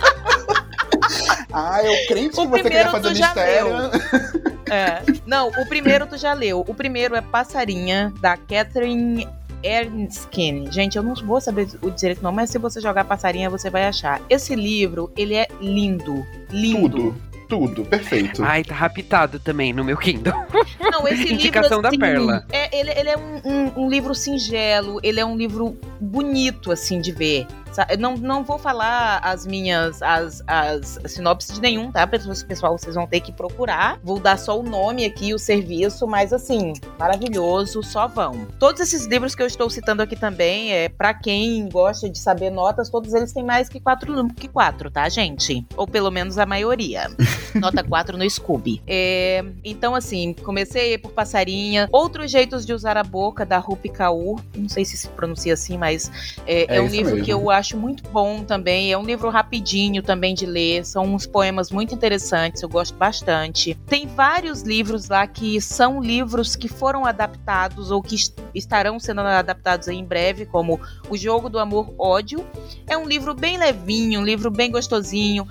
Ah, 1.53 1.83
eu 1.83 2.07
crente 2.07 2.36
que 2.36 2.41
O 2.41 2.47
você 2.47 2.63
queria 2.63 2.89
primeiro 2.89 2.91
fazer 2.91 3.10
tu 3.10 3.15
já 3.15 3.25
mistério. 3.27 4.57
É. 4.69 5.01
Não, 5.25 5.47
o 5.47 5.65
primeiro 5.65 6.05
tu 6.05 6.17
já 6.17 6.33
leu. 6.33 6.60
O 6.67 6.73
primeiro 6.73 7.15
é 7.15 7.21
Passarinha, 7.21 8.13
da 8.19 8.36
Catherine 8.36 9.25
Erskine. 9.67 10.71
Gente, 10.71 10.97
eu 10.97 11.03
não 11.03 11.13
vou 11.15 11.39
saber 11.41 11.67
o 11.82 11.89
direito 11.91 12.21
não, 12.23 12.32
mas 12.32 12.49
se 12.49 12.58
você 12.58 12.80
jogar 12.82 13.03
Passarinha, 13.06 13.49
você 13.49 13.69
vai 13.69 13.86
achar. 13.86 14.21
Esse 14.30 14.56
livro, 14.56 15.12
ele 15.17 15.36
é 15.36 15.47
lindo. 15.62 16.25
Lindo. 16.49 16.89
Tudo, 16.89 17.15
tudo, 17.49 17.86
perfeito. 17.86 18.43
Ai, 18.43 18.63
tá 18.63 18.75
raptado 18.75 19.39
também 19.39 19.71
no 19.73 19.84
meu 19.84 19.97
Kindle. 19.97 20.34
Não, 20.80 21.08
esse 21.08 21.34
Indicação 21.34 21.77
livro, 21.77 21.82
da 21.84 21.89
assim, 21.89 21.99
Perla. 21.99 22.45
É, 22.51 22.77
ele, 22.80 22.91
ele 22.91 23.10
é 23.10 23.17
um, 23.17 23.41
um- 23.45 23.84
um 23.86 23.89
livro 23.89 24.13
singelo, 24.15 24.99
ele 25.03 25.19
é 25.19 25.25
um 25.25 25.36
livro 25.38 25.77
bonito, 25.99 26.71
assim, 26.71 26.99
de 27.01 27.12
ver. 27.12 27.45
Eu 27.89 27.97
Não, 27.97 28.17
não 28.17 28.43
vou 28.43 28.58
falar 28.58 29.19
as 29.23 29.45
minhas, 29.45 30.01
as, 30.01 30.43
as 30.47 30.99
sinopses 31.06 31.56
de 31.56 31.62
nenhum, 31.62 31.91
tá? 31.91 32.06
Pessoal, 32.08 32.77
vocês 32.77 32.95
vão 32.95 33.08
ter 33.08 33.19
que 33.21 33.32
procurar. 33.32 33.99
Vou 34.03 34.19
dar 34.19 34.38
só 34.38 34.60
o 34.60 34.63
nome 34.63 35.06
aqui, 35.06 35.34
o 35.34 35.39
serviço, 35.39 36.08
mas 36.08 36.34
assim, 36.34 36.73
maravilhoso, 36.99 37.82
só 37.84 38.08
vão. 38.08 38.47
Todos 38.60 38.82
esses 38.82 39.06
livros 39.06 39.34
que 39.36 39.41
eu 39.41 39.47
estou 39.47 39.69
citando 39.69 40.01
aqui 40.01 40.15
também, 40.15 40.73
é 40.73 40.89
para 40.89 41.13
quem 41.13 41.67
gosta 41.69 42.10
de 42.10 42.19
saber 42.19 42.49
notas, 42.49 42.89
todos 42.89 43.13
eles 43.13 43.32
têm 43.34 43.43
mais 43.43 43.69
que 43.69 43.80
quatro, 43.80 44.27
que 44.36 44.47
quatro, 44.47 44.89
tá, 44.91 45.08
gente? 45.10 45.65
Ou 45.75 45.88
pelo 45.88 46.12
menos 46.12 46.38
a 46.38 46.45
maioria. 46.45 47.10
Nota 47.56 47.84
4 47.84 48.17
no 48.17 48.30
Scooby. 48.30 48.82
É, 48.88 49.43
então, 49.63 49.95
assim, 49.95 50.34
comecei 50.43 50.97
por 50.97 51.12
Passarinha. 51.12 51.88
Outros 51.91 52.30
jeitos 52.32 52.65
de 52.65 52.73
usar 52.73 52.97
a 52.97 53.03
boca, 53.03 53.45
da 53.45 53.58
Rupi 53.58 53.89
Kaur. 53.89 54.39
Não 54.56 54.69
sei 54.69 54.86
se 54.86 54.97
se 54.97 55.08
pronuncia 55.10 55.53
assim, 55.53 55.77
mas 55.77 56.12
é, 56.45 56.75
É 56.75 56.77
é 56.77 56.82
um 56.82 56.88
livro 56.88 57.12
mesmo. 57.13 57.25
que 57.25 57.32
eu 57.32 57.49
acho 57.57 57.77
muito 57.77 58.03
bom 58.09 58.43
também. 58.43 58.91
É 58.91 58.97
um 58.97 59.03
livro 59.03 59.29
rapidinho 59.29 60.01
também 60.01 60.33
de 60.33 60.45
ler, 60.45 60.85
são 60.85 61.03
uns 61.03 61.25
poemas 61.25 61.71
muito 61.71 61.93
interessantes, 61.93 62.61
eu 62.61 62.69
gosto 62.69 62.95
bastante. 62.95 63.75
Tem 63.87 64.07
vários 64.07 64.61
livros 64.61 65.09
lá 65.09 65.27
que 65.27 65.59
são 65.59 66.01
livros 66.01 66.55
que 66.55 66.67
foram 66.67 67.05
adaptados 67.05 67.91
ou 67.91 68.01
que 68.01 68.15
estarão 68.53 68.99
sendo 68.99 69.21
adaptados 69.21 69.87
em 69.87 70.03
breve, 70.03 70.45
como 70.45 70.79
O 71.09 71.17
Jogo 71.17 71.49
do 71.49 71.59
Amor 71.59 71.93
Ódio. 71.97 72.45
É 72.87 72.97
um 72.97 73.07
livro 73.07 73.33
bem 73.33 73.57
levinho, 73.57 74.21
um 74.21 74.23
livro 74.23 74.49
bem 74.49 74.71
gostosinho, 74.71 75.47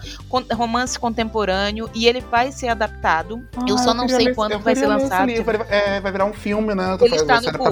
romance 0.54 0.98
contemporâneo 0.98 1.90
e 1.94 2.06
ele 2.06 2.20
vai 2.20 2.50
ser 2.52 2.68
adaptado. 2.68 3.46
Ah, 3.56 3.64
eu 3.68 3.78
só 3.78 3.90
eu 3.90 3.94
não 3.94 4.08
sei 4.08 4.34
quando 4.34 4.58
vai 4.58 4.74
ser 4.74 4.86
lançado. 4.86 5.28
Cinema, 5.28 5.44
vai, 5.44 5.66
é, 5.68 6.00
vai 6.00 6.12
virar 6.12 6.24
um 6.24 6.32
filme, 6.32 6.74
né? 6.74 6.96
Ele 7.00 7.14
está 7.14 7.40
no 7.40 7.52
cu. 7.58 7.64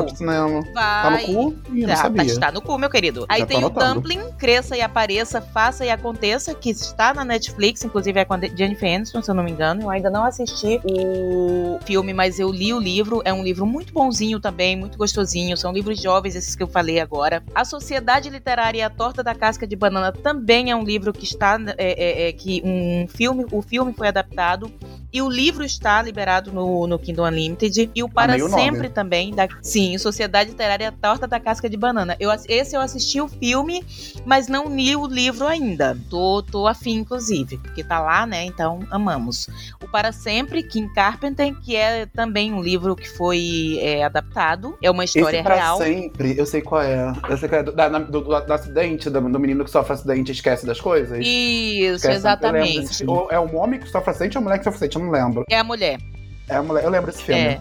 Vai, 0.73 1.03
tá 1.03 1.11
no 1.11 1.19
cu? 1.21 1.57
Ih, 1.73 1.87
tá, 1.87 2.11
tá, 2.11 2.25
está 2.25 2.53
no 2.53 2.63
cu, 2.63 2.79
meu 2.79 2.91
querido. 2.91 3.27
Aí 3.29 3.41
Já 3.41 3.47
tá 3.47 3.55
tem 3.55 3.65
o 3.65 3.71
Dumpling, 3.71 4.24
Cresça 4.33 4.77
e 4.77 4.81
Apareça, 4.81 5.41
Faça 5.41 5.85
e 5.85 5.91
Aconteça, 5.91 6.55
que 6.55 6.71
está 6.71 7.15
na 7.15 7.25
Netflix, 7.25 7.85
inclusive 7.85 8.21
é 8.21 8.25
com 8.25 8.35
a 8.35 8.41
Jennifer 8.41 8.95
Aniston, 8.95 9.23
se 9.23 9.31
eu 9.31 9.35
não 9.35 9.43
me 9.43 9.51
engano. 9.51 9.83
Eu 9.83 9.91
ainda 9.91 10.11
não 10.11 10.25
assisti 10.25 10.81
o 10.85 11.79
filme, 11.85 12.13
mas 12.13 12.39
eu 12.39 12.51
li 12.51 12.73
o 12.73 12.79
livro. 12.79 13.23
É 13.25 13.33
um 13.33 13.43
livro 13.43 13.67
muito 13.67 13.93
bonzinho 13.93 14.41
também, 14.41 14.77
muito 14.77 14.99
gostosinho. 14.99 15.57
São 15.57 15.73
livros 15.73 16.01
jovens, 16.01 16.35
esses 16.35 16.55
que 16.55 16.63
eu 16.63 16.69
falei 16.69 17.01
agora. 17.01 17.43
A 17.55 17.65
Sociedade 17.65 18.29
Literária 18.31 18.79
e 18.79 18.83
a 18.83 18.91
Torta 18.91 19.23
da 19.23 19.35
Casca 19.35 19.67
de 19.67 19.77
Banana 19.77 20.13
também 20.13 20.71
é 20.71 20.77
um 20.77 20.85
livro 20.85 21.13
que 21.13 21.25
está. 21.25 21.59
É, 21.79 22.25
é, 22.25 22.29
é, 22.29 22.33
que 22.33 22.63
um 22.65 23.07
filme, 23.09 23.47
o 23.51 23.63
filme 23.63 23.93
foi 23.93 24.09
adaptado 24.09 24.71
e 25.15 25.23
o 25.23 25.29
livro 25.29 25.65
está 25.65 26.03
liberado 26.03 26.53
no, 26.53 26.89
no 26.89 26.99
Kindle 26.99 27.25
Unlimited. 27.27 27.89
E 27.95 28.03
o 28.03 28.09
Para 28.09 28.37
Sempre 28.49 28.89
também. 28.89 29.33
Da, 29.33 29.47
sim, 29.63 29.97
Sociedade 29.97 30.51
Literária 30.51 30.91
Torta 30.91 31.29
da 31.29 31.39
Casca 31.39 31.71
de 31.71 31.77
Banana. 31.77 32.17
Eu, 32.19 32.33
esse 32.49 32.77
eu 32.77 32.81
assisti 32.81 33.21
o 33.21 33.29
filme, 33.29 33.85
mas 34.27 34.49
não 34.49 34.75
li 34.75 34.97
o 34.97 35.07
livro 35.07 35.47
ainda. 35.47 35.97
Tô, 36.11 36.43
tô 36.43 36.67
afim, 36.67 36.97
inclusive, 36.97 37.59
porque 37.59 37.85
tá 37.85 38.01
lá, 38.01 38.27
né? 38.27 38.45
Então, 38.45 38.81
amamos. 38.91 39.49
O 39.81 39.87
Para 39.87 40.11
Sempre, 40.11 40.65
Kim 40.65 40.93
Carpenter, 40.93 41.55
que 41.61 41.77
é 41.77 42.07
também 42.07 42.53
um 42.53 42.61
livro 42.61 42.97
que 42.97 43.09
foi 43.09 43.79
é, 43.81 44.03
adaptado. 44.03 44.77
É 44.83 44.91
uma 44.91 45.05
história 45.05 45.37
esse 45.37 45.45
pra 45.45 45.55
real. 45.55 45.79
sempre, 45.79 46.37
eu 46.37 46.45
sei 46.45 46.61
qual 46.61 46.83
é. 46.83 47.15
Eu 47.29 47.39
sei 47.39 47.49
qual 47.49 47.61
é. 47.61 47.63
Do, 47.63 47.71
da, 47.71 47.89
do, 47.89 48.21
do, 48.21 48.41
do 48.41 48.53
acidente, 48.53 49.09
do, 49.09 49.21
do, 49.21 49.39
menino 49.39 49.65
que 49.65 49.71
sofre 49.71 49.93
acidente 49.93 50.31
e 50.31 50.35
esquece 50.35 50.67
das 50.67 50.81
coisas. 50.81 51.21
Isso, 51.21 51.97
esquece, 51.97 52.17
exatamente. 52.17 53.05
é 53.31 53.39
o 53.39 53.55
homem 53.55 53.79
que 53.79 53.89
sofre 53.89 54.11
acidente 54.11 54.37
ou 54.37 54.41
a 54.41 54.45
mulher 54.45 54.59
que 54.59 54.65
sofre 54.65 54.79
acidente? 54.79 55.04
Não 55.05 55.11
lembro. 55.11 55.45
É 55.51 55.59
a 55.59 55.65
mulher. 55.65 55.99
É 56.49 56.57
a 56.57 56.63
mulher. 56.63 56.85
Eu 56.85 56.91
lembro 56.91 57.11
desse 57.11 57.23
filme. 57.25 57.41
É. 57.41 57.61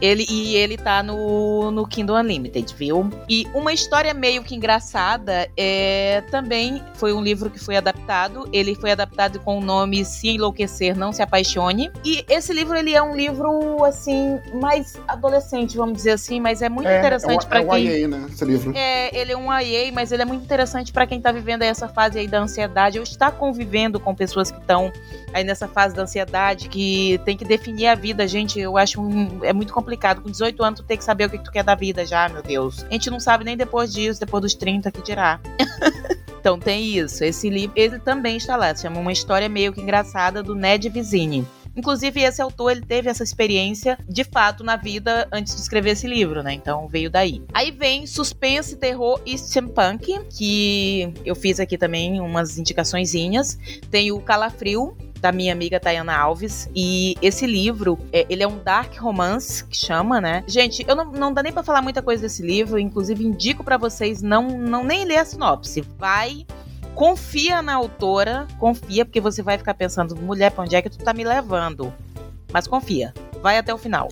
Ele, 0.00 0.26
e 0.28 0.56
ele 0.56 0.76
tá 0.76 1.02
no, 1.02 1.70
no 1.70 1.86
Kindle 1.86 2.16
Unlimited, 2.16 2.74
viu? 2.76 3.08
E 3.28 3.46
uma 3.54 3.72
história 3.72 4.12
meio 4.12 4.42
que 4.42 4.54
engraçada 4.54 5.48
é 5.56 6.22
também 6.30 6.82
foi 6.94 7.12
um 7.12 7.22
livro 7.22 7.48
que 7.48 7.58
foi 7.58 7.76
adaptado. 7.76 8.48
Ele 8.52 8.74
foi 8.74 8.90
adaptado 8.90 9.38
com 9.40 9.58
o 9.58 9.60
nome 9.60 10.04
Se 10.04 10.28
Enlouquecer, 10.28 10.96
Não 10.96 11.12
Se 11.12 11.22
Apaixone. 11.22 11.90
E 12.04 12.24
esse 12.28 12.52
livro, 12.52 12.76
ele 12.76 12.94
é 12.94 13.02
um 13.02 13.14
livro, 13.14 13.84
assim, 13.84 14.38
mais 14.54 14.94
adolescente, 15.06 15.76
vamos 15.76 15.94
dizer 15.94 16.12
assim, 16.12 16.40
mas 16.40 16.60
é 16.60 16.68
muito 16.68 16.88
é, 16.88 16.98
interessante 16.98 17.46
é 17.46 17.48
para 17.48 17.60
é 17.60 17.62
um 17.62 17.70
quem... 17.70 17.86
IA, 17.86 18.08
né, 18.08 18.26
esse 18.30 18.44
livro. 18.44 18.72
É, 18.76 19.16
ele 19.16 19.32
é 19.32 19.36
um 19.36 19.52
IA, 19.52 19.92
mas 19.92 20.12
ele 20.12 20.22
é 20.22 20.26
muito 20.26 20.44
interessante 20.44 20.92
para 20.92 21.06
quem 21.06 21.20
tá 21.20 21.32
vivendo 21.32 21.62
essa 21.62 21.88
fase 21.88 22.18
aí 22.18 22.26
da 22.26 22.40
ansiedade. 22.40 22.98
Eu 22.98 23.02
está 23.02 23.30
convivendo 23.30 23.98
com 23.98 24.14
pessoas 24.14 24.50
que 24.50 24.58
estão 24.58 24.92
aí 25.32 25.42
nessa 25.42 25.66
fase 25.66 25.94
da 25.94 26.02
ansiedade, 26.02 26.68
que 26.68 27.20
tem 27.24 27.36
que 27.36 27.44
definir 27.44 27.86
a 27.88 27.94
vida, 27.94 28.26
gente, 28.28 28.60
eu 28.60 28.76
acho 28.76 29.00
um, 29.00 29.40
é 29.42 29.52
muito 29.52 29.63
complicado 29.72 29.94
complicado. 29.94 30.22
Com 30.22 30.30
18 30.30 30.62
anos, 30.62 30.80
tu 30.80 30.86
tem 30.86 30.96
que 30.96 31.04
saber 31.04 31.26
o 31.26 31.30
que 31.30 31.38
tu 31.38 31.50
quer 31.50 31.64
da 31.64 31.74
vida 31.74 32.04
já, 32.04 32.28
meu 32.28 32.42
Deus. 32.42 32.84
A 32.84 32.92
gente 32.92 33.10
não 33.10 33.20
sabe 33.20 33.44
nem 33.44 33.56
depois 33.56 33.92
disso, 33.92 34.20
depois 34.20 34.42
dos 34.42 34.54
30, 34.54 34.90
que 34.90 35.02
dirá. 35.02 35.40
então 36.40 36.58
tem 36.58 36.84
isso. 36.84 37.24
Esse 37.24 37.48
livro, 37.48 37.72
ele 37.76 37.98
também 37.98 38.36
está 38.36 38.56
lá. 38.56 38.74
Se 38.74 38.82
chama 38.82 39.00
Uma 39.00 39.12
História 39.12 39.48
Meio 39.48 39.72
que 39.72 39.80
Engraçada, 39.80 40.42
do 40.42 40.54
Ned 40.54 40.88
Vizini. 40.88 41.46
Inclusive, 41.76 42.20
esse 42.20 42.40
autor 42.40 42.70
ele 42.70 42.82
teve 42.82 43.10
essa 43.10 43.24
experiência 43.24 43.98
de 44.08 44.22
fato 44.22 44.62
na 44.62 44.76
vida 44.76 45.26
antes 45.32 45.56
de 45.56 45.60
escrever 45.60 45.90
esse 45.90 46.06
livro, 46.06 46.40
né? 46.40 46.52
Então 46.52 46.86
veio 46.86 47.10
daí. 47.10 47.42
Aí 47.52 47.72
vem 47.72 48.06
Suspense, 48.06 48.76
Terror 48.76 49.20
e 49.26 49.36
Steampunk, 49.36 50.20
que 50.30 51.12
eu 51.24 51.34
fiz 51.34 51.58
aqui 51.58 51.76
também 51.76 52.20
umas 52.20 52.58
indicaçõezinhas. 52.58 53.58
Tem 53.90 54.12
o 54.12 54.20
Calafrio, 54.20 54.96
da 55.24 55.32
minha 55.32 55.54
amiga 55.54 55.80
Tayana 55.80 56.14
Alves. 56.14 56.68
E 56.74 57.16
esse 57.22 57.46
livro, 57.46 57.98
é, 58.12 58.26
ele 58.28 58.42
é 58.42 58.46
um 58.46 58.58
dark 58.58 58.94
romance, 58.98 59.64
que 59.64 59.74
chama, 59.74 60.20
né? 60.20 60.44
Gente, 60.46 60.84
eu 60.86 60.94
não, 60.94 61.06
não 61.06 61.32
dá 61.32 61.42
nem 61.42 61.50
para 61.50 61.62
falar 61.62 61.80
muita 61.80 62.02
coisa 62.02 62.20
desse 62.20 62.42
livro, 62.42 62.78
inclusive 62.78 63.24
indico 63.24 63.64
para 63.64 63.78
vocês 63.78 64.20
não, 64.20 64.48
não 64.48 64.84
nem 64.84 65.06
ler 65.06 65.16
a 65.16 65.24
sinopse. 65.24 65.80
Vai 65.98 66.44
confia 66.94 67.62
na 67.62 67.74
autora, 67.74 68.46
confia, 68.58 69.06
porque 69.06 69.20
você 69.20 69.42
vai 69.42 69.56
ficar 69.56 69.72
pensando, 69.72 70.14
mulher, 70.14 70.50
pra 70.50 70.62
onde 70.62 70.76
é 70.76 70.82
que 70.82 70.90
tu 70.90 70.98
tá 70.98 71.14
me 71.14 71.24
levando? 71.24 71.92
Mas 72.52 72.68
confia, 72.68 73.14
vai 73.42 73.56
até 73.56 73.72
o 73.72 73.78
final. 73.78 74.10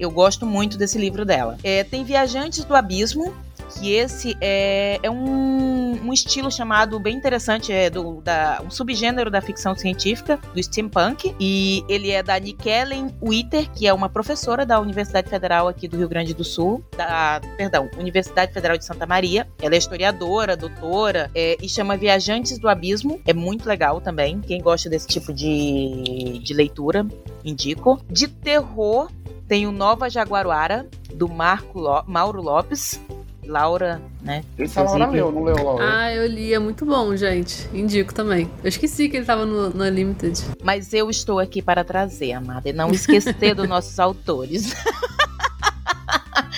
Eu 0.00 0.10
gosto 0.10 0.44
muito 0.44 0.76
desse 0.76 0.98
livro 0.98 1.24
dela. 1.24 1.56
É, 1.62 1.84
tem 1.84 2.02
Viajantes 2.02 2.64
do 2.64 2.74
Abismo, 2.74 3.32
que 3.74 3.92
esse 3.92 4.36
é, 4.40 4.98
é 5.02 5.10
um, 5.10 6.08
um, 6.08 6.12
estilo 6.12 6.50
chamado 6.50 6.98
bem 6.98 7.16
interessante, 7.16 7.72
é 7.72 7.90
do, 7.90 8.20
da, 8.20 8.62
um 8.64 8.70
subgênero 8.70 9.30
da 9.30 9.40
ficção 9.40 9.74
científica, 9.76 10.38
do 10.54 10.62
steampunk, 10.62 11.34
e 11.40 11.84
ele 11.88 12.10
é 12.10 12.22
da 12.22 12.38
Nikellen 12.38 13.14
Witter, 13.22 13.70
que 13.70 13.86
é 13.86 13.92
uma 13.92 14.08
professora 14.08 14.64
da 14.64 14.80
Universidade 14.80 15.28
Federal 15.28 15.68
aqui 15.68 15.88
do 15.88 15.96
Rio 15.96 16.08
Grande 16.08 16.32
do 16.32 16.44
Sul, 16.44 16.84
da, 16.96 17.40
perdão, 17.56 17.90
Universidade 17.98 18.52
Federal 18.52 18.78
de 18.78 18.84
Santa 18.84 19.06
Maria. 19.06 19.46
Ela 19.60 19.74
é 19.74 19.78
historiadora, 19.78 20.56
doutora, 20.56 21.30
é, 21.34 21.56
e 21.60 21.68
chama 21.68 21.96
Viajantes 21.96 22.58
do 22.58 22.68
Abismo, 22.68 23.20
é 23.26 23.32
muito 23.32 23.68
legal 23.68 24.00
também, 24.00 24.40
quem 24.40 24.60
gosta 24.60 24.88
desse 24.88 25.06
tipo 25.06 25.32
de, 25.32 26.40
de 26.42 26.54
leitura, 26.54 27.06
indico. 27.44 28.00
De 28.08 28.28
terror, 28.28 29.10
tem 29.48 29.66
o 29.66 29.72
Nova 29.72 30.08
Jaguaruara, 30.08 30.86
do 31.14 31.28
Marco 31.28 31.80
Mauro 32.06 32.42
Lopes, 32.42 33.00
Laura, 33.46 34.00
né? 34.22 34.44
Esse 34.58 34.78
é 34.78 34.82
Laura 34.82 35.06
leu, 35.06 35.32
não 35.32 35.44
leu, 35.44 35.56
Laura? 35.56 35.84
Ah, 35.86 36.14
eu 36.14 36.26
li, 36.26 36.52
é 36.52 36.58
muito 36.58 36.84
bom, 36.84 37.14
gente. 37.16 37.68
Indico 37.72 38.12
também. 38.12 38.50
Eu 38.62 38.68
esqueci 38.68 39.08
que 39.08 39.16
ele 39.16 39.24
tava 39.24 39.44
no, 39.44 39.70
no 39.70 39.84
Unlimited. 39.84 40.42
Mas 40.62 40.92
eu 40.92 41.10
estou 41.10 41.38
aqui 41.38 41.62
para 41.62 41.84
trazer, 41.84 42.32
amada, 42.32 42.68
e 42.68 42.72
não 42.72 42.90
esquecer 42.90 43.54
dos 43.54 43.66
nossos 43.68 43.98
autores. 43.98 44.74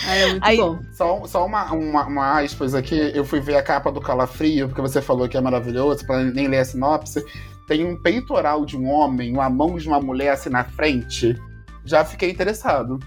É 0.08 0.26
muito 0.28 0.44
Aí, 0.44 0.56
bom. 0.56 0.78
Só, 0.92 1.26
só 1.26 1.44
uma, 1.44 1.72
uma, 1.72 2.06
uma 2.06 2.40
aspas 2.40 2.74
aqui, 2.74 3.12
eu 3.14 3.24
fui 3.24 3.40
ver 3.40 3.56
a 3.56 3.62
capa 3.62 3.90
do 3.90 4.00
Calafrio, 4.00 4.68
porque 4.68 4.80
você 4.80 5.02
falou 5.02 5.28
que 5.28 5.36
é 5.36 5.40
maravilhoso, 5.40 6.06
para 6.06 6.22
nem 6.22 6.46
ler 6.46 6.58
a 6.58 6.64
sinopse. 6.64 7.24
Tem 7.66 7.84
um 7.84 8.00
peitoral 8.00 8.64
de 8.64 8.76
um 8.76 8.88
homem, 8.88 9.32
uma 9.32 9.50
mão 9.50 9.76
de 9.76 9.88
uma 9.88 10.00
mulher 10.00 10.30
assim 10.30 10.48
na 10.48 10.62
frente 10.62 11.36
já 11.86 12.04
fiquei 12.04 12.30
interessado. 12.30 12.98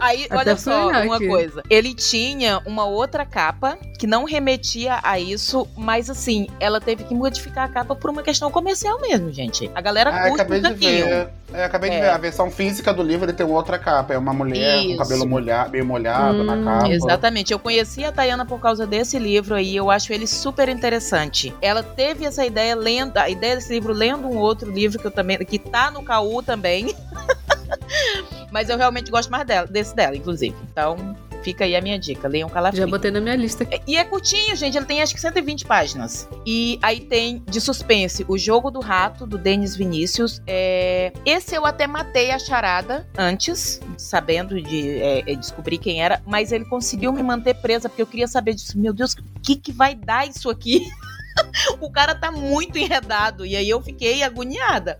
Aí, 0.00 0.24
Até 0.26 0.36
olha 0.36 0.56
só, 0.56 0.88
uma 0.88 1.16
aqui. 1.16 1.26
coisa. 1.26 1.62
Ele 1.68 1.94
tinha 1.94 2.60
uma 2.64 2.84
outra 2.84 3.26
capa 3.26 3.76
que 3.98 4.06
não 4.06 4.24
remetia 4.24 5.00
a 5.02 5.18
isso, 5.18 5.66
mas 5.76 6.08
assim, 6.08 6.46
ela 6.60 6.80
teve 6.80 7.04
que 7.04 7.14
modificar 7.14 7.64
a 7.64 7.68
capa 7.68 7.96
por 7.96 8.10
uma 8.10 8.22
questão 8.22 8.50
comercial 8.50 9.00
mesmo, 9.00 9.32
gente. 9.32 9.70
A 9.74 9.80
galera 9.80 10.10
ah, 10.10 10.28
curte 10.28 10.40
acabei 10.42 10.58
um 10.60 10.62
de 10.62 10.74
ver. 10.74 11.28
É, 11.52 11.64
acabei 11.64 11.90
é. 11.90 11.94
de 11.94 12.00
ver. 12.00 12.10
A 12.10 12.18
versão 12.18 12.50
física 12.50 12.92
do 12.92 13.02
livro 13.02 13.24
ele 13.24 13.32
tem 13.32 13.46
outra 13.46 13.78
capa. 13.78 14.14
É 14.14 14.18
uma 14.18 14.32
mulher 14.32 14.78
isso. 14.78 14.90
com 14.90 14.96
cabelo 14.98 15.26
molhado, 15.26 15.70
meio 15.70 15.84
molhado 15.84 16.38
hum, 16.38 16.44
na 16.44 16.62
capa. 16.62 16.88
Exatamente. 16.88 17.52
Eu 17.52 17.58
conheci 17.58 18.04
a 18.04 18.12
Tayana 18.12 18.44
por 18.44 18.60
causa 18.60 18.86
desse 18.86 19.18
livro 19.18 19.54
aí. 19.54 19.74
Eu 19.74 19.90
acho 19.90 20.12
ele 20.12 20.26
super 20.26 20.68
interessante. 20.68 21.54
Ela 21.60 21.82
teve 21.82 22.24
essa 22.24 22.44
ideia 22.44 22.76
lendo, 22.76 23.16
a 23.16 23.28
ideia 23.28 23.56
desse 23.56 23.72
livro 23.72 23.92
lendo 23.92 24.28
um 24.28 24.36
outro 24.36 24.70
livro 24.70 24.98
que 24.98 25.06
eu 25.06 25.10
também 25.10 25.36
que 25.38 25.58
tá 25.58 25.90
no 25.90 26.04
KU 26.04 26.42
também. 26.42 26.94
Mas 28.50 28.68
eu 28.68 28.76
realmente 28.76 29.10
gosto 29.10 29.30
mais 29.30 29.46
dela, 29.46 29.66
desse 29.66 29.94
dela, 29.94 30.16
inclusive. 30.16 30.54
Então, 30.70 31.16
fica 31.46 31.64
aí 31.64 31.76
a 31.76 31.80
minha 31.80 31.96
dica. 31.96 32.26
Leiam 32.26 32.48
Calafrio. 32.48 32.82
Já 32.82 32.90
botei 32.90 33.10
na 33.10 33.20
minha 33.20 33.36
lista. 33.36 33.64
E 33.86 33.96
é 33.96 34.02
curtinho, 34.02 34.56
gente. 34.56 34.76
Ele 34.76 34.84
tem 34.84 35.00
acho 35.00 35.14
que 35.14 35.20
120 35.20 35.64
páginas. 35.64 36.28
E 36.44 36.76
aí 36.82 37.00
tem 37.00 37.42
de 37.48 37.60
suspense 37.60 38.24
O 38.28 38.36
Jogo 38.36 38.68
do 38.68 38.80
Rato, 38.80 39.24
do 39.26 39.38
Denis 39.38 39.76
Vinícius. 39.76 40.42
É... 40.46 41.12
Esse 41.24 41.54
eu 41.54 41.64
até 41.64 41.86
matei 41.86 42.32
a 42.32 42.38
charada 42.38 43.08
antes, 43.16 43.80
sabendo 43.96 44.60
de 44.60 44.98
é, 44.98 45.32
é 45.32 45.34
descobrir 45.36 45.78
quem 45.78 46.02
era, 46.02 46.20
mas 46.26 46.50
ele 46.50 46.64
conseguiu 46.64 47.12
me 47.12 47.22
manter 47.22 47.54
presa, 47.54 47.88
porque 47.88 48.02
eu 48.02 48.06
queria 48.06 48.26
saber 48.26 48.54
disso. 48.54 48.78
Meu 48.78 48.92
Deus, 48.92 49.12
o 49.12 49.40
que, 49.40 49.54
que 49.54 49.70
vai 49.70 49.94
dar 49.94 50.28
isso 50.28 50.50
aqui? 50.50 50.90
o 51.80 51.90
cara 51.90 52.14
tá 52.14 52.30
muito 52.30 52.78
enredado. 52.78 53.44
E 53.44 53.56
aí 53.56 53.68
eu 53.68 53.80
fiquei 53.80 54.22
agoniada. 54.22 54.98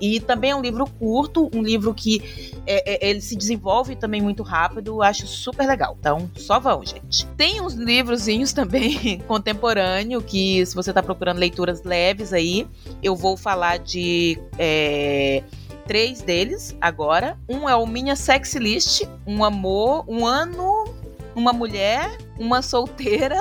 E 0.00 0.20
também 0.20 0.50
é 0.50 0.56
um 0.56 0.60
livro 0.60 0.86
curto, 0.98 1.50
um 1.54 1.62
livro 1.62 1.94
que 1.94 2.22
é, 2.66 3.06
é, 3.06 3.10
ele 3.10 3.20
se 3.20 3.34
desenvolve 3.34 3.96
também 3.96 4.20
muito 4.20 4.42
rápido, 4.42 5.02
acho 5.02 5.26
super 5.26 5.66
legal. 5.66 5.96
Então, 5.98 6.30
só 6.36 6.60
vão, 6.60 6.84
gente. 6.84 7.26
Tem 7.28 7.60
uns 7.60 7.74
livrozinhos 7.74 8.52
também 8.52 9.18
contemporâneo 9.26 10.20
que, 10.20 10.64
se 10.66 10.74
você 10.74 10.92
tá 10.92 11.02
procurando 11.02 11.38
leituras 11.38 11.82
leves 11.82 12.32
aí, 12.32 12.68
eu 13.02 13.16
vou 13.16 13.36
falar 13.36 13.78
de. 13.78 14.38
É, 14.58 15.42
três 15.86 16.20
deles 16.20 16.76
agora. 16.80 17.38
Um 17.48 17.68
é 17.68 17.76
o 17.76 17.86
Minha 17.86 18.16
Sexy 18.16 18.58
List, 18.58 19.02
um 19.26 19.44
amor, 19.44 20.04
um 20.08 20.26
ano 20.26 20.95
uma 21.36 21.52
mulher, 21.52 22.16
uma 22.38 22.62
solteira 22.62 23.36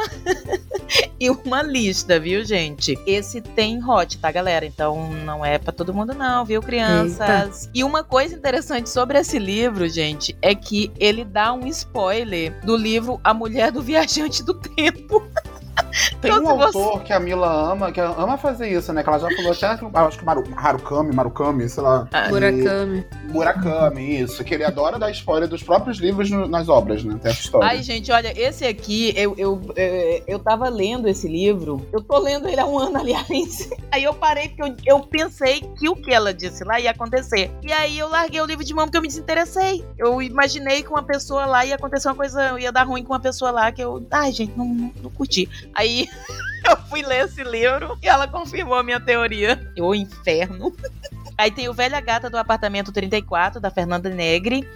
e 1.17 1.29
uma 1.29 1.63
lista, 1.63 2.19
viu, 2.19 2.43
gente? 2.43 2.99
Esse 3.07 3.39
tem 3.39 3.81
hot, 3.81 4.17
tá, 4.17 4.29
galera? 4.29 4.65
Então 4.65 5.09
não 5.11 5.45
é 5.45 5.57
para 5.57 5.71
todo 5.71 5.93
mundo 5.93 6.13
não, 6.13 6.43
viu, 6.43 6.61
crianças? 6.61 7.63
Eita. 7.63 7.71
E 7.73 7.83
uma 7.85 8.03
coisa 8.03 8.35
interessante 8.35 8.89
sobre 8.89 9.17
esse 9.17 9.39
livro, 9.39 9.87
gente, 9.87 10.37
é 10.41 10.53
que 10.53 10.91
ele 10.99 11.23
dá 11.23 11.53
um 11.53 11.65
spoiler 11.67 12.53
do 12.65 12.75
livro 12.75 13.19
A 13.23 13.33
Mulher 13.33 13.71
do 13.71 13.81
Viajante 13.81 14.43
do 14.43 14.53
Tempo. 14.53 15.25
Tem 16.21 16.31
Então, 16.31 16.43
um 16.43 16.47
se 16.47 16.55
você- 16.71 16.77
autor 16.77 17.03
que 17.03 17.13
a 17.13 17.19
Mila 17.19 17.71
ama, 17.71 17.91
que 17.91 17.99
ama 18.01 18.37
fazer 18.37 18.67
isso, 18.69 18.91
né? 18.91 19.03
Que 19.03 19.09
ela 19.09 19.19
já 19.19 19.29
falou 19.35 19.51
até, 19.51 19.67
acho 19.67 20.19
que 20.19 20.25
Maru, 20.25 20.43
Harukami, 20.55 21.13
Marukami, 21.13 21.69
sei 21.69 21.83
lá. 21.83 22.07
Ah, 22.11 22.27
E- 22.27 22.31
Murakami. 22.31 23.05
Murakami, 23.29 24.19
isso. 24.21 24.43
Que 24.43 24.53
ele 24.55 24.63
adora 24.63 24.97
dar 24.97 25.11
spoiler 25.11 25.47
dos 25.47 25.61
próprios 25.63 25.97
livros 25.97 26.29
no- 26.31 26.47
nas 26.47 26.67
obras, 26.69 27.03
né? 27.03 27.17
Tem 27.21 27.31
essa 27.31 27.41
história. 27.41 27.67
Ai, 27.67 27.83
gente, 27.83 28.11
olha, 28.11 28.33
esse 28.39 28.65
aqui, 28.65 29.13
eu, 29.15 29.35
eu, 29.37 29.61
é, 29.75 30.23
eu 30.27 30.39
tava 30.39 30.67
lendo 30.69 31.07
esse 31.07 31.27
livro. 31.27 31.85
Eu 31.93 32.01
tô 32.01 32.17
lendo 32.17 32.47
ele 32.47 32.59
há 32.59 32.65
um 32.65 32.77
ano, 32.79 32.97
aliás. 32.99 33.69
Aí 33.91 34.03
eu 34.03 34.13
parei 34.13 34.49
porque 34.49 34.63
eu, 34.63 34.75
eu 34.97 34.99
pensei 35.01 35.61
que 35.77 35.87
o 35.89 35.95
que 35.95 36.13
ela 36.13 36.33
disse 36.33 36.63
lá 36.63 36.79
ia 36.79 36.91
acontecer. 36.91 37.51
E 37.61 37.71
aí 37.71 37.97
eu 37.99 38.09
larguei 38.09 38.41
o 38.41 38.45
livro 38.45 38.63
de 38.63 38.73
mão 38.73 38.85
porque 38.85 38.97
eu 38.97 39.01
me 39.01 39.07
desinteressei. 39.07 39.85
Eu 39.97 40.21
imaginei 40.21 40.81
que 40.83 40.89
uma 40.89 41.03
pessoa 41.03 41.45
lá 41.45 41.65
ia 41.65 41.75
acontecer 41.75 42.07
uma 42.07 42.15
coisa, 42.15 42.59
ia 42.59 42.71
dar 42.71 42.83
ruim 42.83 43.03
com 43.03 43.13
uma 43.13 43.19
pessoa 43.19 43.51
lá 43.51 43.71
que 43.71 43.81
eu. 43.81 44.05
Ai, 44.11 44.31
gente, 44.31 44.53
não, 44.57 44.65
não, 44.65 44.91
não 45.03 45.09
curti. 45.11 45.47
Aí 45.73 46.07
eu 46.69 46.77
fui 46.89 47.01
ler 47.01 47.25
esse 47.25 47.43
livro 47.43 47.97
e 48.01 48.07
ela 48.07 48.27
confirmou 48.27 48.77
a 48.77 48.83
minha 48.83 48.99
teoria. 48.99 49.71
O 49.79 49.93
inferno. 49.95 50.75
Aí 51.37 51.51
tem 51.51 51.67
o 51.67 51.73
Velha 51.73 51.99
Gata 51.99 52.29
do 52.29 52.37
Apartamento 52.37 52.91
34, 52.91 53.59
da 53.59 53.69
Fernanda 53.69 54.09
Negri 54.09 54.67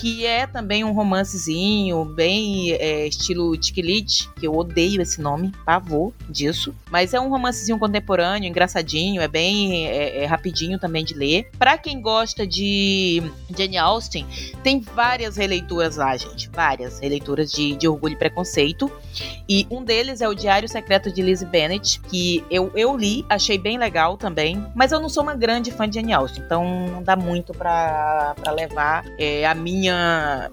que 0.00 0.24
é 0.24 0.46
também 0.46 0.82
um 0.82 0.92
romancezinho, 0.92 2.06
bem 2.06 2.72
é, 2.72 3.06
estilo 3.06 3.54
Tiquilite, 3.54 4.30
que 4.34 4.46
eu 4.46 4.56
odeio 4.56 5.02
esse 5.02 5.20
nome, 5.20 5.52
pavor 5.66 6.14
disso. 6.26 6.74
Mas 6.90 7.12
é 7.12 7.20
um 7.20 7.28
romancezinho 7.28 7.78
contemporâneo, 7.78 8.48
engraçadinho, 8.48 9.20
é 9.20 9.28
bem 9.28 9.86
é, 9.86 10.22
é 10.22 10.24
rapidinho 10.24 10.78
também 10.78 11.04
de 11.04 11.12
ler. 11.12 11.50
Pra 11.58 11.76
quem 11.76 12.00
gosta 12.00 12.46
de 12.46 13.22
Jane 13.54 13.76
Austen, 13.76 14.26
tem 14.62 14.80
várias 14.80 15.36
releituras 15.36 15.96
lá, 15.96 16.16
gente. 16.16 16.48
Várias 16.48 16.98
releituras 16.98 17.52
de, 17.52 17.76
de 17.76 17.86
Orgulho 17.86 18.14
e 18.14 18.16
Preconceito. 18.16 18.90
E 19.48 19.66
um 19.70 19.82
deles 19.82 20.20
é 20.20 20.28
o 20.28 20.34
Diário 20.34 20.68
Secreto 20.68 21.12
de 21.12 21.20
Lizzie 21.20 21.46
Bennet, 21.46 22.00
que 22.08 22.44
eu, 22.50 22.70
eu 22.74 22.96
li, 22.96 23.26
achei 23.28 23.58
bem 23.58 23.76
legal 23.76 24.16
também. 24.16 24.64
Mas 24.74 24.92
eu 24.92 25.00
não 25.00 25.08
sou 25.08 25.22
uma 25.22 25.34
grande 25.34 25.70
fã 25.70 25.88
de 25.88 25.96
Jane 25.96 26.12
Austen, 26.12 26.42
então 26.42 26.64
não 26.88 27.02
dá 27.02 27.16
muito 27.16 27.52
pra 27.52 28.34
levar 28.54 29.04
é, 29.18 29.44
a 29.46 29.54
minha, 29.54 29.89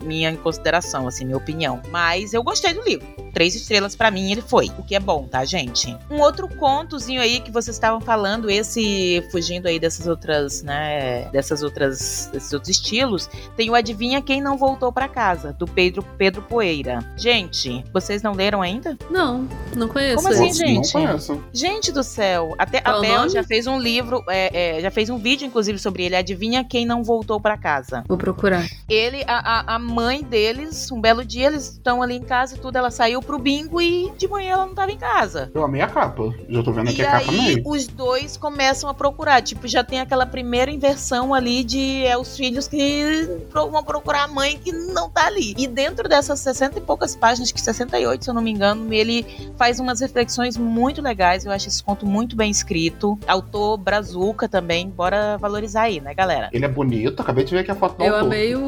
minha 0.03 0.31
em 0.31 0.35
consideração, 0.35 1.07
assim, 1.07 1.25
minha 1.25 1.38
opinião. 1.38 1.81
Mas 1.89 2.33
eu 2.33 2.43
gostei 2.43 2.73
do 2.73 2.81
livro. 2.81 3.05
Três 3.33 3.55
estrelas 3.55 3.95
pra 3.95 4.09
mim 4.09 4.31
ele 4.31 4.41
foi, 4.41 4.71
o 4.79 4.83
que 4.83 4.95
é 4.95 4.99
bom, 4.99 5.27
tá, 5.27 5.45
gente? 5.45 5.95
Um 6.09 6.19
outro 6.19 6.47
contozinho 6.47 7.21
aí 7.21 7.39
que 7.39 7.51
vocês 7.51 7.75
estavam 7.75 8.01
falando, 8.01 8.49
esse 8.49 9.23
fugindo 9.31 9.67
aí 9.67 9.79
dessas 9.79 10.07
outras, 10.07 10.63
né, 10.63 11.29
dessas 11.29 11.61
outras, 11.61 12.29
desses 12.33 12.51
outros 12.51 12.69
estilos, 12.69 13.29
tem 13.55 13.69
o 13.69 13.75
Adivinha 13.75 14.21
Quem 14.21 14.41
Não 14.41 14.57
Voltou 14.57 14.91
Pra 14.91 15.07
Casa, 15.07 15.53
do 15.53 15.67
Pedro, 15.67 16.03
Pedro 16.17 16.41
Poeira. 16.41 16.99
Gente, 17.15 17.83
vocês 17.93 18.23
não 18.23 18.33
leram 18.33 18.61
ainda? 18.61 18.97
Não, 19.09 19.47
não 19.75 19.88
conheço. 19.88 20.15
Como 20.15 20.29
assim, 20.29 20.53
gente? 20.53 20.93
Não 20.95 21.05
conheço. 21.05 21.43
Gente 21.53 21.91
do 21.91 22.03
céu, 22.03 22.55
até 22.57 22.81
Qual 22.81 22.97
a 22.97 23.01
Bel 23.01 23.29
já 23.29 23.43
fez 23.43 23.67
um 23.67 23.79
livro, 23.79 24.23
é, 24.27 24.77
é, 24.77 24.81
já 24.81 24.89
fez 24.89 25.11
um 25.11 25.17
vídeo, 25.17 25.45
inclusive, 25.45 25.77
sobre 25.77 26.03
ele. 26.03 26.15
Adivinha 26.15 26.63
quem 26.63 26.85
não 26.85 27.03
voltou 27.03 27.39
pra 27.39 27.57
casa? 27.57 28.03
Vou 28.07 28.17
procurar. 28.17 28.65
Ele, 28.89 29.16
a, 29.28 29.38
a, 29.74 29.76
a 29.76 29.80
mãe 29.80 30.22
deles, 30.24 30.91
um 30.91 30.99
belo 31.01 31.24
dia, 31.26 31.47
eles 31.47 31.72
estão 31.74 32.01
ali 32.01 32.15
em 32.15 32.24
casa 32.24 32.55
e 32.55 32.59
tudo, 32.59 32.76
ela 32.78 32.91
saiu 32.91 33.22
pro 33.22 33.39
bingo 33.39 33.82
e 33.82 34.11
de 34.18 34.28
manhã 34.28 34.53
ela 34.53 34.65
não 34.65 34.76
tava 34.76 34.91
em 34.91 34.97
casa. 34.97 35.49
Eu 35.53 35.63
amei 35.63 35.82
a 35.82 35.88
capa. 35.88 36.34
Já 36.49 36.63
tô 36.63 36.72
vendo 36.72 36.89
aqui 36.89 37.01
E 37.01 37.05
a 37.05 37.11
capa 37.11 37.32
aí 37.32 37.38
meio. 37.55 37.63
os 37.65 37.88
dois 37.88 38.38
começam 38.38 38.89
a 38.89 38.93
procurar. 38.93 39.41
Tipo, 39.41 39.68
já 39.68 39.84
tem 39.84 39.99
aquela 39.99 40.26
primeira 40.26 40.72
inversão 40.72 41.34
ali 41.34 41.63
de 41.63 42.05
é 42.05 42.18
os 42.18 42.36
filhos 42.38 42.68
que 42.68 43.28
vão 43.51 43.84
procurar 43.84 44.24
a 44.24 44.28
mãe 44.28 44.57
que 44.57 44.72
não 44.72 45.09
tá 45.09 45.28
ali. 45.28 45.53
E 45.57 45.68
dentro 45.68 46.07
dessas 46.09 46.39
60 46.39 46.78
e 46.80 46.82
poucas 46.82 47.15
páginas, 47.15 47.51
que 47.51 47.61
68, 47.61 48.24
se 48.24 48.30
eu 48.30 48.34
não 48.34 48.41
me 48.41 48.51
engano, 48.51 48.91
ele 48.93 49.26
faz 49.57 49.80
umas 49.80 49.99
reflexões 50.01 50.57
muito 50.57 51.01
legais. 51.01 51.45
Eu 51.45 51.51
acho 51.51 51.68
esse 51.68 51.84
conto 51.84 52.05
muito 52.05 52.36
bem 52.36 52.49
escrito. 52.51 53.18
Autor 53.28 53.78
Brazuca 53.78 54.47
também. 54.47 54.89
Bora 54.89 55.38
valorizar 55.38 55.84
aí, 55.84 55.99
né, 55.99 56.13
galera? 56.13 56.49
Ele 56.51 56.65
é 56.65 56.68
bonito, 56.68 57.22
acabei 57.22 57.43
de 57.43 57.51
ver 57.51 57.59
aqui 57.59 57.72
a 57.72 57.76
foto 57.76 57.97
do 57.97 58.03
Eu 58.03 58.13
autor. 58.15 58.28
amei 58.28 58.55
o, 58.55 58.59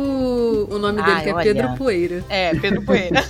o 0.70 0.78
nome 0.80 1.02
dele, 1.02 1.12
Ai, 1.18 1.24
que 1.24 1.30
é 1.30 1.34
olha. 1.34 1.44
Pedro 1.54 1.76
Poeira. 1.78 2.24
É, 2.30 2.56
Pedro 2.56 2.82
Poeira. 2.84 3.24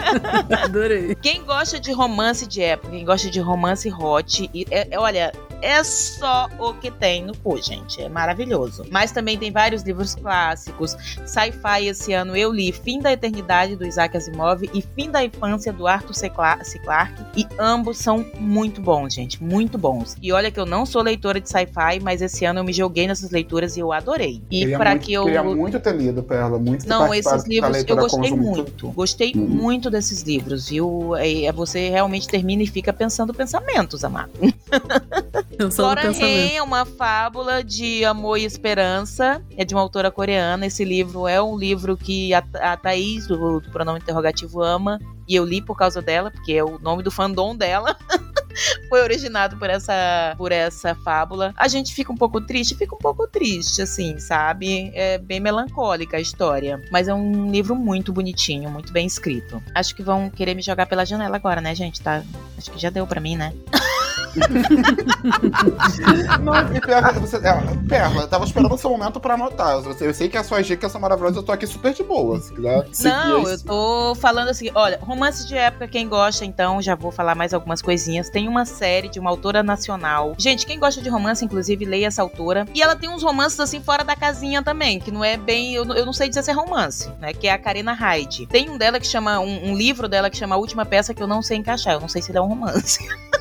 Adorei. 0.64 1.14
Quem 1.16 1.42
gosta 1.44 1.78
de 1.80 1.92
romance 1.92 2.46
de 2.46 2.62
época, 2.62 2.90
quem 2.92 3.04
gosta 3.04 3.30
de 3.30 3.40
romance 3.40 3.90
hot, 3.92 4.48
e 4.52 4.66
é- 4.70 4.88
é- 4.90 4.98
olha, 4.98 5.32
é 5.62 5.82
só 5.84 6.48
o 6.58 6.74
que 6.74 6.90
tem 6.90 7.24
no 7.24 7.36
cu, 7.36 7.60
gente. 7.62 8.02
É 8.02 8.08
maravilhoso. 8.08 8.84
Mas 8.90 9.12
também 9.12 9.38
tem 9.38 9.50
vários 9.50 9.82
livros 9.82 10.14
clássicos. 10.14 10.96
Sci-fi 11.24 11.86
esse 11.86 12.12
ano 12.12 12.36
eu 12.36 12.52
li 12.52 12.72
Fim 12.72 12.98
da 13.00 13.12
Eternidade 13.12 13.76
do 13.76 13.86
Isaac 13.86 14.16
Asimov 14.16 14.62
e 14.74 14.82
Fim 14.82 15.10
da 15.10 15.24
Infância 15.24 15.72
do 15.72 15.86
Arthur 15.86 16.14
C. 16.14 16.28
Cla- 16.28 16.62
C. 16.64 16.78
Clarke. 16.80 17.22
E 17.36 17.46
ambos 17.58 17.98
são 17.98 18.26
muito 18.38 18.80
bons, 18.80 19.14
gente. 19.14 19.42
Muito 19.42 19.78
bons. 19.78 20.16
E 20.20 20.32
olha 20.32 20.50
que 20.50 20.58
eu 20.58 20.66
não 20.66 20.84
sou 20.84 21.00
leitora 21.02 21.40
de 21.40 21.48
sci-fi, 21.48 22.00
mas 22.02 22.20
esse 22.20 22.44
ano 22.44 22.60
eu 22.60 22.64
me 22.64 22.72
joguei 22.72 23.06
nessas 23.06 23.30
leituras 23.30 23.76
e 23.76 23.80
eu 23.80 23.92
adorei. 23.92 24.42
E 24.50 24.66
muito, 24.66 24.98
que 25.00 25.12
eu. 25.12 25.24
Queria 25.24 25.42
muito 25.42 25.78
ter 25.78 25.94
lido, 25.94 26.22
Perla. 26.22 26.58
Muito 26.58 26.88
Não, 26.88 27.14
esses 27.14 27.44
livros 27.46 27.84
eu 27.86 27.96
gostei 27.96 28.30
muito. 28.32 28.88
Gostei 28.90 29.32
Uhum. 29.36 29.46
muito 29.46 29.88
desses 29.90 30.22
livros, 30.22 30.68
viu? 30.68 31.14
É, 31.16 31.44
é 31.44 31.52
você 31.52 31.88
realmente 31.88 32.26
termina 32.26 32.62
e 32.62 32.66
fica 32.66 32.92
pensando 32.92 33.32
pensamentos, 33.32 34.04
amado. 34.04 34.32
Pensamento. 35.56 36.22
Hen 36.22 36.56
é 36.56 36.62
uma 36.62 36.84
fábula 36.84 37.62
de 37.62 38.04
amor 38.04 38.38
e 38.38 38.44
esperança. 38.44 39.42
É 39.56 39.64
de 39.64 39.74
uma 39.74 39.82
autora 39.82 40.10
coreana. 40.10 40.66
Esse 40.66 40.84
livro 40.84 41.26
é 41.28 41.42
um 41.42 41.56
livro 41.56 41.96
que 41.96 42.32
a, 42.34 42.42
a 42.60 42.76
Thaís, 42.76 43.26
do, 43.26 43.60
do 43.60 43.70
pronome 43.70 43.98
interrogativo, 43.98 44.62
ama. 44.62 44.98
E 45.28 45.34
eu 45.34 45.44
li 45.44 45.62
por 45.62 45.76
causa 45.76 46.02
dela, 46.02 46.30
porque 46.30 46.52
é 46.52 46.64
o 46.64 46.78
nome 46.78 47.02
do 47.02 47.10
fandom 47.10 47.56
dela. 47.56 47.96
Foi 48.88 49.00
originado 49.00 49.56
por 49.56 49.70
essa, 49.70 50.34
por 50.36 50.52
essa 50.52 50.94
fábula. 50.96 51.54
A 51.56 51.68
gente 51.68 51.94
fica 51.94 52.12
um 52.12 52.16
pouco 52.16 52.40
triste, 52.40 52.74
fica 52.74 52.94
um 52.94 52.98
pouco 52.98 53.26
triste, 53.26 53.80
assim, 53.80 54.18
sabe? 54.18 54.90
É 54.94 55.16
bem 55.16 55.40
melancólica 55.40 56.16
a 56.16 56.20
história. 56.20 56.82
Mas 56.90 57.08
é 57.08 57.14
um 57.14 57.50
livro 57.50 57.74
muito 57.74 58.12
bonitinho, 58.12 58.68
muito 58.70 58.92
bem 58.92 59.06
escrito. 59.06 59.62
Acho 59.74 59.94
que 59.94 60.02
vão 60.02 60.28
querer 60.28 60.54
me 60.54 60.62
jogar 60.62 60.86
pela 60.86 61.06
janela 61.06 61.36
agora, 61.36 61.60
né, 61.60 61.74
gente? 61.74 62.02
Tá, 62.02 62.22
acho 62.58 62.70
que 62.70 62.78
já 62.78 62.90
deu 62.90 63.06
pra 63.06 63.20
mim, 63.20 63.36
né? 63.36 63.54
Não, 66.42 66.76
e 66.76 66.80
Perla, 66.80 67.12
você, 67.12 67.36
é, 67.36 67.40
Perla, 67.88 68.22
eu 68.22 68.28
tava 68.28 68.44
esperando 68.44 68.74
o 68.74 68.78
seu 68.78 68.90
momento 68.90 69.20
pra 69.20 69.34
anotar. 69.34 69.80
Eu, 70.00 70.14
sei 70.14 70.28
que 70.28 70.36
as 70.36 70.46
suas 70.46 70.66
dicas 70.66 70.90
são 70.92 71.00
maravilosas, 71.00 71.36
eu 71.36 71.42
tô 71.42 71.52
aqui 71.52 71.66
super 71.66 71.92
de 71.94 72.02
boa. 72.02 72.40
Se 72.40 72.52
quiser 72.52 72.86
Não, 73.04 73.48
eu 73.48 73.62
tô 73.62 74.14
falando 74.16 74.48
assim, 74.48 74.70
olha, 74.74 74.98
romance 75.02 75.46
de 75.46 75.56
época, 75.56 75.86
quem 75.88 76.08
gosta, 76.08 76.44
então, 76.44 76.80
já 76.80 76.94
vou 76.94 77.10
falar 77.12 77.34
mais 77.34 77.52
algumas 77.54 77.82
coisinhas. 77.82 78.28
Tem 78.30 78.48
uma 78.48 78.64
série 78.64 79.08
de 79.08 79.18
uma 79.20 79.30
autora 79.30 79.62
nacional. 79.62 80.34
Gente, 80.38 80.66
quem 80.66 80.78
gosta 80.78 81.00
de 81.00 81.08
romance, 81.08 81.44
inclusive, 81.44 81.84
leia 81.84 82.06
essa 82.06 82.22
autora. 82.22 82.66
E 82.74 82.82
ela 82.82 82.96
tem 82.96 83.08
uns 83.10 83.22
romances, 83.22 83.58
assim, 83.60 83.80
fora 83.80 84.04
da 84.04 84.16
casinha 84.16 84.62
também, 84.62 84.98
que 84.98 85.10
não 85.10 85.24
é 85.24 85.36
bem. 85.36 85.74
Eu, 85.74 85.84
não- 85.84 85.94
eu 85.96 86.06
não 86.06 86.12
sei 86.12 86.28
dizer 86.28 86.42
se 86.42 86.50
é 86.50 86.54
romance, 86.54 87.10
né? 87.20 87.32
Que 87.32 87.48
é 87.48 87.52
a 87.52 87.58
Karina 87.58 87.92
Hyde. 87.92 88.46
Tem 88.46 88.70
um 88.70 88.78
dela 88.78 88.98
que 88.98 89.06
chama. 89.06 89.38
Um, 89.40 89.70
um 89.70 89.76
livro 89.76 90.08
dela 90.08 90.30
que 90.30 90.36
chama 90.36 90.54
A 90.54 90.58
Última 90.58 90.84
Peça 90.84 91.14
que 91.14 91.22
eu 91.22 91.26
não 91.26 91.42
sei 91.42 91.58
encaixar. 91.58 91.94
Eu 91.94 92.00
não 92.00 92.08
sei 92.08 92.22
se 92.22 92.30
ele 92.30 92.38
é 92.38 92.42
um 92.42 92.46
romance. 92.48 92.98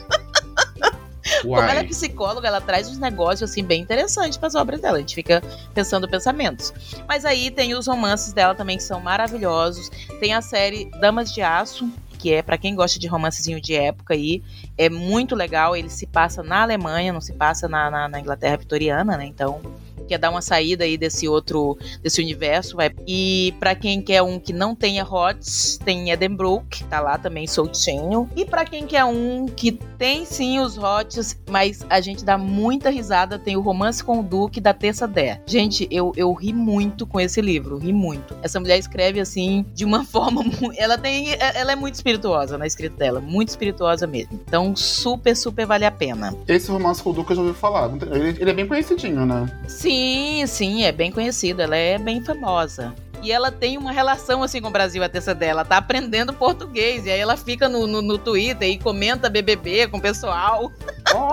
Como 1.42 1.58
ela 1.58 1.80
é 1.80 1.84
psicóloga, 1.84 2.48
ela 2.48 2.62
traz 2.62 2.90
uns 2.90 2.98
negócios 2.98 3.50
assim 3.50 3.64
bem 3.64 3.82
interessantes 3.82 4.38
para 4.38 4.48
as 4.48 4.56
obras 4.56 4.82
dela. 4.82 4.98
A 4.98 5.00
gente 5.00 5.16
fica 5.16 5.42
pensando 5.74 6.10
pensamentos. 6.10 6.74
Mas 7.08 7.26
aí 7.26 7.52
tem 7.52 7.74
os 7.76 7.88
romances 7.88 8.34
dela 8.34 8.56
também 8.56 8.78
que 8.78 8.84
são 8.84 9.00
maravilhosos. 9.00 9.90
Tem 10.20 10.34
a 10.34 10.42
série 10.42 10.90
Damas 11.00 11.32
de 11.32 11.42
Aço, 11.42 11.90
que 12.18 12.34
é 12.34 12.42
para 12.42 12.58
quem 12.58 12.76
gosta 12.76 13.00
de 13.00 13.08
romancezinho 13.08 13.60
de 13.60 13.76
época 13.76 14.14
aí, 14.14 14.44
é 14.78 14.90
muito 14.90 15.36
legal. 15.36 15.76
Ele 15.76 15.90
se 15.90 16.06
passa 16.06 16.44
na 16.44 16.62
Alemanha, 16.62 17.12
não 17.12 17.22
se 17.22 17.34
passa 17.34 17.68
na, 17.68 17.90
na, 17.90 18.08
na 18.08 18.20
Inglaterra 18.20 18.58
vitoriana, 18.58 19.18
né? 19.18 19.26
Então 19.26 19.60
quer 20.08 20.18
dar 20.18 20.30
uma 20.30 20.42
saída 20.42 20.84
aí 20.84 20.98
desse 20.98 21.28
outro 21.28 21.78
desse 22.02 22.22
universo, 22.22 22.76
vai. 22.76 22.92
E 23.08 23.54
pra 23.60 23.76
quem 23.76 24.02
quer 24.02 24.22
um 24.22 24.40
que 24.40 24.54
não 24.54 24.76
tenha 24.76 25.04
HOTS, 25.04 25.80
tem 25.84 26.12
Edenbrook, 26.12 26.84
tá 26.86 27.00
lá 27.00 27.18
também 27.18 27.48
soltinho. 27.48 28.30
E 28.36 28.46
pra 28.46 28.66
quem 28.66 28.86
quer 28.86 29.06
um 29.06 29.46
que 29.46 29.72
tem 29.98 30.26
sim 30.26 30.60
os 30.60 30.78
HOTS, 30.78 31.40
mas 31.50 31.86
a 31.90 32.02
gente 32.02 32.24
dá 32.24 32.38
muita 32.38 32.90
risada, 32.90 33.38
tem 33.38 33.56
o 33.56 33.62
Romance 33.62 34.04
com 34.04 34.20
o 34.20 34.24
Duque 34.24 34.60
da 34.60 34.74
Terça 34.74 35.08
Dé. 35.08 35.42
Gente, 35.46 35.88
eu, 35.92 36.12
eu 36.16 36.34
ri 36.34 36.54
muito 36.54 37.06
com 37.06 37.20
esse 37.20 37.42
livro, 37.42 37.78
ri 37.78 37.94
muito. 37.94 38.36
Essa 38.42 38.60
mulher 38.60 38.78
escreve 38.78 39.20
assim 39.20 39.66
de 39.74 39.86
uma 39.86 40.04
forma 40.12 40.42
ela 40.78 40.98
tem 40.98 41.30
ela 41.40 41.72
é 41.72 41.76
muito 41.76 41.96
espirituosa 41.96 42.58
na 42.58 42.66
escrita 42.66 42.96
dela, 42.96 43.20
muito 43.20 43.50
espirituosa 43.50 44.08
mesmo. 44.08 44.40
Então, 44.48 44.76
super 44.76 45.36
super 45.36 45.66
vale 45.66 45.86
a 45.86 45.92
pena. 45.92 46.36
Esse 46.48 46.72
romance 46.72 47.02
com 47.02 47.12
o 47.12 47.14
Duca 47.14 47.34
eu 47.34 47.38
já 47.38 47.42
ouvi 47.44 47.54
falar. 47.54 47.90
Ele, 48.12 48.38
ele 48.40 48.50
é 48.50 48.54
bem 48.54 48.68
conhecidinho, 48.68 49.26
né? 49.26 49.48
Sim, 49.68 50.01
sim, 50.48 50.84
é 50.84 50.92
bem 50.92 51.12
conhecida, 51.12 51.64
ela 51.64 51.76
é 51.76 51.98
bem 51.98 52.24
famosa. 52.24 52.94
E 53.24 53.32
ela 53.32 53.52
tem 53.52 53.78
uma 53.78 53.92
relação 53.92 54.42
assim 54.42 54.60
com 54.60 54.70
o 54.70 54.72
Brasil, 54.72 55.04
a 55.04 55.10
terça 55.10 55.36
dela. 55.36 55.64
Tá 55.64 55.78
aprendendo 55.78 56.34
português. 56.34 57.06
E 57.06 57.12
aí 57.12 57.20
ela 57.20 57.38
fica 57.38 57.70
no, 57.70 57.86
no, 57.86 58.02
no 58.02 58.18
Twitter 58.18 58.68
e 58.68 58.80
comenta 58.80 59.30
BBB 59.30 59.88
com 59.88 59.98
o 59.98 60.02
pessoal. 60.02 60.72
Ó, 61.14 61.32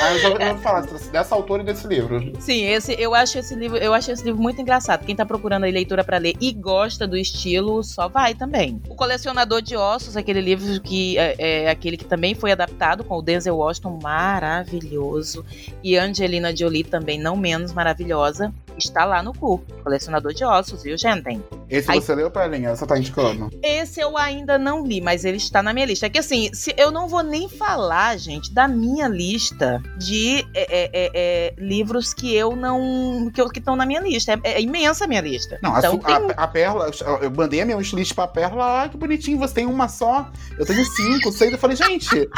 Ah, 0.00 0.12
eu 0.12 0.18
já 0.18 0.28
vou 0.30 0.58
falar 0.58 0.86
dessa 1.10 1.34
autora 1.34 1.62
e 1.62 1.66
desse 1.66 1.86
livro. 1.86 2.32
Sim, 2.38 2.64
esse, 2.64 2.94
eu 2.98 3.14
acho 3.14 3.38
esse 3.38 3.54
livro, 3.54 3.76
eu 3.76 3.92
acho 3.92 4.10
esse 4.10 4.24
livro 4.24 4.40
muito 4.40 4.60
engraçado. 4.60 5.04
Quem 5.04 5.16
tá 5.16 5.26
procurando 5.26 5.64
aí 5.64 5.72
leitura 5.72 6.04
para 6.04 6.18
ler 6.18 6.34
e 6.40 6.52
gosta 6.52 7.06
do 7.06 7.16
estilo, 7.16 7.82
só 7.82 8.08
vai 8.08 8.34
também. 8.34 8.80
O 8.88 8.94
Colecionador 8.94 9.60
de 9.60 9.76
Ossos, 9.76 10.16
aquele 10.16 10.40
livro 10.40 10.80
que 10.80 11.18
é, 11.18 11.64
é 11.64 11.70
aquele 11.70 11.96
que 11.96 12.04
também 12.04 12.34
foi 12.34 12.52
adaptado 12.52 13.02
com 13.02 13.16
o 13.18 13.22
Denzel 13.22 13.56
Washington, 13.56 13.98
maravilhoso. 14.02 15.44
E 15.82 15.96
Angelina 15.96 16.54
Jolie 16.54 16.84
também 16.84 17.18
não 17.18 17.36
menos 17.36 17.72
maravilhosa 17.72 18.52
está 18.78 19.04
lá 19.04 19.22
no 19.22 19.34
cu. 19.34 19.58
Colecionador 19.82 20.32
de 20.32 20.44
ossos, 20.44 20.82
viu, 20.82 20.96
gente? 20.96 21.40
Esse 21.68 21.90
Aí, 21.90 22.00
você 22.00 22.14
leu, 22.14 22.30
Pelinha? 22.30 22.74
Você 22.74 22.86
tá 22.86 22.98
indicando? 22.98 23.50
Esse 23.62 24.00
eu 24.00 24.16
ainda 24.16 24.58
não 24.58 24.86
li, 24.86 25.00
mas 25.00 25.24
ele 25.24 25.36
está 25.36 25.62
na 25.62 25.72
minha 25.72 25.86
lista. 25.86 26.06
É 26.06 26.10
que 26.10 26.18
assim, 26.18 26.50
se, 26.52 26.74
eu 26.76 26.90
não 26.90 27.08
vou 27.08 27.22
nem 27.22 27.48
falar, 27.48 28.16
gente, 28.16 28.52
da 28.52 28.66
minha 28.66 29.08
lista 29.08 29.82
de 29.98 30.46
é, 30.54 30.62
é, 30.62 30.90
é, 30.92 31.10
é 31.14 31.54
livros 31.58 32.14
que 32.14 32.34
eu 32.34 32.56
não. 32.56 33.30
que 33.30 33.58
estão 33.58 33.76
na 33.76 33.84
minha 33.84 34.00
lista. 34.00 34.32
É, 34.32 34.52
é, 34.52 34.60
imensa 34.60 35.04
a 35.04 35.08
minha 35.08 35.20
lista. 35.20 35.58
Não, 35.62 35.76
então, 35.76 36.00
a, 36.04 36.20
tem... 36.20 36.30
a, 36.36 36.42
a, 36.44 36.48
Perla, 36.48 36.90
eu 37.20 37.30
mandei 37.30 37.60
a 37.60 37.64
minha 37.64 37.76
wishlist 37.76 38.14
pra 38.14 38.26
Perla, 38.26 38.84
ah, 38.84 38.88
que 38.88 38.96
bonitinho, 38.96 39.38
você 39.38 39.54
tem 39.54 39.66
uma 39.66 39.88
só. 39.88 40.30
Eu 40.58 40.64
tenho 40.64 40.84
cinco, 40.84 41.30
seis. 41.32 41.52
Eu 41.52 41.58
falei, 41.58 41.76
gente, 41.76 42.28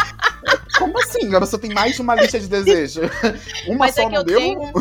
como 0.78 0.98
assim? 0.98 1.30
Você 1.30 1.58
tem 1.58 1.72
mais 1.72 1.94
de 1.94 2.02
uma 2.02 2.14
lista 2.14 2.38
de 2.38 2.46
desejo? 2.48 3.02
Uma 3.68 3.78
mas 3.78 3.94
só 3.94 4.08
não 4.08 4.24
deu? 4.24 4.38
Tenho 4.38 4.72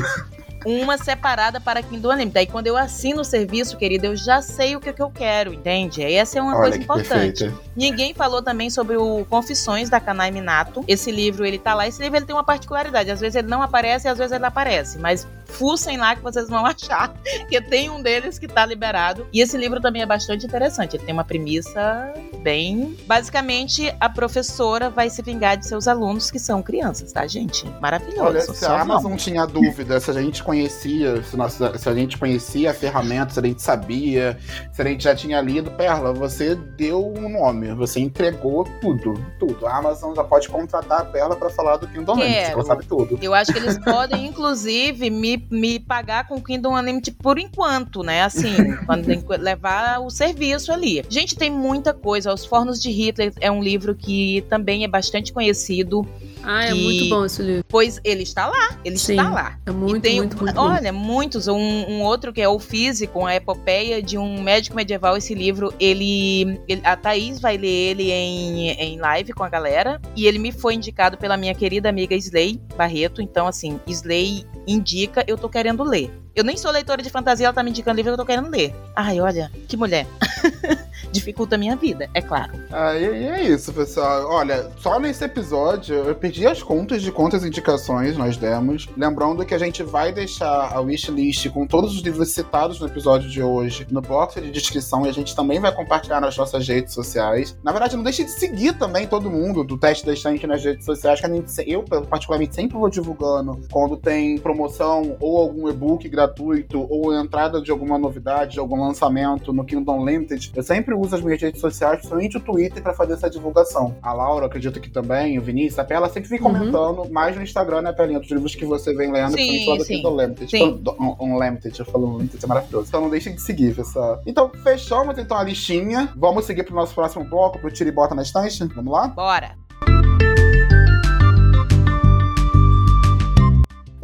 uma 0.65 0.97
separada 0.97 1.59
para 1.59 1.81
Kindle 1.81 2.11
Unlimited. 2.11 2.33
Daí 2.33 2.47
quando 2.47 2.67
eu 2.67 2.77
assino 2.77 3.21
o 3.21 3.25
serviço, 3.25 3.77
querido, 3.77 4.07
eu 4.07 4.15
já 4.15 4.41
sei 4.41 4.75
o 4.75 4.79
que, 4.79 4.91
que 4.91 5.01
eu 5.01 5.09
quero, 5.09 5.53
entende? 5.53 6.03
Essa 6.03 6.39
é 6.39 6.41
uma 6.41 6.53
Olha 6.53 6.61
coisa 6.61 6.77
importante. 6.77 7.43
Perfeita. 7.43 7.69
Ninguém 7.75 8.13
falou 8.13 8.41
também 8.41 8.69
sobre 8.69 8.97
o 8.97 9.25
Confissões 9.29 9.89
da 9.89 9.99
Kanai 9.99 10.31
Minato. 10.31 10.83
Esse 10.87 11.11
livro, 11.11 11.45
ele 11.45 11.57
tá 11.57 11.73
lá. 11.73 11.87
Esse 11.87 12.01
livro 12.01 12.17
ele 12.17 12.25
tem 12.25 12.35
uma 12.35 12.43
particularidade. 12.43 13.09
Às 13.09 13.19
vezes 13.19 13.35
ele 13.35 13.47
não 13.47 13.61
aparece 13.61 14.07
e 14.07 14.09
às 14.09 14.17
vezes 14.17 14.33
ele 14.33 14.45
aparece. 14.45 14.97
Mas 14.99 15.27
fuçem 15.49 15.97
lá 15.97 16.15
que 16.15 16.21
vocês 16.21 16.49
vão 16.49 16.65
achar 16.67 17.13
que 17.47 17.61
tem 17.61 17.89
um 17.89 18.01
deles 18.01 18.39
que 18.39 18.47
tá 18.47 18.65
liberado. 18.65 19.27
E 19.33 19.41
esse 19.41 19.57
livro 19.57 19.81
também 19.81 20.01
é 20.01 20.05
bastante 20.05 20.45
interessante. 20.45 20.95
Ele 20.95 21.03
tem 21.03 21.13
uma 21.13 21.23
premissa 21.23 22.13
bem. 22.41 22.97
Basicamente, 23.05 23.93
a 23.99 24.09
professora 24.09 24.89
vai 24.89 25.09
se 25.09 25.21
vingar 25.21 25.57
de 25.57 25.67
seus 25.67 25.87
alunos 25.87 26.31
que 26.31 26.39
são 26.39 26.61
crianças, 26.61 27.11
tá, 27.11 27.25
gente? 27.27 27.65
Maravilhoso. 27.81 28.21
Olha, 28.21 28.41
se 28.41 28.65
a 28.65 28.81
Amazon 28.81 29.15
tinha 29.15 29.45
dúvida 29.45 29.99
se 29.99 30.11
a 30.11 30.13
gente 30.13 30.43
conhecia, 30.43 31.21
se, 31.23 31.35
nossa, 31.35 31.77
se 31.77 31.89
a 31.89 31.93
gente 31.93 32.17
conhecia 32.17 32.71
a 32.71 32.73
ferramenta, 32.73 33.33
se 33.33 33.39
a 33.39 33.43
gente 33.43 33.61
sabia, 33.61 34.37
se 34.71 34.81
a 34.81 34.85
gente 34.85 35.03
já 35.03 35.15
tinha 35.15 35.41
lido, 35.41 35.71
Perla, 35.71 36.13
você 36.13 36.55
deu 36.55 37.05
um 37.05 37.29
nome, 37.29 37.73
você 37.73 37.99
entregou 37.99 38.63
tudo, 38.81 39.13
tudo. 39.39 39.65
A 39.67 39.77
Amazon 39.77 40.15
já 40.15 40.23
pode 40.23 40.49
contratar 40.49 41.01
a 41.01 41.05
Perla 41.05 41.35
para 41.35 41.49
falar 41.49 41.77
do 41.77 41.87
Kindle 41.87 42.15
Unlimited, 42.15 42.51
ela 42.51 42.63
sabe 42.63 42.85
tudo. 42.85 43.19
Eu 43.21 43.33
acho 43.33 43.51
que 43.51 43.59
eles 43.59 43.77
podem, 43.79 44.27
inclusive, 44.27 45.09
me, 45.09 45.37
me 45.49 45.79
pagar 45.79 46.27
com 46.27 46.35
o 46.35 46.43
Kindle 46.43 46.73
Unlimited 46.73 47.17
por 47.21 47.37
enquanto, 47.37 48.03
né? 48.03 48.23
Assim, 48.23 48.53
quando 48.85 49.05
tem 49.05 49.21
que 49.21 49.37
levar 49.37 49.99
o 49.99 50.09
serviço 50.09 50.71
ali. 50.71 51.03
Gente, 51.09 51.35
tem 51.35 51.49
muita 51.49 51.93
coisa. 51.93 52.33
Os 52.33 52.45
Fornos 52.45 52.81
de 52.81 52.89
Hitler 52.89 53.33
é 53.39 53.51
um 53.51 53.61
livro 53.61 53.95
que 53.95 54.43
também 54.49 54.83
é 54.83 54.87
bastante 54.87 55.31
conhecido. 55.33 56.07
Ah, 56.43 56.65
é 56.65 56.73
muito 56.73 57.09
bom 57.09 57.25
esse 57.25 57.41
livro. 57.41 57.65
Pois 57.67 57.99
ele 58.03 58.23
está 58.23 58.47
lá, 58.47 58.79
ele 58.83 58.97
Sim, 58.97 59.17
está 59.17 59.29
lá. 59.29 59.59
É 59.65 59.71
muito, 59.71 60.01
tem, 60.01 60.17
muito, 60.17 60.37
muito 60.37 60.59
Olha, 60.59 60.91
bom. 60.91 60.99
muitos. 60.99 61.47
Um, 61.47 61.55
um, 61.57 62.01
outro 62.01 62.31
que 62.31 62.41
é 62.41 62.47
o 62.47 62.59
Físico, 62.59 63.25
a 63.25 63.35
epopeia 63.35 64.01
de 64.01 64.17
um 64.17 64.41
médico 64.41 64.75
medieval. 64.75 65.17
Esse 65.17 65.33
livro, 65.33 65.73
ele, 65.79 66.59
ele, 66.67 66.81
a 66.83 66.95
Thaís 66.95 67.39
vai 67.39 67.57
ler 67.57 67.67
ele 67.67 68.11
em, 68.11 68.69
em 68.69 68.99
live 68.99 69.33
com 69.33 69.43
a 69.43 69.49
galera. 69.49 70.01
E 70.15 70.25
ele 70.25 70.39
me 70.39 70.51
foi 70.51 70.75
indicado 70.75 71.17
pela 71.17 71.37
minha 71.37 71.53
querida 71.53 71.89
amiga 71.89 72.15
Slay 72.15 72.59
Barreto. 72.77 73.21
Então, 73.21 73.47
assim, 73.47 73.79
Slay 73.87 74.45
indica, 74.71 75.23
eu 75.27 75.37
tô 75.37 75.49
querendo 75.49 75.83
ler. 75.83 76.11
Eu 76.35 76.43
nem 76.43 76.55
sou 76.55 76.71
leitora 76.71 77.01
de 77.01 77.09
fantasia, 77.09 77.47
ela 77.47 77.53
tá 77.53 77.63
me 77.63 77.69
indicando 77.69 77.97
livro 77.97 78.11
que 78.11 78.13
eu 78.13 78.25
tô 78.25 78.25
querendo 78.25 78.49
ler. 78.49 78.73
Ai, 78.95 79.19
olha, 79.19 79.51
que 79.67 79.75
mulher. 79.75 80.05
Dificulta 81.11 81.55
a 81.55 81.57
minha 81.57 81.75
vida, 81.75 82.09
é 82.13 82.21
claro. 82.21 82.53
Ah, 82.71 82.95
e, 82.95 83.25
é 83.25 83.43
isso, 83.43 83.73
pessoal. 83.73 84.29
Olha, 84.29 84.69
só 84.77 84.99
nesse 84.99 85.23
episódio 85.23 85.95
eu 85.95 86.15
perdi 86.15 86.45
as 86.45 86.61
contas 86.61 87.01
de 87.01 87.11
quantas 87.11 87.43
indicações 87.43 88.17
nós 88.17 88.37
demos. 88.37 88.87
Lembrando 88.95 89.45
que 89.45 89.53
a 89.53 89.57
gente 89.57 89.83
vai 89.83 90.11
deixar 90.11 90.71
a 90.73 90.79
wishlist 90.79 91.49
com 91.49 91.65
todos 91.65 91.95
os 91.95 92.01
livros 92.01 92.31
citados 92.31 92.79
no 92.79 92.87
episódio 92.87 93.29
de 93.29 93.41
hoje 93.41 93.87
no 93.89 94.01
box 94.01 94.41
de 94.41 94.51
descrição 94.51 95.05
e 95.05 95.09
a 95.09 95.11
gente 95.11 95.35
também 95.35 95.59
vai 95.59 95.73
compartilhar 95.73 96.21
nas 96.21 96.37
nossas 96.37 96.67
redes 96.67 96.93
sociais. 96.93 97.57
Na 97.63 97.71
verdade, 97.71 97.95
não 97.95 98.03
deixe 98.03 98.23
de 98.23 98.31
seguir 98.31 98.73
também 98.73 99.07
todo 99.07 99.29
mundo 99.29 99.63
do 99.63 99.77
teste 99.77 100.05
da 100.05 100.13
estante 100.13 100.45
nas 100.45 100.63
redes 100.63 100.85
sociais, 100.85 101.19
que 101.19 101.25
a 101.25 101.29
gente, 101.29 101.51
eu, 101.67 101.83
particularmente, 101.83 102.55
sempre 102.55 102.77
vou 102.77 102.89
divulgando 102.89 103.59
quando 103.71 103.97
tem 103.97 104.37
promoção 104.37 105.17
ou 105.19 105.37
algum 105.37 105.69
e-book 105.69 106.07
gratuito 106.07 106.85
ou 106.89 107.13
entrada 107.13 107.61
de 107.61 107.71
alguma 107.71 107.97
novidade, 107.97 108.53
de 108.53 108.59
algum 108.59 108.79
lançamento 108.79 109.51
no 109.53 109.65
Kingdom 109.65 110.05
Limited, 110.05 110.51
eu 110.55 110.63
sempre 110.63 110.95
uso 110.99 111.15
as 111.15 111.21
minhas 111.21 111.41
redes 111.41 111.61
sociais, 111.61 111.97
principalmente 111.97 112.37
o 112.37 112.39
Twitter, 112.39 112.81
para 112.81 112.93
fazer 112.93 113.13
essa 113.13 113.29
divulgação. 113.29 113.95
A 114.01 114.13
Laura, 114.13 114.45
acredito 114.45 114.79
que 114.79 114.89
também, 114.89 115.37
o 115.37 115.41
Vinícius, 115.41 115.79
a 115.79 115.83
Pela 115.83 116.09
sempre 116.09 116.29
vem 116.29 116.39
uhum. 116.39 116.51
comentando 116.51 116.99
uhum. 116.99 117.11
mais 117.11 117.35
no 117.35 117.41
Instagram, 117.41 117.81
né, 117.81 117.91
Pelinha, 117.91 118.19
dos 118.19 118.29
livros 118.29 118.55
que 118.55 118.65
você 118.65 118.93
vem 118.93 119.11
lendo, 119.11 119.31
sim, 119.31 119.37
principalmente 119.37 119.67
lá 119.67 119.77
do 119.77 119.85
Kingdom 119.85 120.21
Limited. 120.21 120.51
Sim. 120.51 120.83
Unlimited, 121.19 121.79
eu 121.79 121.85
falo 121.85 122.17
Limited, 122.17 122.43
é 122.43 122.47
maravilhoso. 122.47 122.87
Então 122.87 123.01
não 123.01 123.09
deixem 123.09 123.35
de 123.35 123.41
seguir, 123.41 123.75
pessoal. 123.75 124.21
Então, 124.25 124.51
fechamos 124.63 125.17
então 125.17 125.37
a 125.37 125.43
listinha. 125.43 126.11
Vamos 126.15 126.45
seguir 126.45 126.63
pro 126.63 126.75
nosso 126.75 126.93
próximo 126.93 127.25
bloco, 127.25 127.59
pro 127.59 127.71
Tira 127.71 127.89
e 127.89 127.93
Bota 127.93 128.15
na 128.15 128.21
Estante? 128.21 128.63
Vamos 128.75 128.91
lá? 128.91 129.07
Bora! 129.07 129.68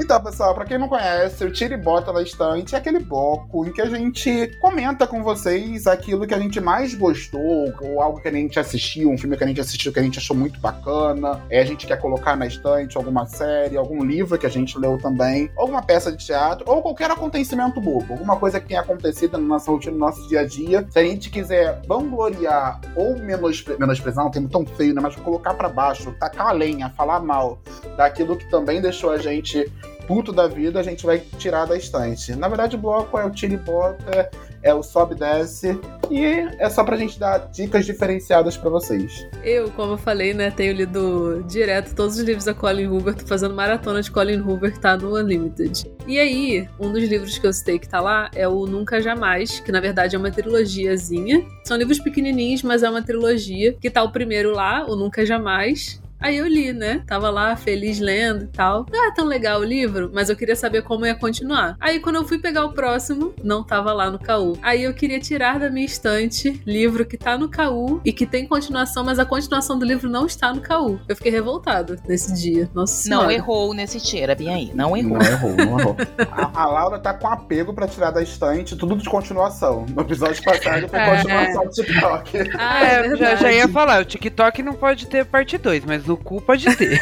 Então, 0.05 0.21
pessoal, 0.21 0.53
para 0.53 0.65
quem 0.65 0.77
não 0.77 0.87
conhece, 0.87 1.43
o 1.43 1.51
e 1.51 1.77
Bota 1.77 2.13
na 2.13 2.21
Estante 2.21 2.75
é 2.75 2.77
aquele 2.77 2.99
bloco 2.99 3.65
em 3.65 3.71
que 3.71 3.81
a 3.81 3.87
gente 3.87 4.55
comenta 4.61 5.07
com 5.07 5.23
vocês 5.23 5.87
aquilo 5.87 6.27
que 6.27 6.33
a 6.35 6.37
gente 6.37 6.61
mais 6.61 6.93
gostou, 6.93 7.73
ou 7.81 7.99
algo 7.99 8.21
que 8.21 8.27
a 8.27 8.31
gente 8.31 8.59
assistiu, 8.59 9.09
um 9.09 9.17
filme 9.17 9.35
que 9.35 9.43
a 9.43 9.47
gente 9.47 9.59
assistiu 9.59 9.91
que 9.91 9.97
a 9.97 10.03
gente 10.03 10.19
achou 10.19 10.37
muito 10.37 10.59
bacana, 10.59 11.41
é, 11.49 11.59
a 11.59 11.65
gente 11.65 11.87
quer 11.87 11.99
colocar 11.99 12.35
na 12.35 12.45
estante 12.45 12.95
alguma 12.95 13.25
série, 13.25 13.77
algum 13.77 14.03
livro 14.03 14.37
que 14.37 14.45
a 14.45 14.49
gente 14.49 14.77
leu 14.77 14.99
também, 14.99 15.49
alguma 15.57 15.81
peça 15.81 16.11
de 16.11 16.23
teatro, 16.23 16.63
ou 16.69 16.83
qualquer 16.83 17.09
acontecimento 17.09 17.81
bobo, 17.81 18.13
alguma 18.13 18.37
coisa 18.37 18.59
que 18.59 18.67
tenha 18.67 18.81
acontecido 18.81 19.39
na 19.39 19.47
nossa 19.47 19.71
rotina, 19.71 19.93
no 19.93 19.97
nosso 19.97 20.29
dia 20.29 20.41
a 20.41 20.45
dia. 20.45 20.85
Se 20.87 20.99
a 20.99 21.03
gente 21.03 21.31
quiser 21.31 21.81
vangloriar 21.87 22.79
ou 22.95 23.17
menospre 23.17 23.75
menosprezar, 23.79 24.23
um 24.23 24.29
termo 24.29 24.49
tão 24.49 24.67
feio, 24.67 24.93
né, 24.93 25.01
mas 25.01 25.15
colocar 25.15 25.55
para 25.55 25.67
baixo, 25.67 26.15
tacar 26.19 26.49
a 26.49 26.51
lenha, 26.51 26.91
falar 26.91 27.21
mal 27.21 27.57
daquilo 27.97 28.37
que 28.37 28.47
também 28.51 28.79
deixou 28.79 29.09
a 29.09 29.17
gente 29.17 29.65
puto 30.07 30.31
da 30.31 30.47
vida, 30.47 30.79
a 30.79 30.83
gente 30.83 31.05
vai 31.05 31.19
tirar 31.37 31.65
da 31.65 31.75
estante. 31.75 32.35
Na 32.35 32.47
verdade, 32.47 32.75
o 32.75 32.79
bloco 32.79 33.17
é 33.17 33.25
o 33.25 33.31
tira 33.31 33.53
e 33.53 33.57
bota, 33.57 34.29
é 34.61 34.73
o 34.73 34.81
sobe 34.81 35.13
e 35.13 35.19
desce, 35.19 35.79
e 36.09 36.23
é 36.59 36.69
só 36.69 36.83
pra 36.83 36.97
gente 36.97 37.19
dar 37.19 37.37
dicas 37.51 37.85
diferenciadas 37.85 38.57
para 38.57 38.69
vocês. 38.69 39.27
Eu, 39.43 39.69
como 39.71 39.93
eu 39.93 39.97
falei, 39.97 40.33
né, 40.33 40.49
tenho 40.49 40.73
lido 40.73 41.43
direto 41.47 41.93
todos 41.93 42.17
os 42.17 42.23
livros 42.23 42.45
da 42.45 42.53
Colin 42.53 42.87
Hoover, 42.87 43.13
tô 43.13 43.27
fazendo 43.27 43.53
maratona 43.53 44.01
de 44.01 44.09
Colin 44.09 44.41
Hoover 44.41 44.73
que 44.73 44.79
tá 44.79 44.97
no 44.97 45.15
Unlimited. 45.15 45.85
E 46.07 46.19
aí, 46.19 46.67
um 46.79 46.91
dos 46.91 47.03
livros 47.03 47.37
que 47.37 47.45
eu 47.45 47.53
citei 47.53 47.77
que 47.77 47.87
tá 47.87 48.01
lá 48.01 48.29
é 48.33 48.47
o 48.47 48.65
Nunca 48.65 48.99
Jamais, 48.99 49.59
que 49.59 49.71
na 49.71 49.79
verdade 49.79 50.15
é 50.15 50.19
uma 50.19 50.31
trilogiazinha. 50.31 51.45
São 51.63 51.77
livros 51.77 51.99
pequenininhos, 51.99 52.63
mas 52.63 52.81
é 52.81 52.89
uma 52.89 53.03
trilogia, 53.03 53.73
que 53.73 53.89
tá 53.89 54.01
o 54.03 54.11
primeiro 54.11 54.51
lá, 54.51 54.85
o 54.87 54.95
Nunca 54.95 55.25
Jamais, 55.25 56.01
Aí 56.19 56.37
eu 56.37 56.47
li, 56.47 56.73
né? 56.73 57.03
Tava 57.05 57.29
lá 57.29 57.55
feliz 57.55 57.99
lendo 57.99 58.45
e 58.45 58.47
tal. 58.47 58.85
Ah, 58.93 59.11
tão 59.13 59.25
legal 59.25 59.59
o 59.59 59.63
livro, 59.63 60.09
mas 60.13 60.29
eu 60.29 60.35
queria 60.35 60.55
saber 60.55 60.81
como 60.81 61.05
ia 61.05 61.15
continuar. 61.15 61.75
Aí 61.79 61.99
quando 61.99 62.15
eu 62.15 62.27
fui 62.27 62.39
pegar 62.39 62.65
o 62.65 62.73
próximo, 62.73 63.33
não 63.43 63.63
tava 63.63 63.93
lá 63.93 64.09
no 64.09 64.19
KU. 64.19 64.57
Aí 64.61 64.83
eu 64.83 64.93
queria 64.93 65.19
tirar 65.19 65.59
da 65.59 65.69
minha 65.69 65.85
estante 65.85 66.61
livro 66.65 67.05
que 67.05 67.17
tá 67.17 67.37
no 67.37 67.49
KU 67.49 68.01
e 68.03 68.11
que 68.11 68.25
tem 68.25 68.47
continuação, 68.47 69.03
mas 69.03 69.19
a 69.19 69.25
continuação 69.25 69.77
do 69.77 69.85
livro 69.85 70.09
não 70.09 70.25
está 70.25 70.53
no 70.53 70.61
KU. 70.61 70.99
Eu 71.07 71.15
fiquei 71.15 71.31
revoltada 71.31 71.97
nesse 72.07 72.33
dia. 72.33 72.69
Nossa 72.73 72.93
senhora. 72.93 73.25
Não 73.25 73.31
errou 73.31 73.73
nesse 73.73 73.99
tira, 73.99 74.35
bem 74.35 74.53
aí. 74.53 74.71
Não 74.73 74.95
errou. 74.95 75.17
Não 75.17 75.25
errou, 75.25 75.55
não 75.55 75.79
errou. 75.79 75.97
a, 76.31 76.61
a, 76.63 76.65
Laura 76.65 76.99
tá 76.99 77.13
com 77.13 77.27
apego 77.27 77.73
pra 77.73 77.87
tirar 77.87 78.11
da 78.11 78.21
estante 78.21 78.75
tudo 78.75 78.95
de 78.95 79.09
continuação. 79.09 79.85
No 79.89 80.01
episódio 80.01 80.43
passado 80.43 80.87
foi 80.87 80.99
é, 80.99 81.15
continuação 81.15 81.61
é. 81.61 81.65
do 81.65 81.71
TikTok. 81.71 82.37
Ah, 82.57 82.85
é, 82.85 83.07
é 83.07 83.15
já, 83.15 83.35
já 83.35 83.51
ia 83.51 83.67
falar, 83.67 84.01
o 84.01 84.05
TikTok 84.05 84.63
não 84.63 84.73
pode 84.73 85.07
ter 85.07 85.25
parte 85.25 85.57
2, 85.57 85.85
mas 85.85 86.04
no 86.05 86.17
cu 86.17 86.41
pode 86.41 86.65
ter. 86.75 86.99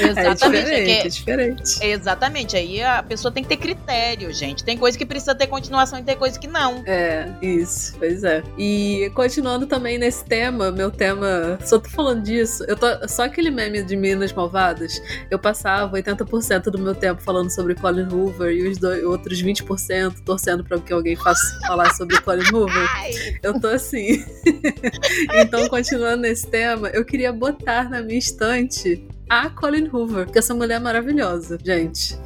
exatamente. 0.00 0.24
É 0.24 0.34
diferente, 0.34 1.06
é 1.06 1.08
diferente. 1.08 1.84
Exatamente. 1.84 2.56
Aí 2.56 2.82
a 2.82 3.02
pessoa 3.02 3.32
tem 3.32 3.42
que 3.42 3.48
ter 3.48 3.56
critério, 3.56 4.32
gente. 4.32 4.64
Tem 4.64 4.76
coisa 4.76 4.96
que 4.96 5.06
precisa 5.06 5.34
ter 5.34 5.46
continuação 5.46 5.98
e 5.98 6.02
tem 6.02 6.16
coisa 6.16 6.38
que 6.38 6.46
não. 6.46 6.82
É, 6.86 7.28
isso. 7.42 7.94
Pois 7.98 8.24
é. 8.24 8.42
E 8.58 9.10
continuando 9.14 9.66
também 9.66 9.98
nesse 9.98 10.24
tema, 10.24 10.70
meu 10.70 10.90
tema. 10.90 11.58
Só 11.64 11.78
tô 11.78 11.88
falando 11.90 12.22
disso. 12.22 12.64
Eu 12.64 12.76
tô, 12.76 12.86
só 13.08 13.24
aquele 13.24 13.50
meme 13.50 13.82
de 13.82 13.96
Minas 13.96 14.32
Malvadas. 14.32 15.00
Eu 15.30 15.38
passava 15.38 15.96
80% 15.96 16.64
do 16.64 16.78
meu 16.78 16.94
tempo 16.94 17.22
falando 17.22 17.50
sobre 17.50 17.74
Colin 17.74 18.08
Hoover 18.10 18.52
e 18.52 18.68
os 18.68 18.78
dois, 18.78 19.04
outros 19.04 19.42
20% 19.42 20.20
torcendo 20.24 20.64
pra 20.64 20.78
que 20.78 20.92
alguém 20.92 21.16
faça 21.16 21.58
falar 21.66 21.94
sobre 21.94 22.20
Colin 22.20 22.48
Hoover. 22.52 22.88
Eu 23.42 23.58
tô 23.60 23.68
assim. 23.68 24.24
então, 25.34 25.68
continuando 25.68 26.22
nesse 26.22 26.46
tema, 26.46 26.83
eu 26.88 27.04
queria 27.04 27.32
botar 27.32 27.88
na 27.88 28.02
minha 28.02 28.18
estante 28.18 29.06
a 29.28 29.48
Colin 29.50 29.88
Hoover, 29.92 30.26
porque 30.26 30.38
essa 30.38 30.54
mulher 30.54 30.74
é 30.76 30.78
maravilhosa, 30.78 31.58
gente. 31.64 32.16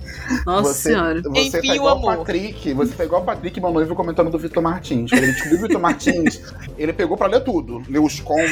Nossa 0.45 0.73
Você, 0.75 0.91
senhora. 0.91 1.23
você 1.23 1.41
Enfim, 1.41 1.67
tá 1.69 1.73
o 1.73 1.77
igual 1.77 1.97
amor. 1.99 2.15
o 2.15 2.17
Patrick. 2.19 2.73
Você 2.75 2.95
tá 2.95 3.05
igual 3.05 3.23
o 3.23 3.25
Patrick, 3.25 3.61
meu 3.61 3.73
noivo, 3.73 3.95
comentando 3.95 4.31
do 4.31 4.39
Vitor 4.39 4.63
Martins. 4.63 5.11
Quando 5.11 5.23
ele 5.23 5.33
descobriu 5.33 5.59
o 5.59 5.63
Vitor 5.63 5.81
Martins, 5.81 6.41
ele 6.77 6.93
pegou 6.93 7.17
pra 7.17 7.27
ler 7.29 7.41
tudo. 7.45 7.83
Leu 7.89 8.05
os 8.05 8.21
contos, 8.21 8.51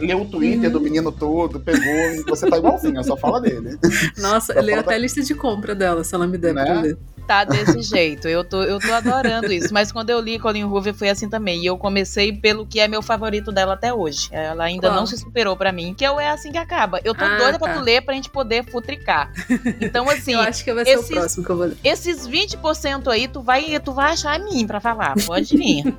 leu 0.00 0.22
o 0.22 0.24
Twitter 0.26 0.70
do 0.70 0.80
menino 0.80 1.10
todo, 1.12 1.58
pegou. 1.60 2.24
Você 2.28 2.48
tá 2.48 2.56
igualzinho, 2.58 3.02
só 3.04 3.16
fala 3.16 3.40
dele. 3.40 3.78
Nossa, 4.18 4.52
Pra 4.52 4.62
eu 4.62 4.66
leio 4.66 4.76
falar 4.78 4.86
até 4.88 4.94
a 4.94 4.98
lista 4.98 5.20
de 5.22 5.34
compra 5.34 5.74
dela, 5.74 6.04
se 6.04 6.14
ela 6.14 6.26
me 6.26 6.38
der 6.38 6.54
Né? 6.54 6.64
pra 6.64 6.80
ler. 6.80 6.98
Tá 7.26 7.44
desse 7.44 7.82
jeito. 7.82 8.26
Eu 8.26 8.42
tô, 8.42 8.62
eu 8.62 8.78
tô 8.78 8.90
adorando 8.90 9.52
isso. 9.52 9.68
Mas 9.74 9.92
quando 9.92 10.08
eu 10.08 10.18
li 10.18 10.38
Colin 10.38 10.64
Hoover 10.64 10.94
foi 10.94 11.10
assim 11.10 11.28
também. 11.28 11.60
E 11.62 11.66
eu 11.66 11.76
comecei 11.76 12.32
pelo 12.32 12.64
que 12.64 12.80
é 12.80 12.88
meu 12.88 13.02
favorito 13.02 13.52
dela 13.52 13.74
até 13.74 13.92
hoje. 13.92 14.30
Ela 14.32 14.64
ainda 14.64 14.88
Qual? 14.88 14.94
não 14.98 15.04
se 15.04 15.18
superou 15.18 15.54
pra 15.54 15.70
mim. 15.70 15.92
Que 15.92 16.06
é 16.06 16.10
o 16.10 16.18
É 16.18 16.30
Assim 16.30 16.50
Que 16.50 16.56
Acaba. 16.56 17.00
Eu 17.04 17.14
tô 17.14 17.22
Ah, 17.26 17.36
doida 17.36 17.58
tá. 17.58 17.66
pra 17.66 17.74
tu 17.74 17.80
ler 17.88 18.02
pra 18.02 18.12
gente 18.14 18.28
poder 18.28 18.64
futricar. 18.70 19.32
Então, 19.80 20.08
assim, 20.10 20.34
eu 20.34 20.40
acho 20.40 20.62
que 20.62 20.72
vai 20.74 20.84
ser 20.84 20.90
esses- 20.92 21.10
o 21.10 21.14
próximo 21.14 21.44
que 21.44 21.50
eu 21.50 21.56
vou 21.56 21.66
ler. 21.66 21.76
esses 21.82 22.26
20% 22.28 23.08
aí, 23.10 23.26
tu 23.28 23.40
vai, 23.42 23.80
tu 23.80 23.92
vai 23.92 24.12
achar 24.12 24.38
mim 24.38 24.66
pra 24.66 24.78
falar. 24.80 25.14
Pode 25.26 25.56
vir. 25.56 25.82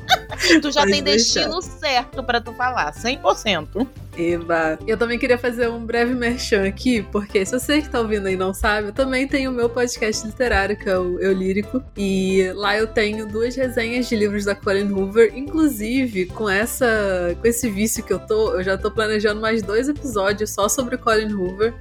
tu 0.60 0.70
já 0.70 0.80
Pode 0.80 0.92
tem 0.92 1.02
deixar. 1.02 1.40
destino 1.48 1.62
certo 1.62 2.22
pra 2.22 2.40
tu 2.40 2.52
falar. 2.52 2.92
100%. 2.92 3.86
Eba. 4.20 4.78
Eu 4.86 4.96
também 4.96 5.18
queria 5.18 5.38
fazer 5.38 5.68
um 5.68 5.84
breve 5.84 6.14
merchan 6.14 6.66
aqui, 6.66 7.02
porque 7.02 7.44
se 7.44 7.52
você 7.52 7.80
que 7.80 7.88
tá 7.88 8.00
ouvindo 8.00 8.26
aí 8.26 8.36
não 8.36 8.52
sabe, 8.52 8.88
eu 8.88 8.92
também 8.92 9.26
tenho 9.26 9.50
o 9.50 9.54
meu 9.54 9.68
podcast 9.68 10.26
literário, 10.26 10.76
que 10.76 10.88
é 10.88 10.98
o 10.98 11.18
Eu 11.18 11.32
Lírico. 11.32 11.82
E 11.96 12.50
lá 12.54 12.76
eu 12.76 12.86
tenho 12.86 13.26
duas 13.26 13.56
resenhas 13.56 14.08
de 14.08 14.16
livros 14.16 14.44
da 14.44 14.54
Colin 14.54 14.90
Hoover. 14.90 15.32
Inclusive, 15.34 16.26
com 16.26 16.48
essa. 16.48 17.36
com 17.40 17.46
esse 17.46 17.68
vício 17.70 18.04
que 18.04 18.12
eu 18.12 18.18
tô, 18.18 18.54
eu 18.54 18.62
já 18.62 18.76
tô 18.76 18.90
planejando 18.90 19.40
mais 19.40 19.62
dois 19.62 19.88
episódios 19.88 20.50
só 20.50 20.68
sobre 20.68 20.96
Colin 20.96 21.32
Hoover. 21.32 21.74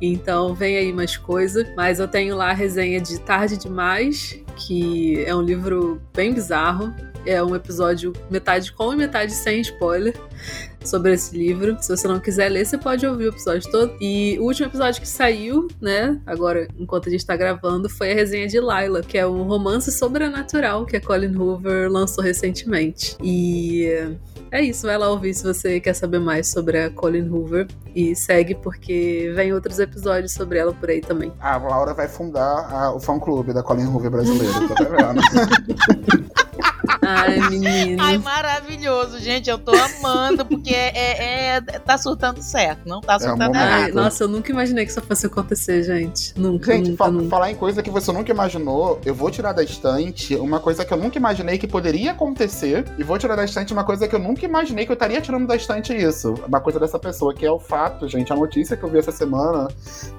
Então 0.00 0.52
vem 0.52 0.76
aí 0.76 0.92
mais 0.92 1.16
coisa. 1.16 1.72
Mas 1.76 2.00
eu 2.00 2.08
tenho 2.08 2.36
lá 2.36 2.50
a 2.50 2.54
resenha 2.54 3.00
de 3.00 3.20
Tarde 3.20 3.56
Demais, 3.56 4.38
que 4.56 5.24
é 5.24 5.34
um 5.34 5.42
livro 5.42 6.02
bem 6.14 6.34
bizarro. 6.34 6.92
É 7.24 7.40
um 7.42 7.54
episódio 7.54 8.12
metade 8.28 8.72
com 8.72 8.92
e 8.92 8.96
metade 8.96 9.32
sem 9.32 9.60
spoiler 9.60 10.12
sobre 10.88 11.12
esse 11.14 11.36
livro. 11.36 11.76
Se 11.80 11.88
você 11.94 12.06
não 12.08 12.18
quiser 12.20 12.48
ler, 12.48 12.64
você 12.66 12.76
pode 12.78 13.06
ouvir 13.06 13.26
o 13.26 13.28
episódio 13.30 13.70
todo. 13.70 13.94
E 14.00 14.36
o 14.40 14.44
último 14.44 14.66
episódio 14.68 15.00
que 15.00 15.08
saiu, 15.08 15.68
né, 15.80 16.20
agora 16.26 16.68
enquanto 16.78 17.08
a 17.08 17.12
gente 17.12 17.24
tá 17.26 17.36
gravando, 17.36 17.88
foi 17.88 18.12
a 18.12 18.14
resenha 18.14 18.46
de 18.46 18.58
Lila, 18.60 19.02
que 19.02 19.16
é 19.18 19.26
um 19.26 19.42
romance 19.44 19.90
sobrenatural 19.92 20.84
que 20.86 20.96
a 20.96 21.00
Colin 21.00 21.34
Hoover 21.36 21.90
lançou 21.90 22.22
recentemente. 22.22 23.16
E 23.22 23.88
é 24.50 24.60
isso, 24.62 24.86
vai 24.86 24.98
lá 24.98 25.08
ouvir 25.10 25.34
se 25.34 25.44
você 25.44 25.80
quer 25.80 25.94
saber 25.94 26.18
mais 26.18 26.50
sobre 26.50 26.78
a 26.78 26.90
Colin 26.90 27.28
Hoover. 27.28 27.66
E 27.94 28.16
segue 28.16 28.54
porque 28.54 29.30
vem 29.34 29.52
outros 29.52 29.78
episódios 29.78 30.32
sobre 30.32 30.58
ela 30.58 30.72
por 30.72 30.88
aí 30.88 31.00
também. 31.02 31.30
A 31.40 31.58
Laura 31.58 31.92
vai 31.92 32.08
fundar 32.08 32.66
a- 32.72 32.94
o 32.94 32.98
fã-clube 33.00 33.52
da 33.52 33.62
Colin 33.62 33.84
Hoover 33.86 34.10
brasileira, 34.10 34.54
tá 34.68 34.84
vendo? 34.84 36.32
Ai, 37.16 37.40
menino. 37.50 38.02
Ai, 38.02 38.18
maravilhoso, 38.18 39.18
gente. 39.18 39.48
Eu 39.50 39.58
tô 39.58 39.72
amando, 39.74 40.44
porque 40.44 40.74
é, 40.74 40.92
é- 40.96 41.56
é- 41.56 41.60
tá 41.60 41.96
surtando 41.98 42.42
certo. 42.42 42.80
Não 42.86 43.00
tá 43.00 43.14
É 43.14 43.18
surtando 43.20 43.54
momento. 43.54 43.62
errado. 43.62 43.94
Nossa, 43.94 44.24
eu 44.24 44.28
nunca 44.28 44.50
imaginei 44.50 44.84
que 44.84 44.90
isso 44.90 45.00
fosse 45.02 45.26
acontecer, 45.26 45.82
gente. 45.82 46.32
Nunca, 46.38 46.72
Gente, 46.72 46.90
nunca, 46.90 47.04
fa- 47.04 47.10
nunca. 47.10 47.28
falar 47.28 47.50
em 47.50 47.54
coisa 47.54 47.82
que 47.82 47.90
você 47.90 48.10
nunca 48.12 48.30
imaginou, 48.30 49.00
eu 49.04 49.14
vou 49.14 49.30
tirar 49.30 49.52
da 49.52 49.62
estante 49.62 50.34
uma 50.36 50.60
coisa 50.60 50.84
que 50.84 50.92
eu 50.92 50.96
nunca 50.98 51.16
imaginei 51.18 51.58
que 51.58 51.66
poderia 51.66 52.12
acontecer, 52.12 52.84
e 52.98 53.02
vou 53.02 53.18
tirar 53.18 53.36
da 53.36 53.44
estante 53.44 53.72
uma 53.72 53.84
coisa 53.84 54.06
que 54.08 54.14
eu 54.14 54.18
nunca 54.18 54.44
imaginei 54.44 54.84
que 54.84 54.90
eu 54.92 54.94
estaria 54.94 55.20
tirando 55.20 55.46
da 55.46 55.56
estante 55.56 55.94
isso. 55.94 56.34
Uma 56.46 56.60
coisa 56.60 56.78
dessa 56.80 56.98
pessoa, 56.98 57.34
que 57.34 57.44
é 57.44 57.50
o 57.50 57.58
fato, 57.58 58.08
gente, 58.08 58.32
a 58.32 58.36
notícia 58.36 58.76
que 58.76 58.82
eu 58.82 58.88
vi 58.88 58.98
essa 58.98 59.12
semana 59.12 59.68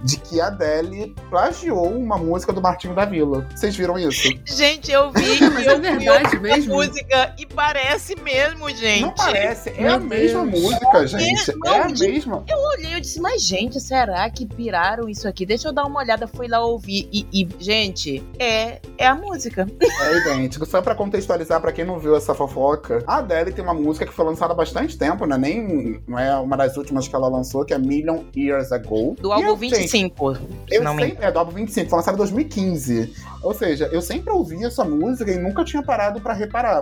de 0.04 0.18
que 0.18 0.39
a 0.41 0.48
Adele 0.48 1.16
plagiou 1.30 1.89
uma 1.89 2.18
música 2.18 2.52
do 2.54 2.62
Martinho 2.62 2.94
da 2.96 3.06
Vila. 3.06 3.46
Vocês 3.56 3.76
viram 3.76 3.98
isso? 3.98 4.30
Gente, 4.46 4.91
eu 4.91 5.12
vi 5.12 5.39
Mas 5.54 5.68
é 5.68 5.72
eu 5.72 5.80
fui 5.82 5.82
verdade 5.82 6.39
mesmo? 6.39 6.74
Música 6.88 7.36
e 7.38 7.46
parece 7.46 8.16
mesmo, 8.22 8.70
gente. 8.70 9.02
Não 9.02 9.12
parece, 9.12 9.70
é 9.70 9.82
Meu 9.82 9.94
a 9.96 10.00
mesma 10.00 10.46
Deus. 10.46 10.62
música, 10.64 11.08
gente. 11.08 11.52
É 11.66 11.70
a 11.70 11.88
Não, 11.88 11.88
de- 11.94 12.08
mesma. 12.08 12.44
Eu 12.48 12.58
olhei, 12.60 12.96
eu 12.96 13.00
disse, 13.02 13.20
mas 13.20 13.42
gente, 13.42 13.80
será 13.80 14.30
que 14.30 14.46
piraram 14.46 15.08
isso 15.10 15.28
aqui? 15.28 15.46
Deixa 15.46 15.68
eu 15.70 15.74
dar 15.74 15.86
uma 15.86 16.00
olhada, 16.00 16.28
fui 16.28 16.48
lá 16.48 16.60
ouvir 16.64 17.08
e, 17.12 17.26
e, 17.34 17.48
gente, 17.60 18.24
é, 18.40 18.80
é 18.98 19.08
a 19.08 19.16
música. 19.16 19.68
É 19.80 20.18
idêntico. 20.18 20.66
Só 20.66 20.82
pra 20.82 20.96
contextualizar, 20.96 21.60
pra 21.62 21.72
quem 21.72 21.86
não 21.86 22.00
viu 22.00 22.16
essa 22.16 22.34
fofoca, 22.34 23.04
a 23.08 23.18
Adele 23.18 23.52
tem 23.52 23.64
uma 23.64 23.74
música 23.74 24.06
que 24.06 24.14
foi 24.14 24.26
lançada 24.26 24.54
há 24.54 24.56
bastante 24.56 24.98
tempo, 24.98 25.26
né? 25.26 25.38
Nem 25.38 26.02
não 26.08 26.18
é 26.20 26.36
uma 26.38 26.58
das 26.58 26.76
últimas 26.78 27.08
que 27.08 27.16
ela 27.16 27.28
lançou, 27.28 27.66
que 27.66 27.74
é 27.74 27.78
Million 27.78 28.24
Years 28.36 28.72
Ago. 28.72 29.16
Do 29.20 29.32
álbum 29.32 29.48
eu, 29.48 29.58
gente, 29.58 29.76
25. 29.80 30.36
se 30.36 30.42
Eu 30.72 30.84
não 30.84 30.94
me 30.94 31.04
sempre, 31.06 31.26
é 31.26 31.32
do 31.32 31.40
álbum 31.40 31.52
25, 31.52 31.90
foi 31.90 31.98
lançado 31.98 32.16
em 32.16 32.18
2015. 32.18 33.14
Ou 33.42 33.54
seja, 33.54 33.90
eu 33.92 34.02
sempre 34.02 34.32
ouvi 34.32 34.64
essa 34.64 34.84
música 34.86 35.30
e 35.32 35.38
nunca 35.38 35.64
tinha 35.66 35.84
parado 35.84 36.22
pra 36.22 36.34
reparar. 36.34 36.73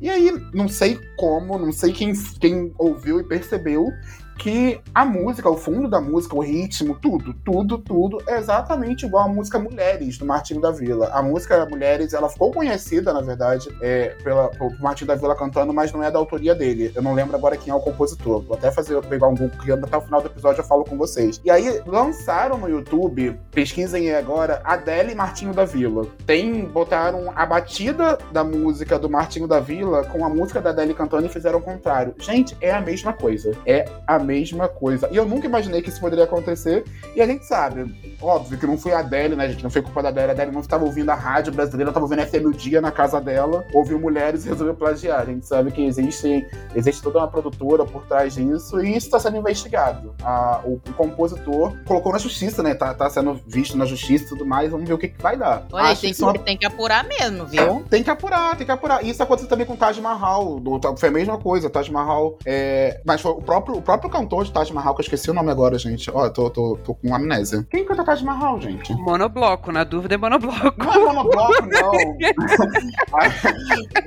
E 0.00 0.08
aí, 0.08 0.30
não 0.52 0.68
sei 0.68 0.98
como, 1.16 1.58
não 1.58 1.72
sei 1.72 1.92
quem, 1.92 2.12
quem 2.40 2.72
ouviu 2.78 3.20
e 3.20 3.24
percebeu 3.24 3.90
que 4.38 4.80
a 4.94 5.04
música, 5.04 5.48
o 5.48 5.56
fundo 5.56 5.88
da 5.88 6.00
música, 6.00 6.36
o 6.36 6.40
ritmo, 6.40 6.98
tudo, 7.00 7.34
tudo, 7.44 7.78
tudo 7.78 8.22
é 8.26 8.38
exatamente 8.38 9.06
igual 9.06 9.24
à 9.24 9.28
música 9.28 9.58
Mulheres, 9.58 10.18
do 10.18 10.26
Martinho 10.26 10.60
da 10.60 10.70
Vila. 10.70 11.10
A 11.12 11.22
música 11.22 11.64
Mulheres, 11.66 12.12
ela 12.12 12.28
ficou 12.28 12.52
conhecida, 12.52 13.12
na 13.12 13.20
verdade, 13.20 13.68
é, 13.80 14.16
pela, 14.22 14.50
Martinho 14.80 15.08
da 15.08 15.14
Vila 15.14 15.34
cantando, 15.34 15.72
mas 15.72 15.92
não 15.92 16.02
é 16.02 16.10
da 16.10 16.18
autoria 16.18 16.54
dele. 16.54 16.92
Eu 16.94 17.02
não 17.02 17.14
lembro 17.14 17.36
agora 17.36 17.56
quem 17.56 17.72
é 17.72 17.74
o 17.74 17.80
compositor. 17.80 18.42
Vou 18.42 18.56
até 18.56 18.70
fazer, 18.70 19.00
pegar 19.06 19.28
um 19.28 19.34
Google, 19.34 19.58
que 19.58 19.72
até 19.72 19.96
o 19.96 20.00
final 20.00 20.20
do 20.20 20.26
episódio 20.26 20.60
eu 20.60 20.64
falo 20.64 20.84
com 20.84 20.96
vocês. 20.96 21.40
E 21.44 21.50
aí, 21.50 21.80
lançaram 21.86 22.58
no 22.58 22.68
YouTube, 22.68 23.38
pesquisem 23.50 24.08
aí 24.08 24.14
agora, 24.16 24.60
Adele 24.64 25.12
e 25.12 25.14
Martinho 25.14 25.52
da 25.52 25.64
Vila. 25.64 26.06
Tem, 26.26 26.64
botaram 26.64 27.32
a 27.34 27.46
batida 27.46 28.18
da 28.32 28.42
música 28.42 28.98
do 28.98 29.08
Martinho 29.08 29.46
da 29.46 29.60
Vila 29.60 30.04
com 30.04 30.24
a 30.24 30.28
música 30.28 30.60
da 30.60 30.70
Adele 30.70 30.94
cantando 30.94 31.26
e 31.26 31.28
fizeram 31.28 31.58
o 31.58 31.62
contrário. 31.62 32.14
Gente, 32.18 32.56
é 32.60 32.72
a 32.72 32.80
mesma 32.80 33.12
coisa. 33.12 33.52
É 33.66 33.84
a 34.06 34.18
mesma 34.22 34.68
coisa. 34.68 35.08
E 35.10 35.16
eu 35.16 35.24
nunca 35.24 35.46
imaginei 35.46 35.82
que 35.82 35.88
isso 35.88 36.00
poderia 36.00 36.24
acontecer. 36.24 36.84
E 37.14 37.20
a 37.20 37.26
gente 37.26 37.44
sabe, 37.44 37.94
óbvio 38.20 38.58
que 38.58 38.66
não 38.66 38.78
foi 38.78 38.92
a 38.92 39.00
Adele, 39.00 39.34
né, 39.36 39.48
gente? 39.48 39.62
Não 39.62 39.70
foi 39.70 39.82
culpa 39.82 40.02
da 40.02 40.08
Adele. 40.08 40.28
A 40.28 40.32
Adele 40.32 40.50
não 40.52 40.60
estava 40.60 40.84
ouvindo 40.84 41.10
a 41.10 41.14
rádio 41.14 41.52
brasileira, 41.52 41.90
estava 41.90 42.04
ouvindo 42.06 42.22
FM 42.26 42.46
o 42.46 42.52
dia 42.56 42.80
na 42.80 42.90
casa 42.90 43.20
dela, 43.20 43.64
ouviu 43.72 43.98
mulheres 43.98 44.44
e 44.44 44.48
resolveu 44.48 44.74
plagiar. 44.74 45.20
A 45.20 45.24
gente 45.24 45.46
sabe 45.46 45.70
que 45.70 45.84
existe, 45.84 46.46
existe 46.74 47.02
toda 47.02 47.18
uma 47.18 47.28
produtora 47.28 47.84
por 47.84 48.04
trás 48.06 48.34
disso 48.34 48.80
e 48.82 48.90
isso 48.96 49.06
está 49.06 49.18
sendo 49.18 49.36
investigado. 49.36 50.14
A- 50.22 50.60
o, 50.64 50.74
o 50.74 50.92
compositor 50.94 51.72
colocou 51.86 52.12
na 52.12 52.18
justiça, 52.18 52.62
né? 52.62 52.74
Tá, 52.74 52.94
tá 52.94 53.08
sendo 53.10 53.34
visto 53.46 53.76
na 53.76 53.84
justiça 53.84 54.24
e 54.24 54.28
tudo 54.28 54.44
mais. 54.44 54.70
Vamos 54.70 54.86
ver 54.86 54.94
o 54.94 54.98
que, 54.98 55.08
que 55.08 55.20
vai 55.22 55.36
dar. 55.36 55.66
Olha, 55.72 55.86
Acho 55.86 56.02
tem, 56.02 56.10
isso 56.10 56.24
uma 56.24 56.32
que, 56.32 56.38
tem 56.40 56.56
que 56.56 56.66
apurar 56.66 57.04
mesmo, 57.04 57.46
viu? 57.46 57.82
tem 57.90 58.02
que 58.02 58.10
apurar, 58.10 58.56
tem 58.56 58.66
que 58.66 58.72
apurar. 58.72 59.04
Isso 59.04 59.22
aconteceu 59.22 59.48
também 59.48 59.66
com 59.66 59.74
o 59.74 59.76
Taj 59.76 60.00
Mahal. 60.00 60.60
Do, 60.60 60.80
foi 60.96 61.08
a 61.08 61.12
mesma 61.12 61.38
coisa. 61.38 61.66
O 61.66 61.70
Taj 61.70 61.90
Mahal. 61.90 62.38
É... 62.46 63.00
Mas 63.04 63.20
foi 63.20 63.32
o 63.32 63.42
próprio, 63.42 63.76
o 63.76 63.82
próprio 63.82 64.10
cantor 64.12 64.44
de 64.44 64.52
Taj 64.52 64.72
Mahal, 64.72 64.94
que 64.94 65.00
eu 65.00 65.04
esqueci 65.04 65.30
o 65.30 65.34
nome 65.34 65.50
agora, 65.50 65.78
gente. 65.78 66.10
Ó, 66.12 66.26
eu 66.26 66.32
tô, 66.32 66.50
tô, 66.50 66.78
tô 66.84 66.94
com 66.94 67.14
amnésia. 67.14 67.66
Quem 67.70 67.84
canta 67.84 68.04
Taj 68.04 68.22
Mahal, 68.24 68.60
gente? 68.60 68.92
Monobloco, 68.94 69.72
na 69.72 69.82
dúvida 69.82 70.14
é 70.14 70.18
monobloco. 70.18 70.74
Não 70.76 70.92
é 70.92 70.98
monobloco, 70.98 71.66
não. 71.66 71.92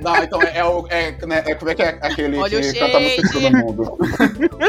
não, 0.00 0.22
então 0.22 0.42
é, 0.42 0.58
é 0.58 0.64
o. 0.64 0.86
É, 0.88 1.26
né, 1.26 1.42
é- 1.46 1.54
como 1.54 1.70
é 1.70 1.74
que 1.74 1.82
é 1.82 1.98
aquele 2.00 2.38
Olha 2.38 2.60
que 2.60 2.72
canta 2.78 2.96
a 2.96 3.00
música 3.00 3.22
de 3.22 3.32
todo 3.32 3.50
mundo? 3.56 3.98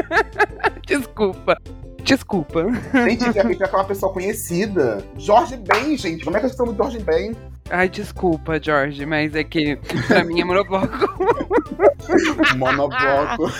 Desculpa. 0.87 1.57
Desculpa. 2.03 2.65
Gente, 2.93 3.33
tem 3.33 3.33
tem 3.33 3.63
aquela 3.63 3.83
pessoa 3.83 4.13
conhecida. 4.13 5.03
Jorge 5.17 5.57
Ben, 5.57 5.97
gente. 5.97 6.23
Como 6.23 6.37
é 6.37 6.39
que 6.39 6.47
vocês 6.47 6.53
estão 6.53 6.65
do 6.67 6.75
Jorge 6.75 6.99
Ben? 6.99 7.35
Ai, 7.69 7.89
desculpa, 7.89 8.61
Jorge, 8.61 9.05
mas 9.05 9.35
é 9.35 9.43
que 9.43 9.77
pra 10.07 10.23
mim 10.23 10.41
é 10.41 10.45
monobloco. 10.45 10.87
Monobloco. 12.55 13.51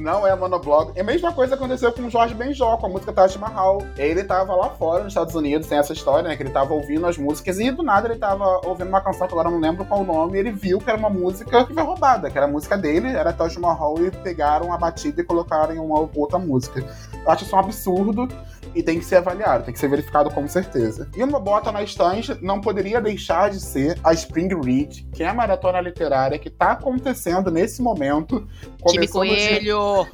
Não 0.00 0.26
é 0.26 0.34
monobloco. 0.34 0.92
É 0.96 1.02
a 1.02 1.04
mesma 1.04 1.32
coisa 1.32 1.54
aconteceu 1.54 1.92
com 1.92 2.02
o 2.02 2.10
Jorge 2.10 2.34
Benjó, 2.34 2.76
com 2.76 2.86
a 2.86 2.88
música 2.88 3.12
Taj 3.12 3.38
Mahal. 3.38 3.82
Ele 3.96 4.24
tava 4.24 4.54
lá 4.54 4.70
fora, 4.70 5.04
nos 5.04 5.12
Estados 5.12 5.34
Unidos, 5.34 5.68
tem 5.68 5.78
essa 5.78 5.92
história, 5.92 6.28
né? 6.28 6.36
Que 6.36 6.42
ele 6.42 6.50
tava 6.50 6.74
ouvindo 6.74 7.06
as 7.06 7.16
músicas 7.16 7.58
e 7.58 7.70
do 7.70 7.82
nada 7.82 8.08
ele 8.08 8.18
tava 8.18 8.60
ouvindo 8.64 8.88
uma 8.88 9.00
canção 9.00 9.26
que 9.26 9.32
agora 9.32 9.50
não 9.50 9.60
lembro 9.60 9.84
qual 9.84 10.00
o 10.00 10.04
nome. 10.04 10.36
E 10.36 10.40
ele 10.40 10.52
viu 10.52 10.78
que 10.78 10.88
era 10.88 10.98
uma 10.98 11.10
música 11.10 11.64
que 11.64 11.74
foi 11.74 11.82
roubada, 11.82 12.30
que 12.30 12.36
era 12.36 12.46
a 12.46 12.50
música 12.50 12.76
dele, 12.76 13.08
era 13.08 13.32
Taj 13.32 13.58
Mahal, 13.58 13.94
e 14.04 14.10
pegaram 14.10 14.72
a 14.72 14.78
batida 14.78 15.20
e 15.20 15.24
colocaram 15.24 15.74
em 15.74 15.78
uma 15.78 16.08
outra 16.14 16.38
música. 16.38 16.84
Eu 17.24 17.30
acho 17.30 17.44
isso 17.44 17.54
um 17.54 17.58
absurdo 17.58 18.28
e 18.74 18.82
tem 18.82 18.98
que 18.98 19.04
ser 19.04 19.16
avaliado, 19.16 19.64
tem 19.64 19.72
que 19.72 19.78
ser 19.78 19.88
verificado 19.88 20.30
com 20.30 20.46
certeza. 20.48 21.08
E 21.16 21.22
uma 21.22 21.38
bota 21.38 21.70
na 21.70 21.82
estante 21.82 22.36
não 22.42 22.53
poderia 22.60 23.00
deixar 23.00 23.50
de 23.50 23.60
ser 23.60 23.98
a 24.02 24.12
Spring 24.12 24.48
Read, 24.48 25.06
que 25.12 25.22
é 25.22 25.28
a 25.28 25.34
maratona 25.34 25.80
literária 25.80 26.38
que 26.38 26.50
tá 26.50 26.72
acontecendo 26.72 27.50
nesse 27.50 27.82
momento. 27.82 28.46
Time 28.86 29.06
Começou 29.08 29.24
dia 29.24 29.60
Coelho! 29.60 30.06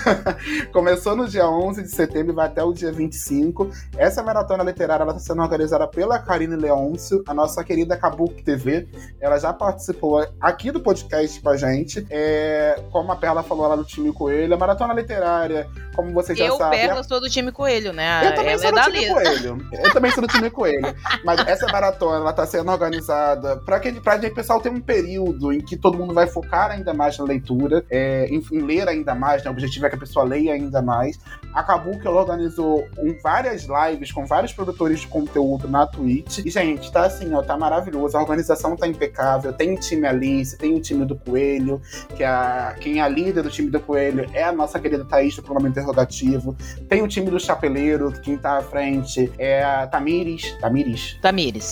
Começou 0.72 1.16
no 1.16 1.28
dia 1.28 1.48
11 1.48 1.82
de 1.82 1.90
setembro 1.90 2.32
e 2.32 2.34
vai 2.34 2.46
até 2.46 2.62
o 2.62 2.72
dia 2.72 2.92
25. 2.92 3.70
Essa 3.96 4.22
maratona 4.22 4.62
literária 4.62 5.04
está 5.04 5.18
sendo 5.18 5.42
organizada 5.42 5.86
pela 5.86 6.18
Karine 6.18 6.56
Leôncio, 6.56 7.22
a 7.26 7.34
nossa 7.34 7.62
querida 7.64 7.96
Kabuki 7.96 8.42
TV. 8.42 8.88
Ela 9.20 9.38
já 9.38 9.52
participou 9.52 10.26
aqui 10.40 10.70
do 10.70 10.80
podcast 10.80 11.40
com 11.40 11.48
a 11.48 11.56
gente. 11.56 12.06
É, 12.10 12.80
como 12.90 13.10
a 13.12 13.16
Perla 13.16 13.42
falou 13.42 13.66
lá 13.66 13.76
do 13.76 13.84
time 13.84 14.12
Coelho, 14.12 14.54
a 14.54 14.58
maratona 14.58 14.94
literária, 14.94 15.68
como 15.94 16.12
vocês 16.12 16.38
já 16.38 16.46
eu, 16.46 16.56
sabem. 16.56 16.80
Perla, 16.80 17.02
sou 17.02 17.20
do 17.20 17.28
time 17.28 17.50
Coelho, 17.50 17.92
né? 17.92 18.28
Eu 18.28 18.34
também 18.34 18.52
Ela 18.52 18.58
sou 18.58 18.68
é 18.68 18.72
do 18.72 18.92
time. 18.92 19.08
Coelho. 19.08 19.68
Eu 19.72 19.92
também 19.92 20.10
sou 20.10 20.22
do 20.22 20.28
time 20.28 20.50
Coelho. 20.50 20.94
Mas 21.24 21.40
essa 21.46 21.66
maratona, 21.74 22.16
ela 22.18 22.32
tá 22.32 22.46
sendo 22.46 22.70
organizada 22.70 23.56
pra 23.56 23.80
que 23.80 23.92
pra 24.00 24.16
gente, 24.18 24.32
pessoal, 24.34 24.60
ter 24.60 24.70
um 24.70 24.80
período 24.80 25.52
em 25.52 25.60
que 25.60 25.76
todo 25.76 25.98
mundo 25.98 26.14
vai 26.14 26.26
focar 26.26 26.70
ainda 26.70 26.94
mais 26.94 27.18
na 27.18 27.24
leitura, 27.24 27.84
é, 27.90 28.26
em, 28.28 28.42
em 28.52 28.60
ler 28.60 28.88
ainda 28.88 29.14
mais, 29.14 29.42
né? 29.42 29.50
O 29.50 29.52
objetivo 29.52 29.86
é 29.86 29.88
que 29.90 29.96
a 29.96 29.98
pessoa 29.98 30.24
leia 30.24 30.54
ainda 30.54 30.80
mais. 30.80 31.18
Acabou 31.52 31.98
que 31.98 32.06
ela 32.06 32.20
organizou 32.20 32.86
um- 32.98 33.16
várias 33.22 33.66
lives 33.66 34.12
com 34.12 34.24
vários 34.26 34.52
produtores 34.52 35.00
de 35.00 35.06
conteúdo 35.08 35.68
na 35.68 35.86
Twitch. 35.86 36.38
E, 36.44 36.50
gente, 36.50 36.90
tá 36.92 37.06
assim, 37.06 37.32
ó, 37.34 37.42
tá 37.42 37.56
maravilhoso. 37.56 38.16
A 38.16 38.20
organização 38.20 38.76
tá 38.76 38.86
impecável. 38.86 39.52
Tem 39.52 39.74
o 39.74 39.80
time 39.80 40.06
Alice, 40.06 40.56
tem 40.56 40.74
o 40.74 40.80
time 40.80 41.04
do 41.04 41.16
Coelho, 41.16 41.80
que 42.16 42.22
é 42.22 42.26
a, 42.26 42.74
quem 42.80 42.98
é 42.98 43.02
a 43.02 43.08
líder 43.08 43.42
do 43.42 43.50
time 43.50 43.70
do 43.70 43.80
Coelho 43.80 44.28
é 44.32 44.44
a 44.44 44.52
nossa 44.52 44.78
querida 44.78 45.04
Thaís 45.04 45.34
do 45.36 45.42
programa 45.42 45.68
interrogativo. 45.68 46.56
Tem 46.88 47.02
o 47.02 47.08
time 47.08 47.30
do 47.30 47.38
Chapeleiro, 47.40 48.12
que 48.12 48.20
quem 48.20 48.36
tá 48.36 48.58
à 48.58 48.62
frente 48.62 49.32
é 49.38 49.62
a 49.62 49.86
Tamires. 49.86 50.56
Tamires? 50.60 51.18
Tamires, 51.22 51.63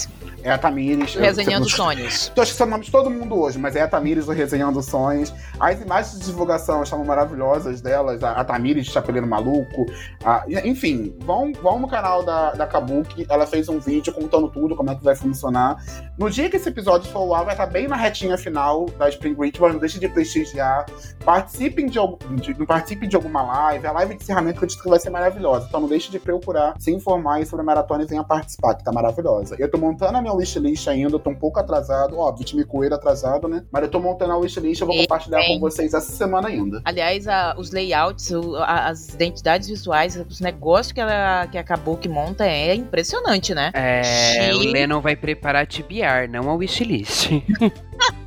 É 0.44 0.50
a 0.50 0.58
Tamires. 0.58 1.14
Resenhando 1.14 1.66
eu- 1.66 1.70
sonhos. 1.70 2.28
Tô 2.34 2.42
esquecendo 2.42 2.66
o 2.68 2.70
nome 2.72 2.84
de 2.84 2.90
todo 2.90 3.08
mundo 3.08 3.38
hoje, 3.40 3.60
mas 3.60 3.76
é 3.76 3.82
a 3.82 3.86
Tamires 3.86 4.26
do 4.26 4.32
Resenhando 4.32 4.82
Sonhos. 4.82 5.32
As 5.60 5.80
imagens 5.80 6.18
de 6.18 6.26
divulgação 6.26 6.82
estão 6.82 7.04
maravilhosas 7.04 7.80
delas. 7.80 8.24
A, 8.24 8.32
a 8.32 8.44
Tamires 8.44 8.86
de 8.86 8.90
Chapeleiro 8.90 9.24
Maluco. 9.26 9.86
a- 10.24 10.44
enfim, 10.64 11.14
vão, 11.20 11.52
vão 11.62 11.78
no 11.78 11.86
canal 11.88 12.24
da, 12.24 12.52
da 12.54 12.66
Kabuki. 12.66 13.24
Ela 13.30 13.46
fez 13.46 13.68
um 13.68 13.78
vídeo 13.78 14.12
contando 14.12 14.48
tudo, 14.50 14.74
como 14.74 14.90
é 14.90 14.96
que 14.96 15.04
vai 15.04 15.14
funcionar. 15.14 15.76
No 16.18 16.28
dia 16.28 16.50
que 16.50 16.56
esse 16.56 16.68
episódio 16.68 17.08
for 17.12 17.20
ao 17.20 17.34
ar, 17.36 17.44
vai 17.44 17.54
estar 17.54 17.66
bem 17.66 17.86
na 17.86 17.94
retinha 17.96 18.36
final 18.36 18.86
da 18.98 19.08
Spring 19.10 19.36
Ritual. 19.40 19.72
Não 19.74 19.78
deixe 19.78 20.00
de 20.00 20.08
prestigiar. 20.08 20.86
Participem 21.24 21.86
de, 21.86 21.98
de, 22.40 22.66
participem 22.66 23.08
de 23.08 23.14
alguma 23.14 23.42
live. 23.42 23.86
A 23.86 23.92
live 23.92 24.16
de 24.16 24.24
encerramento 24.24 24.58
que 24.58 24.64
eu 24.64 24.66
disse 24.66 24.82
que 24.82 24.88
vai 24.88 24.98
ser 24.98 25.10
maravilhosa. 25.10 25.66
Então 25.68 25.80
não 25.80 25.88
deixe 25.88 26.10
de 26.10 26.18
procurar 26.18 26.74
se 26.80 26.90
informar 26.90 27.46
sobre 27.46 27.62
a 27.62 27.64
maratona 27.64 28.02
e 28.02 28.06
venha 28.06 28.24
participar, 28.24 28.74
que 28.74 28.82
tá 28.82 28.90
maravilhosa. 28.90 29.54
Eu 29.58 29.70
tô 29.70 29.78
montando 29.82 30.18
a 30.18 30.22
minha 30.22 30.32
wishlist 30.32 30.86
ainda, 30.88 31.16
eu 31.16 31.18
tô 31.18 31.30
um 31.30 31.34
pouco 31.34 31.58
atrasado. 31.58 32.16
Óbvio, 32.18 32.44
time 32.46 32.64
coelho 32.64 32.94
atrasado, 32.94 33.48
né? 33.48 33.64
Mas 33.72 33.82
eu 33.82 33.88
tô 33.90 33.98
montando 33.98 34.32
a 34.32 34.36
wishlist, 34.36 34.80
eu 34.80 34.86
vou 34.86 34.94
E 34.96 35.00
compartilhar 35.02 35.38
bem. 35.38 35.54
com 35.54 35.60
vocês 35.60 35.92
essa 35.92 36.12
semana 36.12 36.48
ainda. 36.48 36.80
Aliás, 36.84 37.26
a- 37.26 37.54
os 37.58 37.72
layouts, 37.72 38.30
o- 38.30 38.56
a- 38.56 38.88
as 38.88 39.08
identidades 39.08 39.68
visuais, 39.68 40.16
os 40.28 40.40
negócios 40.40 40.92
que, 40.92 41.00
ela, 41.00 41.46
que 41.48 41.58
acabou 41.58 41.96
que 41.96 42.08
monta 42.08 42.46
é 42.46 42.74
impressionante, 42.74 43.54
né? 43.54 43.70
É, 43.74 44.50
o 44.54 44.60
Sim. 44.62 44.70
Lennon 44.70 45.00
vai 45.00 45.16
preparar 45.16 45.66
TBR, 45.66 46.28
não 46.30 46.48
a 46.48 46.54
wishlist. 46.54 47.28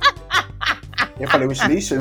Eu 1.18 1.28
falei 1.30 1.48
wishlist? 1.48 1.92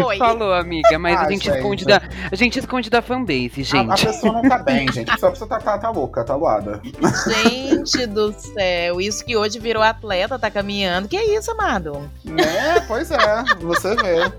Foi. 0.00 0.18
Falou, 0.18 0.52
amiga, 0.52 0.98
mas 0.98 1.16
Ah, 1.16 1.22
a, 1.22 1.30
gente 1.30 1.44
gente. 1.46 1.56
esconde 1.56 1.84
da, 1.86 2.02
a 2.30 2.34
gente 2.34 2.58
esconde 2.58 2.90
da 2.90 3.00
fanbase, 3.00 3.62
A, 3.72 3.80
a 3.80 3.96
gente. 3.96 4.06
pessoa 4.06 4.32
não 4.34 4.42
tá 4.42 4.58
bem, 4.62 4.90
gente. 4.92 5.10
A 5.10 5.14
pessoa, 5.14 5.32
a 5.32 5.46
tá, 5.46 5.58
tá, 5.58 5.78
tá 5.78 5.90
louca, 5.90 6.22
tá 6.24 6.34
loada. 6.36 6.80
Gente 7.26 8.06
do 8.06 8.32
céu, 8.32 9.00
isso 9.00 9.24
que 9.24 9.36
hoje 9.36 9.58
virou 9.58 9.82
atleta, 9.82 10.38
tá 10.38 10.50
caminhando. 10.50 11.08
Que 11.08 11.16
é 11.16 11.36
isso, 11.38 11.50
amado? 11.52 12.10
Né? 12.24 12.80
Pois 12.86 13.10
é, 13.10 13.44
você 13.60 13.94
vê. 13.96 14.30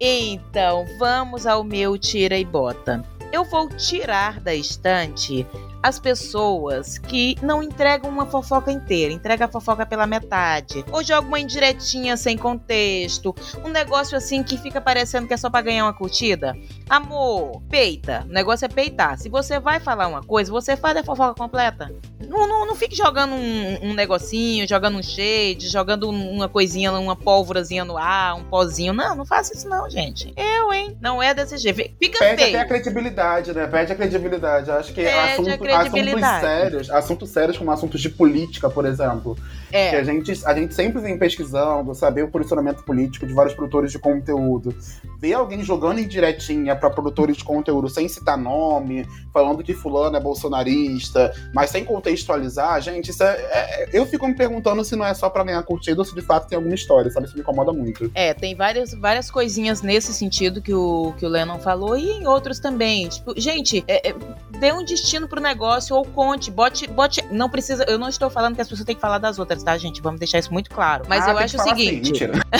Então, 0.00 0.84
vamos 0.98 1.46
ao 1.46 1.62
meu 1.62 1.96
tira 1.96 2.36
e 2.36 2.44
bota. 2.44 3.04
Eu 3.32 3.44
vou 3.44 3.68
tirar 3.68 4.40
da 4.40 4.52
estante 4.54 5.46
as 5.82 5.98
pessoas 5.98 6.98
que 6.98 7.36
não 7.42 7.62
entregam 7.62 8.10
uma 8.10 8.26
fofoca 8.26 8.70
inteira, 8.70 9.12
entrega 9.12 9.46
a 9.46 9.48
fofoca 9.48 9.86
pela 9.86 10.06
metade, 10.06 10.84
ou 10.92 11.02
joga 11.02 11.26
uma 11.26 11.40
indiretinha 11.40 12.16
sem 12.16 12.36
contexto, 12.36 13.34
um 13.64 13.68
negócio 13.68 14.16
assim 14.16 14.42
que 14.42 14.58
fica 14.58 14.80
parecendo 14.80 15.26
que 15.26 15.34
é 15.34 15.36
só 15.36 15.48
pra 15.48 15.62
ganhar 15.62 15.84
uma 15.84 15.92
curtida. 15.94 16.54
Amor, 16.88 17.62
peita. 17.68 18.24
O 18.28 18.32
negócio 18.32 18.64
é 18.64 18.68
peitar. 18.68 19.18
Se 19.18 19.28
você 19.28 19.58
vai 19.58 19.80
falar 19.80 20.08
uma 20.08 20.22
coisa, 20.22 20.50
você 20.50 20.76
faz 20.76 20.96
a 20.96 21.04
fofoca 21.04 21.34
completa. 21.34 21.90
Não, 22.28 22.46
não, 22.46 22.66
não 22.66 22.76
fique 22.76 22.94
jogando 22.96 23.32
um, 23.34 23.78
um 23.90 23.94
negocinho, 23.94 24.68
jogando 24.68 24.98
um 24.98 25.02
shade, 25.02 25.68
jogando 25.68 26.08
um- 26.10 26.30
uma 26.32 26.48
coisinha, 26.48 26.92
uma 26.92 27.16
pólvorazinha 27.16 27.84
no 27.84 27.96
ar, 27.96 28.34
um 28.36 28.44
pozinho. 28.44 28.92
Não, 28.92 29.14
não 29.16 29.24
faça 29.24 29.54
isso 29.54 29.68
não, 29.68 29.88
gente. 29.90 30.32
Eu, 30.36 30.72
hein? 30.72 30.96
Não 31.00 31.22
é 31.22 31.32
desse 31.34 31.56
jeito. 31.58 31.78
Fica 31.98 32.18
Perde 32.18 32.42
feio. 32.42 32.56
até 32.56 32.64
a 32.64 32.68
credibilidade, 32.68 33.52
né? 33.52 33.66
Perde 33.66 33.92
a 33.92 33.96
credibilidade. 33.96 34.68
Eu 34.68 34.76
Acho 34.76 34.92
que 34.92 35.02
Perde 35.02 35.50
a 35.50 35.58
assunto- 35.72 35.80
assuntos 35.88 35.92
credibilidade. 36.00 36.40
sérios, 36.46 36.90
assuntos 36.90 37.30
sérios 37.30 37.58
como 37.58 37.72
assuntos 37.72 38.00
de 38.00 38.08
política, 38.10 38.68
por 38.70 38.86
exemplo. 38.86 39.36
Que 39.70 39.76
É, 39.76 39.98
a 40.00 40.04
gente, 40.04 40.32
a 40.44 40.54
gente 40.54 40.74
sempre 40.74 41.00
vem 41.00 41.16
pesquisando, 41.18 41.94
saber 41.94 42.24
o 42.24 42.28
posicionamento 42.28 42.82
político 42.84 43.26
de 43.26 43.32
vários 43.32 43.54
produtores 43.54 43.92
de 43.92 43.98
conteúdo. 43.98 44.74
Ver 45.18 45.34
alguém 45.34 45.62
jogando 45.62 45.98
em 45.98 46.06
diretinha 46.08 46.74
para 46.74 46.90
produtores 46.90 47.36
de 47.36 47.44
conteúdo 47.44 47.88
sem 47.88 48.08
citar 48.08 48.36
nome, 48.36 49.06
falando 49.32 49.62
que 49.62 49.72
fulano 49.74 50.16
é 50.16 50.20
bolsonarista, 50.20 51.32
mas 51.54 51.70
sem 51.70 51.84
contextualizar, 51.84 52.80
gente, 52.80 53.10
isso 53.10 53.22
é, 53.22 53.36
é- 53.36 53.88
eu 53.92 54.04
fico 54.06 54.26
me 54.26 54.34
perguntando 54.34 54.84
se 54.84 54.96
não 54.96 55.04
é 55.04 55.14
só 55.14 55.28
para 55.30 55.44
ganhar 55.44 55.62
curtida 55.62 56.00
ou 56.00 56.04
se 56.04 56.14
de 56.14 56.22
fato 56.22 56.48
tem 56.48 56.56
alguma 56.56 56.74
história, 56.74 57.10
sabe? 57.10 57.26
Isso 57.26 57.34
me 57.34 57.40
incomoda 57.42 57.72
muito. 57.72 58.10
é, 58.14 58.34
tem 58.34 58.54
várias, 58.54 58.92
várias 58.92 59.30
coisinhas 59.30 59.82
nesse 59.82 60.12
sentido 60.12 60.60
que 60.62 60.74
o, 60.74 61.12
que 61.18 61.24
o 61.24 61.28
Lennon 61.28 61.58
falou 61.58 61.96
e 61.96 62.10
em 62.10 62.26
outros 62.26 62.58
também. 62.58 63.08
Tipo, 63.08 63.34
gente, 63.38 63.84
é, 63.86 64.10
é, 64.10 64.14
dê 64.58 64.72
um 64.72 64.84
destino 64.84 65.28
pro 65.28 65.40
negócio 65.40 65.94
ou 65.96 66.04
conte, 66.04 66.50
bote, 66.50 66.86
bote. 66.86 67.24
Não 67.30 67.48
precisa. 67.48 67.84
Eu 67.88 67.98
não 67.98 68.08
estou 68.08 68.28
falando 68.30 68.54
que 68.54 68.60
as 68.60 68.68
pessoas 68.68 68.84
têm 68.86 68.94
que 68.94 69.00
falar 69.00 69.18
das 69.18 69.38
outras, 69.38 69.59
tá, 69.64 69.76
gente? 69.78 70.00
Vamos 70.02 70.18
deixar 70.18 70.38
isso 70.38 70.52
muito 70.52 70.70
claro. 70.70 71.04
Mas 71.08 71.26
Ah, 71.26 71.30
eu 71.32 71.38
acho 71.38 71.56
o 71.56 71.60
assim, 71.60 71.70
seguinte. 71.70 72.10
mentira. 72.12 72.32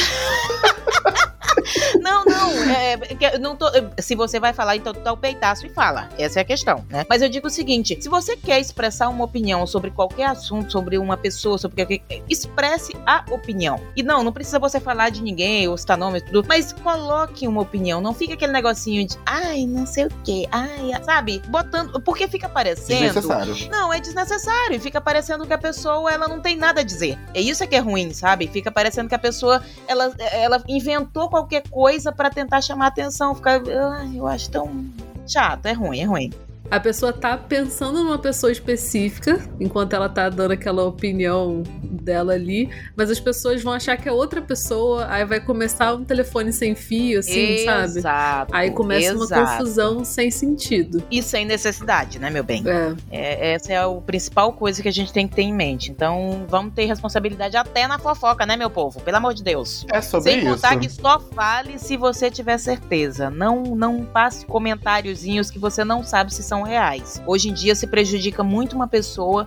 Não, 2.01 2.25
não, 2.25 2.60
é, 2.71 2.93
é 3.21 3.39
não 3.39 3.57
tô, 3.57 3.67
se 3.99 4.15
você 4.15 4.39
vai 4.39 4.53
falar, 4.53 4.77
então 4.77 4.93
tu 4.93 5.01
dá 5.01 5.13
o 5.13 5.17
peitaço 5.17 5.67
e 5.67 5.71
fala. 5.71 6.09
Essa 6.19 6.41
é 6.41 6.43
a 6.43 6.45
questão, 6.45 6.85
né? 6.89 7.05
Mas 7.09 7.23
eu 7.23 7.29
digo 7.29 7.47
o 7.47 7.51
seguinte: 7.51 7.99
se 8.01 8.09
você 8.09 8.37
quer 8.37 8.61
expressar 8.61 9.09
uma 9.09 9.25
opinião 9.25 9.67
sobre 9.67 9.91
qualquer 9.91 10.27
assunto, 10.27 10.71
sobre 10.71 10.99
uma 10.99 11.17
pessoa, 11.17 11.59
sobre 11.59 11.85
qualquer. 11.85 12.23
Expresse 12.29 12.97
a 13.07 13.25
opinião. 13.31 13.81
E 13.97 14.03
não, 14.03 14.23
não 14.23 14.33
precisa 14.33 14.59
você 14.59 14.81
falar 14.81 15.11
de 15.11 15.23
ninguém 15.23 15.69
ou 15.69 15.77
citar 15.77 15.97
nome 15.97 16.21
tudo, 16.21 16.47
mas 16.49 16.73
coloque 16.73 17.47
uma 17.47 17.63
opinião. 17.63 18.01
Não 18.01 18.15
fica 18.15 18.35
aquele 18.35 18.53
negocinho 18.53 19.07
de 19.07 19.19
ai, 19.27 19.67
não 19.67 19.87
sei 19.87 20.07
o 20.07 20.11
quê, 20.25 20.49
ai, 20.51 20.93
sabe? 21.05 21.43
Botando. 21.49 22.01
Porque 22.01 22.29
fica 22.29 22.49
parecendo. 22.49 23.01
Desnecessário. 23.01 23.71
Não, 23.71 23.93
é 23.93 24.01
desnecessário. 24.01 24.81
Fica 24.81 25.01
parecendo 25.01 25.47
que 25.47 25.53
a 25.53 25.59
pessoa 25.59 26.11
ela 26.11 26.29
não 26.29 26.41
tem 26.41 26.57
nada 26.57 26.81
a 26.81 26.85
dizer. 26.85 27.19
É 27.35 27.41
isso 27.41 27.67
que 27.67 27.75
é 27.75 27.79
ruim, 27.79 28.13
sabe? 28.13 28.47
Fica 28.49 28.71
parecendo 28.71 29.09
que 29.09 29.15
a 29.15 29.19
pessoa 29.19 29.63
ela, 29.87 30.13
ela 30.33 30.63
inventou 30.69 31.29
qualquer 31.29 31.63
coisa 31.69 32.13
pra 32.13 32.31
tentar 32.31 32.60
chamar 32.63 32.89
atenção. 32.89 33.35
Fica, 33.35 33.63
ai, 33.97 34.13
eu 34.17 34.27
acho 34.27 34.51
tão 34.51 34.91
chato. 35.27 35.67
É 35.67 35.73
ruim, 35.73 36.01
é 36.01 36.05
ruim. 36.05 36.31
A 36.71 36.79
pessoa 36.79 37.13
tá 37.13 37.37
pensando 37.37 38.05
numa 38.05 38.19
pessoa 38.19 38.53
específica, 38.53 39.41
enquanto 39.59 39.93
ela 39.93 40.09
tá 40.09 40.29
dando 40.29 40.53
aquela 40.53 40.85
opinião 40.85 41.63
dela 41.83 42.35
ali, 42.35 42.71
mas 42.97 43.11
as 43.11 43.19
pessoas 43.19 43.63
vão 43.63 43.73
achar 43.73 43.97
que 43.97 44.09
é 44.09 44.13
outra 44.13 44.41
pessoa, 44.41 45.07
aí 45.11 45.25
vai 45.25 45.41
começar 45.41 45.95
um 45.95 46.05
telefone 46.05 46.53
sem 46.53 46.75
fio, 46.75 47.19
assim, 47.19 47.65
sabe? 47.65 47.99
Exato. 47.99 48.55
Aí 48.55 48.71
começa 48.71 49.13
exato. 49.13 49.35
uma 49.35 49.51
confusão 49.51 50.05
sem 50.05 50.31
sentido. 50.31 51.03
E 51.11 51.23
sem 51.23 51.45
necessidade, 51.45 52.19
né, 52.19 52.31
meu 52.31 52.45
bem? 52.45 52.63
É. 52.67 52.95
É, 53.11 53.53
essa 53.55 53.73
é 53.73 53.77
a 53.77 53.89
principal 54.07 54.53
coisa 54.53 54.81
que 54.81 54.89
a 54.89 54.93
gente 54.93 55.13
tem 55.13 55.27
que 55.27 55.35
ter 55.35 55.43
em 55.43 55.53
mente. 55.53 55.91
Então, 55.91 56.47
vamos 56.49 56.73
ter 56.75 56.85
responsabilidade 56.85 57.57
até 57.57 57.89
na 57.89 57.99
fofoca, 57.99 58.47
né, 58.47 58.57
meu 58.57 58.71
povo? 58.71 59.01
Pelo 59.01 59.17
amor 59.17 59.35
de 59.35 59.43
Deus. 59.43 59.85
É 59.93 60.01
sobre 60.01 60.31
Sem 60.31 60.41
isso. 60.41 60.51
contar 60.51 60.79
que 60.79 60.89
só 60.89 61.19
fale 61.19 61.79
se 61.79 61.97
você 61.97 62.31
tiver 62.31 62.59
certeza. 62.59 63.29
Não, 63.29 63.63
não 63.63 64.05
passe 64.05 64.47
comentáriozinhos 64.47 65.51
que 65.51 65.59
você 65.59 65.85
não 65.85 66.05
sabe 66.05 66.33
se 66.33 66.43
são 66.43 66.60
reais. 66.63 67.23
Hoje 67.27 67.49
em 67.49 67.53
dia 67.53 67.75
se 67.75 67.87
prejudica 67.87 68.43
muito 68.43 68.75
uma 68.75 68.87
pessoa 68.87 69.47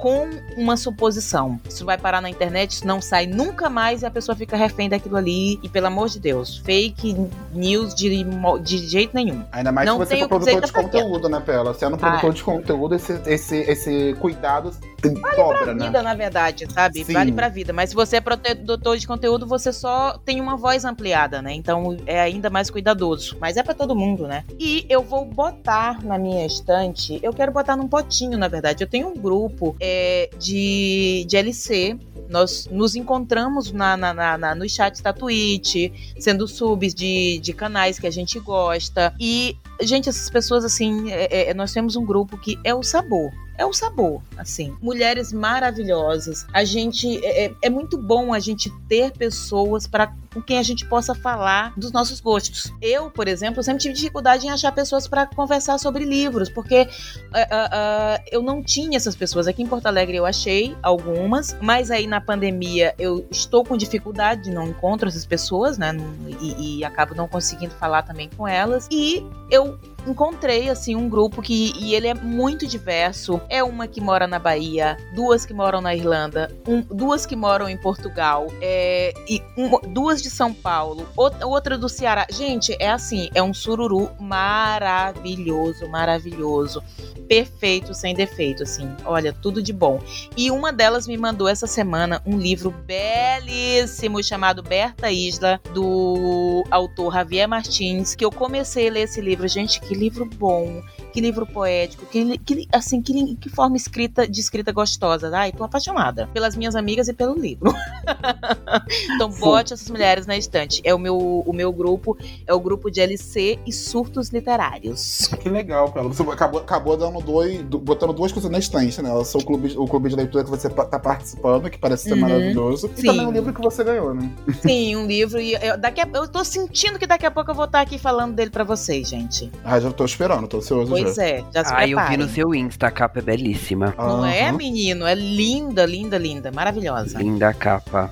com 0.00 0.28
uma 0.56 0.76
suposição. 0.76 1.60
Isso 1.68 1.84
vai 1.84 1.98
parar 1.98 2.22
na 2.22 2.30
internet, 2.30 2.72
isso 2.72 2.86
não 2.86 3.02
sai 3.02 3.26
nunca 3.26 3.68
mais 3.68 4.02
e 4.02 4.06
a 4.06 4.10
pessoa 4.10 4.34
fica 4.34 4.56
refém 4.56 4.88
daquilo 4.88 5.16
ali. 5.16 5.60
E 5.62 5.68
pelo 5.68 5.86
amor 5.88 6.08
de 6.08 6.18
Deus, 6.18 6.56
fake 6.58 7.28
news 7.52 7.94
de, 7.94 8.24
de 8.62 8.78
jeito 8.78 9.14
nenhum. 9.14 9.44
Ainda 9.52 9.70
mais 9.70 9.86
Não 9.86 9.98
se 9.98 10.06
você 10.06 10.18
for 10.20 10.28
produtor 10.28 10.62
de 10.62 10.72
conteúdo, 10.72 11.28
né, 11.28 11.40
Pela? 11.40 11.74
Sendo 11.74 11.98
produtor 11.98 12.32
de 12.32 12.42
conteúdo, 12.42 12.94
esse, 12.94 13.20
esse, 13.26 13.56
esse 13.56 14.16
cuidado 14.18 14.72
dobra, 15.08 15.74
né? 15.74 15.86
vida, 15.86 16.02
na 16.02 16.14
verdade, 16.14 16.66
sabe? 16.72 17.04
Sim. 17.04 17.12
Vale 17.12 17.32
pra 17.32 17.48
vida. 17.48 17.72
Mas 17.72 17.90
se 17.90 17.96
você 17.96 18.16
é 18.16 18.20
produtor 18.20 18.96
de 18.96 19.06
conteúdo, 19.06 19.46
você 19.46 19.72
só 19.72 20.18
tem 20.18 20.40
uma 20.40 20.56
voz 20.56 20.84
ampliada, 20.84 21.40
né? 21.40 21.52
Então 21.52 21.96
é 22.06 22.20
ainda 22.20 22.50
mais 22.50 22.70
cuidadoso. 22.70 23.36
Mas 23.40 23.56
é 23.56 23.62
pra 23.62 23.74
todo 23.74 23.94
mundo, 23.96 24.26
né? 24.26 24.44
E 24.58 24.84
eu 24.88 25.02
vou 25.02 25.24
botar 25.24 26.02
na 26.04 26.18
minha 26.18 26.46
estante, 26.46 27.18
eu 27.22 27.32
quero 27.32 27.52
botar 27.52 27.76
num 27.76 27.88
potinho, 27.88 28.36
na 28.38 28.48
verdade. 28.48 28.84
Eu 28.84 28.88
tenho 28.88 29.08
um 29.08 29.14
grupo 29.14 29.76
é, 29.80 30.30
de, 30.38 31.24
de 31.28 31.36
LC 31.36 31.98
nós 32.30 32.68
nos 32.70 32.94
encontramos 32.94 33.72
na, 33.72 33.96
na, 33.96 34.14
na, 34.14 34.38
na 34.38 34.54
no 34.54 34.68
chat 34.68 35.02
da 35.02 35.12
Twitch, 35.12 35.92
sendo 36.18 36.46
subs 36.46 36.94
de, 36.94 37.40
de 37.40 37.52
canais 37.52 37.98
que 37.98 38.06
a 38.06 38.10
gente 38.10 38.38
gosta. 38.38 39.12
E, 39.18 39.56
gente, 39.82 40.08
essas 40.08 40.30
pessoas, 40.30 40.64
assim, 40.64 41.10
é, 41.10 41.50
é, 41.50 41.54
nós 41.54 41.72
temos 41.72 41.96
um 41.96 42.04
grupo 42.04 42.38
que 42.38 42.56
é 42.62 42.72
o 42.72 42.84
sabor 42.84 43.30
é 43.60 43.66
o 43.66 43.74
sabor, 43.74 44.22
assim. 44.38 44.74
Mulheres 44.80 45.34
maravilhosas. 45.34 46.46
A 46.50 46.64
gente 46.64 47.22
é, 47.22 47.44
é, 47.44 47.54
é 47.64 47.68
muito 47.68 47.98
bom 47.98 48.32
a 48.32 48.38
gente 48.38 48.72
ter 48.88 49.12
pessoas 49.12 49.86
para 49.86 50.14
com 50.32 50.40
quem 50.40 50.58
a 50.58 50.62
gente 50.62 50.86
possa 50.86 51.12
falar 51.12 51.74
dos 51.76 51.90
nossos 51.90 52.20
gostos. 52.20 52.72
Eu, 52.80 53.10
por 53.10 53.26
exemplo, 53.26 53.62
sempre 53.62 53.82
tive 53.82 53.94
dificuldade 53.94 54.46
em 54.46 54.50
achar 54.50 54.70
pessoas 54.72 55.08
para 55.08 55.26
conversar 55.26 55.76
sobre 55.76 56.04
livros, 56.04 56.48
porque 56.48 56.82
uh, 56.82 56.84
uh, 56.84 56.86
uh, 56.86 58.24
eu 58.30 58.40
não 58.40 58.62
tinha 58.62 58.96
essas 58.96 59.16
pessoas. 59.16 59.48
Aqui 59.48 59.62
em 59.62 59.66
Porto 59.66 59.86
Alegre 59.86 60.16
eu 60.16 60.24
achei 60.24 60.76
algumas, 60.82 61.56
mas 61.60 61.90
aí 61.90 62.06
na 62.06 62.20
pandemia 62.20 62.94
eu 62.96 63.26
estou 63.30 63.64
com 63.64 63.76
dificuldade, 63.76 64.50
não 64.50 64.68
encontro 64.68 65.08
essas 65.08 65.26
pessoas, 65.26 65.76
né? 65.76 65.92
E, 66.40 66.78
e 66.78 66.84
acabo 66.84 67.14
não 67.14 67.26
conseguindo 67.26 67.74
falar 67.74 68.02
também 68.02 68.30
com 68.36 68.46
elas. 68.46 68.86
E 68.90 69.26
eu 69.50 69.78
encontrei 70.06 70.68
assim 70.68 70.96
um 70.96 71.08
grupo 71.08 71.42
que 71.42 71.72
e 71.78 71.94
ele 71.94 72.08
é 72.08 72.14
muito 72.14 72.66
diverso. 72.66 73.40
É 73.48 73.62
uma 73.62 73.86
que 73.86 74.00
mora 74.00 74.26
na 74.26 74.38
Bahia, 74.38 74.96
duas 75.14 75.44
que 75.44 75.52
moram 75.52 75.80
na 75.80 75.94
Irlanda, 75.94 76.50
um, 76.66 76.80
duas 76.82 77.26
que 77.26 77.36
moram 77.36 77.68
em 77.68 77.76
Portugal, 77.76 78.46
é, 78.60 79.12
e 79.28 79.42
um, 79.56 79.70
duas 79.92 80.22
de 80.22 80.30
São 80.30 80.52
Paulo, 80.52 81.06
outra 81.16 81.76
do 81.76 81.88
Ceará. 81.88 82.26
Gente, 82.30 82.76
é 82.78 82.90
assim, 82.90 83.30
é 83.34 83.42
um 83.42 83.54
sururu 83.54 84.10
maravilhoso, 84.18 85.88
maravilhoso, 85.88 86.82
perfeito, 87.28 87.94
sem 87.94 88.12
defeito, 88.12 88.64
assim. 88.64 88.90
Olha, 89.04 89.32
tudo 89.32 89.62
de 89.62 89.72
bom. 89.72 90.00
E 90.36 90.50
uma 90.50 90.72
delas 90.72 91.06
me 91.06 91.16
mandou 91.16 91.48
essa 91.48 91.66
semana 91.66 92.20
um 92.26 92.36
livro 92.36 92.70
belíssimo 92.70 94.22
chamado 94.22 94.62
Berta 94.62 95.12
Isla 95.12 95.60
do 95.72 96.64
autor 96.70 97.12
Javier 97.12 97.48
Martins, 97.48 98.14
que 98.14 98.24
eu 98.24 98.32
comecei 98.32 98.88
a 98.88 98.92
ler 98.92 99.02
esse 99.02 99.20
livro, 99.20 99.46
gente, 99.46 99.80
que 99.90 99.94
livro 99.96 100.24
bom, 100.24 100.84
que 101.12 101.20
livro 101.20 101.46
poético, 101.46 102.06
que, 102.06 102.38
que 102.38 102.68
assim, 102.72 103.02
que, 103.02 103.36
que 103.36 103.48
forma 103.48 103.76
escrita 103.76 104.26
de 104.26 104.40
escrita 104.40 104.72
gostosa. 104.72 105.30
Ai, 105.34 105.52
tô 105.52 105.64
apaixonada 105.64 106.28
pelas 106.32 106.56
minhas 106.56 106.74
amigas 106.74 107.08
e 107.08 107.12
pelo 107.12 107.34
livro. 107.34 107.72
então 109.14 109.30
bote 109.30 109.72
essas 109.72 109.88
mulheres 109.90 110.26
na 110.26 110.36
estante. 110.36 110.80
É 110.84 110.94
o 110.94 110.98
meu, 110.98 111.16
o 111.16 111.52
meu 111.52 111.72
grupo, 111.72 112.16
é 112.46 112.54
o 112.54 112.60
grupo 112.60 112.90
de 112.90 113.00
LC 113.00 113.58
e 113.66 113.72
surtos 113.72 114.30
literários. 114.30 115.28
Que 115.40 115.48
legal, 115.48 115.90
Pelo. 115.92 116.12
Você 116.12 116.22
acabou, 116.22 116.60
acabou 116.60 116.96
dando 116.96 117.20
dois, 117.20 117.62
botando 117.62 118.12
duas 118.12 118.32
coisas 118.32 118.50
na 118.50 118.58
estante, 118.58 119.00
né? 119.02 119.12
O 119.12 119.24
seu 119.24 119.40
clube, 119.40 119.74
o 119.76 119.86
clube 119.86 120.08
de 120.08 120.16
leitura 120.16 120.44
que 120.44 120.50
você 120.50 120.68
tá 120.68 120.98
participando, 120.98 121.70
que 121.70 121.78
parece 121.78 122.04
ser 122.04 122.14
uhum. 122.14 122.20
maravilhoso. 122.20 122.90
E 122.96 123.00
Sim. 123.00 123.06
também 123.06 123.26
um 123.26 123.32
livro 123.32 123.52
que 123.52 123.60
você 123.60 123.82
ganhou, 123.84 124.14
né? 124.14 124.30
Sim, 124.60 124.96
um 124.96 125.06
livro. 125.06 125.40
E 125.40 125.54
eu, 125.54 125.78
daqui 125.78 126.00
a, 126.00 126.08
eu 126.12 126.28
tô 126.28 126.44
sentindo 126.44 126.98
que 126.98 127.06
daqui 127.06 127.26
a 127.26 127.30
pouco 127.30 127.50
eu 127.50 127.54
vou 127.54 127.64
estar 127.64 127.80
aqui 127.80 127.98
falando 127.98 128.34
dele 128.34 128.50
pra 128.50 128.64
vocês, 128.64 129.08
gente. 129.08 129.50
Ah, 129.64 129.80
já 129.80 129.90
tô 129.90 130.04
esperando, 130.04 130.46
tô 130.46 130.58
ansioso. 130.58 130.90
Pois 130.90 130.99
já. 131.02 131.22
é, 131.22 131.44
já 131.52 131.64
se 131.64 131.74
Ah, 131.74 131.88
eu 131.88 131.98
vi 132.08 132.16
no 132.16 132.28
seu 132.28 132.54
Insta, 132.54 132.86
a 132.86 132.90
capa 132.90 133.18
é 133.18 133.22
belíssima. 133.22 133.94
Não 133.96 134.20
uhum. 134.20 134.26
é, 134.26 134.52
menino? 134.52 135.06
É 135.06 135.14
linda, 135.14 135.84
linda, 135.86 136.18
linda. 136.18 136.50
Maravilhosa. 136.52 137.18
Linda 137.18 137.48
a 137.48 137.54
capa. 137.54 138.10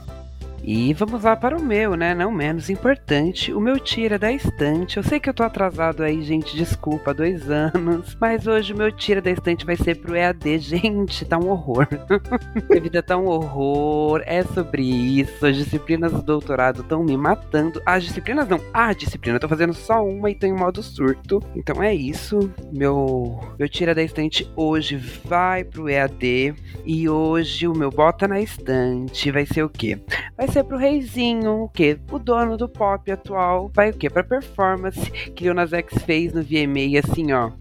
E 0.62 0.92
vamos 0.94 1.22
lá 1.22 1.34
para 1.36 1.56
o 1.56 1.62
meu, 1.62 1.94
né? 1.94 2.14
Não 2.14 2.30
menos 2.30 2.68
importante, 2.68 3.52
o 3.52 3.61
meu 3.61 3.78
tira 3.78 4.18
da 4.18 4.30
estante. 4.30 4.96
Eu 4.96 5.02
sei 5.02 5.18
que 5.18 5.28
eu 5.28 5.34
tô 5.34 5.42
atrasado 5.42 6.02
aí, 6.02 6.22
gente, 6.22 6.56
desculpa, 6.56 7.14
dois 7.14 7.48
anos. 7.50 8.16
Mas 8.20 8.46
hoje 8.46 8.72
o 8.72 8.76
meu 8.76 8.92
tira 8.92 9.20
da 9.20 9.30
estante 9.30 9.64
vai 9.64 9.76
ser 9.76 9.96
pro 9.96 10.16
EAD. 10.16 10.59
Gente, 10.59 11.24
tá 11.24 11.38
um 11.38 11.48
horror. 11.48 11.86
Minha 12.68 12.82
vida 12.82 13.02
tá 13.02 13.16
um 13.16 13.26
horror. 13.26 14.22
É 14.26 14.42
sobre 14.42 14.82
isso. 14.82 15.46
As 15.46 15.56
disciplinas 15.56 16.12
do 16.12 16.22
doutorado 16.22 16.82
estão 16.82 17.02
me 17.02 17.16
matando. 17.16 17.80
As 17.86 18.04
disciplinas 18.04 18.48
não, 18.48 18.61
a 18.72 18.92
disciplina. 18.92 19.36
Eu 19.36 19.40
tô 19.40 19.48
fazendo 19.48 19.72
só 19.72 20.04
uma 20.04 20.30
e 20.30 20.34
tô 20.34 20.46
em 20.46 20.52
modo 20.52 20.82
surto. 20.82 21.42
Então 21.54 21.82
é 21.82 21.94
isso. 21.94 22.50
Meu, 22.72 23.40
meu 23.59 23.68
tira 23.68 23.94
da 23.94 24.02
estante 24.02 24.50
hoje 24.56 24.96
vai 25.24 25.64
pro 25.64 25.88
EAD. 25.88 26.54
E 26.84 27.09
hoje 27.09 27.66
o 27.66 27.74
meu 27.74 27.90
bota 27.90 28.28
na 28.28 28.40
estante 28.40 29.30
vai 29.30 29.46
ser 29.46 29.62
o 29.62 29.68
quê? 29.68 29.98
Vai 30.36 30.47
ser 30.53 30.59
ser 30.59 30.64
pro 30.64 30.76
reizinho, 30.76 31.62
o 31.62 31.68
quê? 31.68 31.99
O 32.11 32.18
dono 32.18 32.57
do 32.57 32.68
pop 32.68 33.11
atual. 33.11 33.70
Vai 33.74 33.90
o 33.90 33.94
quê? 33.94 34.09
Pra 34.11 34.24
performance 34.24 35.11
que 35.11 35.44
Lil 35.44 35.55
X 35.72 36.03
fez 36.05 36.32
no 36.32 36.42
VMA, 36.42 36.99
assim, 36.99 37.32
ó. 37.32 37.53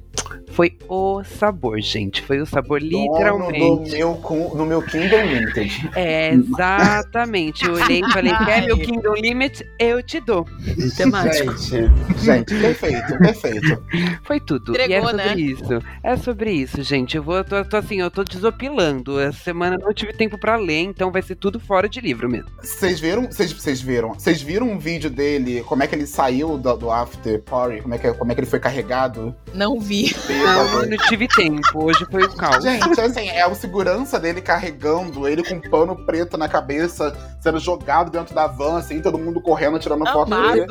Foi 0.57 0.76
o 0.89 1.24
sabor, 1.24 1.80
gente. 1.80 2.22
Foi 2.24 2.41
o 2.41 2.45
sabor 2.45 2.82
literalmente. 2.82 3.59
No 3.99 4.18
meu, 4.18 4.51
no 4.55 4.65
meu 4.65 4.82
Kingdom 4.82 5.22
Limited. 5.22 5.89
É, 5.95 6.34
exatamente. 6.34 7.65
Eu 7.65 7.74
olhei 7.74 8.01
e 8.01 8.11
falei: 8.11 8.34
quer 8.45 8.65
meu 8.65 8.78
Kingdom 8.78 9.13
Limit? 9.13 9.63
Eu 9.80 10.01
te 10.01 10.20
dou. 10.20 10.47
Temático. 10.95 11.55
Gente, 11.57 11.91
gente, 12.20 12.55
perfeito, 12.55 13.18
perfeito. 13.20 13.84
Foi 14.24 14.39
tudo. 14.39 14.72
Entregou, 14.72 14.95
e 14.95 14.97
é 14.97 15.01
sobre 15.01 15.24
né? 15.24 15.36
isso. 15.36 15.84
É 16.03 16.18
sobre 16.18 16.51
isso, 16.51 16.82
gente. 16.82 17.18
Eu 17.18 17.24
vou, 17.24 17.43
tô, 17.43 17.63
tô, 17.63 17.78
assim, 17.78 17.99
eu 17.99 18.09
tô 18.09 18.24
desopilando. 18.24 19.20
Essa 19.20 19.43
semana 19.43 19.78
não 19.78 19.93
tive 19.93 20.13
tempo 20.13 20.39
pra 20.39 20.55
ler, 20.55 20.82
então 20.82 21.11
vai 21.11 21.22
ser 21.22 21.36
tudo 21.36 21.59
fora 21.59 21.88
de 21.88 22.01
livro 22.01 22.28
mesmo. 22.28 22.49
Vocês 22.61 22.99
viram? 22.99 23.28
Vocês 23.28 23.82
viram? 23.82 24.13
Vocês 24.13 24.41
viram 24.41 24.70
um 24.70 24.80
vídeo 24.80 25.09
dele? 25.09 25.63
Como 25.68 25.84
é 25.84 25.88
que 25.88 25.93
ele 25.93 26.07
saiu 26.07 26.57
do, 26.57 26.76
do 26.78 26.91
After 26.91 27.41
Party? 27.43 27.82
Como 27.82 27.93
é, 27.93 27.97
que, 27.97 28.13
como 28.13 28.32
é 28.32 28.36
que 28.36 28.41
ele 28.41 28.49
foi 28.49 28.59
carregado? 28.59 29.36
Não 29.53 29.80
vi. 29.80 30.06
Não, 30.29 30.81
eu 30.81 30.89
não 30.89 30.97
tive 31.07 31.27
tempo. 31.27 31.85
Hoje 31.85 32.05
foi 32.09 32.23
o 32.23 32.35
caos. 32.35 32.63
Gente, 32.63 32.99
assim, 32.99 33.29
é 33.29 33.45
o 33.47 33.55
segurança 33.55 34.19
dele 34.19 34.41
carregando, 34.41 35.27
ele 35.27 35.43
com 35.43 35.59
pano 35.59 35.95
preto 35.95 36.37
na 36.37 36.47
cabeça, 36.47 37.15
sendo 37.39 37.59
jogado 37.59 38.11
dentro 38.11 38.33
da 38.33 38.47
van, 38.47 38.77
assim, 38.77 39.01
todo 39.01 39.17
mundo 39.17 39.41
correndo, 39.41 39.79
tirando 39.79 40.05
foto 40.05 40.29
dele. 40.29 40.67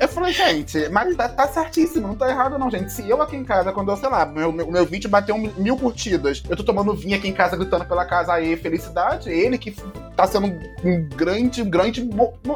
Eu 0.00 0.08
falei, 0.08 0.32
gente, 0.32 0.88
mas 0.90 1.16
tá, 1.16 1.28
tá, 1.28 1.48
certíssimo, 1.48 2.08
não 2.08 2.14
tá 2.14 2.28
errado 2.28 2.58
não, 2.58 2.70
gente. 2.70 2.92
Se 2.92 3.08
eu 3.08 3.20
aqui 3.20 3.36
em 3.36 3.44
casa, 3.44 3.72
quando 3.72 3.90
eu, 3.90 3.96
sei 3.96 4.08
lá, 4.08 4.24
meu, 4.24 4.52
meu, 4.52 4.70
meu 4.70 4.86
vídeo 4.86 5.10
bateu 5.10 5.36
mil 5.36 5.76
curtidas, 5.76 6.42
eu 6.48 6.56
tô 6.56 6.64
tomando 6.64 6.94
vinho 6.94 7.16
aqui 7.16 7.28
em 7.28 7.32
casa, 7.32 7.56
gritando 7.56 7.84
pela 7.84 8.04
casa 8.04 8.32
aí, 8.32 8.56
felicidade, 8.56 9.30
ele 9.30 9.58
que 9.58 9.74
tá 10.18 10.26
sendo 10.26 10.48
um 10.84 11.08
grande, 11.14 11.62
grande. 11.62 12.08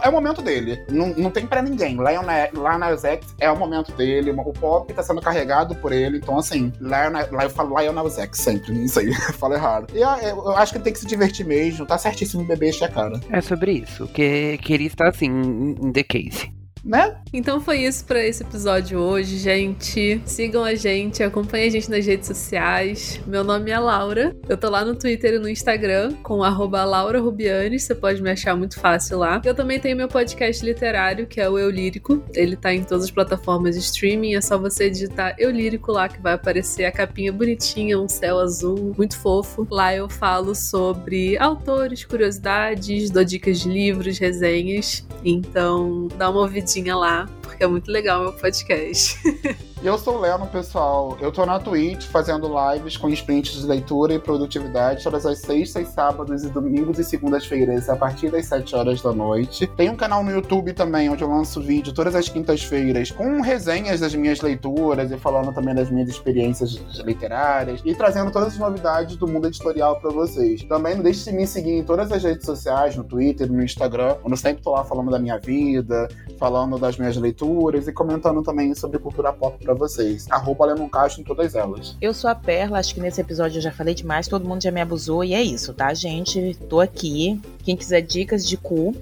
É 0.02 0.08
o 0.08 0.12
momento 0.12 0.42
dele. 0.42 0.84
Não, 0.88 1.08
não 1.08 1.30
tem 1.30 1.46
pra 1.46 1.62
ninguém. 1.62 1.96
Lion, 1.96 2.22
lá 2.54 2.76
na 2.76 2.96
X 2.96 3.34
é 3.38 3.48
o 3.50 3.56
momento 3.56 3.92
dele. 3.92 4.32
O 4.32 4.52
pop 4.52 4.92
tá 4.92 5.00
sendo 5.00 5.20
carregado 5.20 5.71
por 5.74 5.92
ele. 5.92 6.18
Então, 6.18 6.38
assim, 6.38 6.72
lá, 6.80 7.08
lá 7.08 7.44
eu 7.44 7.50
falo 7.50 7.78
Lionel 7.78 8.10
X 8.10 8.38
sempre. 8.38 8.84
Isso 8.84 8.98
aí, 8.98 9.08
eu 9.28 9.34
falo 9.34 9.54
errado. 9.54 9.86
E 9.94 10.02
ah, 10.02 10.18
eu 10.22 10.50
acho 10.56 10.72
que 10.72 10.78
ele 10.78 10.84
tem 10.84 10.92
que 10.92 10.98
se 10.98 11.06
divertir 11.06 11.46
mesmo. 11.46 11.86
Tá 11.86 11.98
certíssimo 11.98 12.44
bebê 12.44 12.70
a 12.82 12.88
cara. 12.88 13.20
É 13.30 13.40
sobre 13.40 13.72
isso. 13.72 14.06
Que, 14.08 14.58
ele 14.68 14.86
está 14.86 15.08
assim, 15.08 15.26
em 15.26 15.92
The 15.92 16.02
Case 16.02 16.61
né? 16.84 17.16
Então 17.32 17.60
foi 17.60 17.84
isso 17.84 18.04
para 18.04 18.24
esse 18.24 18.42
episódio 18.42 18.98
hoje, 18.98 19.38
gente. 19.38 20.20
Sigam 20.26 20.64
a 20.64 20.74
gente, 20.74 21.22
acompanhem 21.22 21.68
a 21.68 21.70
gente 21.70 21.90
nas 21.90 22.04
redes 22.04 22.26
sociais. 22.26 23.20
Meu 23.26 23.44
nome 23.44 23.70
é 23.70 23.78
Laura. 23.78 24.34
Eu 24.48 24.56
tô 24.56 24.68
lá 24.68 24.84
no 24.84 24.94
Twitter 24.94 25.34
e 25.34 25.38
no 25.38 25.48
Instagram 25.48 26.14
com 26.22 26.38
@laurarubiani. 26.38 27.78
Você 27.78 27.94
pode 27.94 28.20
me 28.20 28.30
achar 28.30 28.56
muito 28.56 28.78
fácil 28.80 29.18
lá. 29.18 29.40
Eu 29.44 29.54
também 29.54 29.78
tenho 29.78 29.96
meu 29.96 30.08
podcast 30.08 30.64
literário, 30.64 31.26
que 31.26 31.40
é 31.40 31.48
o 31.48 31.58
Eu 31.58 31.70
Lírico. 31.70 32.22
Ele 32.34 32.56
tá 32.56 32.74
em 32.74 32.82
todas 32.82 33.04
as 33.04 33.10
plataformas 33.10 33.76
de 33.76 33.80
streaming. 33.80 34.34
É 34.34 34.40
só 34.40 34.58
você 34.58 34.90
digitar 34.90 35.34
Eu 35.38 35.50
Lírico 35.50 35.92
lá 35.92 36.08
que 36.08 36.20
vai 36.20 36.34
aparecer 36.34 36.84
a 36.84 36.92
capinha 36.92 37.32
bonitinha, 37.32 37.98
um 37.98 38.08
céu 38.08 38.38
azul, 38.38 38.92
muito 38.96 39.18
fofo. 39.18 39.66
Lá 39.70 39.94
eu 39.94 40.08
falo 40.08 40.54
sobre 40.54 41.38
autores, 41.38 42.04
curiosidades, 42.04 43.10
dou 43.10 43.24
dicas 43.24 43.60
de 43.60 43.68
livros, 43.68 44.18
resenhas. 44.18 45.06
Então, 45.24 46.08
dá 46.18 46.28
uma 46.28 46.40
ouvidinha 46.40 46.71
lá, 46.94 47.28
porque 47.42 47.64
é 47.64 47.66
muito 47.66 47.90
legal 47.90 48.20
o 48.20 48.22
meu 48.24 48.32
podcast. 48.32 49.18
E 49.82 49.86
eu 49.86 49.98
sou 49.98 50.16
o 50.16 50.20
Leno, 50.20 50.46
pessoal. 50.46 51.18
Eu 51.20 51.32
tô 51.32 51.44
na 51.44 51.58
Twitch 51.58 52.04
fazendo 52.04 52.48
lives 52.70 52.96
com 52.96 53.08
sprints 53.08 53.60
de 53.60 53.66
leitura 53.66 54.14
e 54.14 54.18
produtividade 54.20 55.02
todas 55.02 55.26
as 55.26 55.40
sextas, 55.40 55.88
sábados 55.88 56.44
e 56.44 56.48
domingos 56.50 57.00
e 57.00 57.04
segundas-feiras 57.04 57.88
a 57.88 57.96
partir 57.96 58.30
das 58.30 58.46
7 58.46 58.76
horas 58.76 59.02
da 59.02 59.10
noite. 59.12 59.66
Tem 59.66 59.90
um 59.90 59.96
canal 59.96 60.22
no 60.22 60.30
YouTube 60.30 60.72
também 60.72 61.10
onde 61.10 61.24
eu 61.24 61.28
lanço 61.28 61.60
vídeo 61.60 61.92
todas 61.92 62.14
as 62.14 62.28
quintas-feiras 62.28 63.10
com 63.10 63.40
resenhas 63.40 63.98
das 63.98 64.14
minhas 64.14 64.40
leituras 64.40 65.10
e 65.10 65.18
falando 65.18 65.52
também 65.52 65.74
das 65.74 65.90
minhas 65.90 66.08
experiências 66.08 66.74
literárias 67.04 67.80
e 67.84 67.92
trazendo 67.92 68.30
todas 68.30 68.52
as 68.52 68.58
novidades 68.60 69.16
do 69.16 69.26
mundo 69.26 69.48
editorial 69.48 69.98
para 69.98 70.10
vocês. 70.10 70.62
Também 70.62 70.94
não 70.94 71.02
deixe 71.02 71.28
de 71.28 71.36
me 71.36 71.44
seguir 71.44 71.72
em 71.72 71.82
todas 71.82 72.12
as 72.12 72.22
redes 72.22 72.46
sociais, 72.46 72.94
no 72.94 73.02
Twitter, 73.02 73.50
no 73.50 73.60
Instagram, 73.60 74.14
onde 74.22 74.34
eu 74.34 74.36
sempre 74.36 74.62
tô 74.62 74.70
lá 74.70 74.84
falando 74.84 75.10
da 75.10 75.18
minha 75.18 75.38
vida, 75.38 76.06
falando 76.38 76.78
das 76.78 76.96
minhas 76.96 77.16
leituras 77.16 77.88
e 77.88 77.92
comentando 77.92 78.44
também 78.44 78.72
sobre 78.76 79.00
cultura 79.00 79.32
pop 79.32 79.58
pra 79.71 79.71
para 79.74 79.88
vocês. 79.88 80.26
Arroba 80.30 80.66
Lemon 80.66 80.88
Caixa 80.88 81.20
em 81.20 81.24
todas 81.24 81.54
elas. 81.54 81.96
Eu 82.00 82.12
sou 82.12 82.28
a 82.28 82.34
Perla, 82.34 82.78
acho 82.78 82.94
que 82.94 83.00
nesse 83.00 83.20
episódio 83.20 83.58
eu 83.58 83.62
já 83.62 83.72
falei 83.72 83.94
demais, 83.94 84.28
todo 84.28 84.46
mundo 84.46 84.62
já 84.62 84.70
me 84.70 84.80
abusou 84.80 85.24
e 85.24 85.34
é 85.34 85.42
isso, 85.42 85.72
tá, 85.72 85.92
gente? 85.94 86.56
Tô 86.68 86.80
aqui. 86.80 87.40
Quem 87.62 87.76
quiser 87.76 88.02
dicas 88.02 88.46
de 88.46 88.56
cu, 88.56 88.94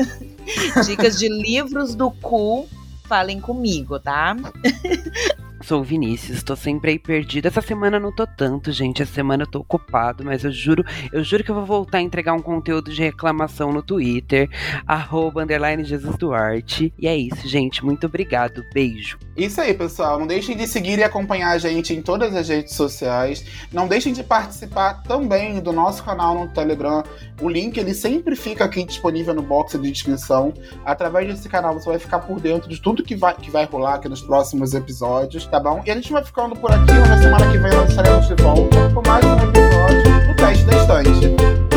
dicas 0.86 1.18
de 1.18 1.28
livros 1.28 1.94
do 1.94 2.10
cu, 2.10 2.66
falem 3.06 3.40
comigo, 3.40 3.98
tá? 3.98 4.36
Sou 5.62 5.80
o 5.80 5.84
Vinícius, 5.84 6.42
tô 6.42 6.56
sempre 6.56 6.92
aí 6.92 6.98
perdido. 6.98 7.46
Essa 7.46 7.60
semana 7.60 7.98
eu 7.98 8.00
não 8.00 8.10
tô 8.10 8.26
tanto, 8.26 8.72
gente. 8.72 9.02
Essa 9.02 9.12
semana 9.12 9.42
eu 9.42 9.46
tô 9.46 9.58
ocupado, 9.58 10.24
mas 10.24 10.42
eu 10.42 10.50
juro, 10.50 10.82
eu 11.12 11.22
juro 11.22 11.44
que 11.44 11.50
eu 11.50 11.54
vou 11.54 11.66
voltar 11.66 11.98
a 11.98 12.00
entregar 12.00 12.32
um 12.32 12.40
conteúdo 12.40 12.90
de 12.90 13.02
reclamação 13.02 13.70
no 13.70 13.82
Twitter, 13.82 14.48
arroba 14.86 15.42
underline 15.42 15.84
Jesus 15.84 16.16
Duarte. 16.16 16.94
E 16.98 17.06
é 17.06 17.14
isso, 17.14 17.46
gente. 17.46 17.84
Muito 17.84 18.06
obrigado. 18.06 18.64
Beijo. 18.72 19.18
Isso 19.36 19.60
aí, 19.60 19.74
pessoal. 19.74 20.18
Não 20.18 20.26
deixem 20.26 20.56
de 20.56 20.66
seguir 20.66 20.98
e 20.98 21.04
acompanhar 21.04 21.50
a 21.50 21.58
gente 21.58 21.94
em 21.94 22.00
todas 22.00 22.34
as 22.34 22.48
redes 22.48 22.74
sociais. 22.74 23.44
Não 23.70 23.86
deixem 23.86 24.14
de 24.14 24.24
participar 24.24 25.02
também 25.02 25.60
do 25.60 25.72
nosso 25.72 26.02
canal 26.02 26.34
no 26.34 26.48
Telegram. 26.48 27.02
O 27.40 27.48
link 27.48 27.76
ele 27.78 27.94
sempre 27.94 28.34
fica 28.34 28.64
aqui 28.64 28.84
disponível 28.84 29.34
no 29.34 29.42
box 29.42 29.78
de 29.78 29.90
descrição. 29.90 30.54
Através 30.84 31.28
desse 31.28 31.48
canal 31.48 31.74
você 31.74 31.88
vai 31.90 31.98
ficar 31.98 32.20
por 32.20 32.40
dentro 32.40 32.68
de 32.68 32.80
tudo 32.80 33.02
que 33.02 33.14
vai, 33.14 33.34
que 33.34 33.50
vai 33.50 33.66
rolar 33.66 33.94
aqui 33.94 34.08
nos 34.08 34.22
próximos 34.22 34.74
episódios, 34.74 35.46
tá 35.50 35.58
bom? 35.58 35.82
E 35.84 35.90
a 35.90 35.94
gente 35.94 36.12
vai 36.12 36.24
ficando 36.24 36.54
por 36.56 36.70
aqui. 36.70 36.92
Na 36.92 37.20
semana 37.20 37.50
que 37.50 37.58
vem 37.58 37.72
nós 37.72 37.90
estaremos 37.90 38.28
de 38.28 38.34
volta 38.36 38.90
com 38.94 39.02
mais 39.06 39.24
um 39.24 39.36
episódio 39.48 40.28
do 40.28 40.36
Teste 40.36 40.64
da 40.64 40.76
Estante. 40.76 41.69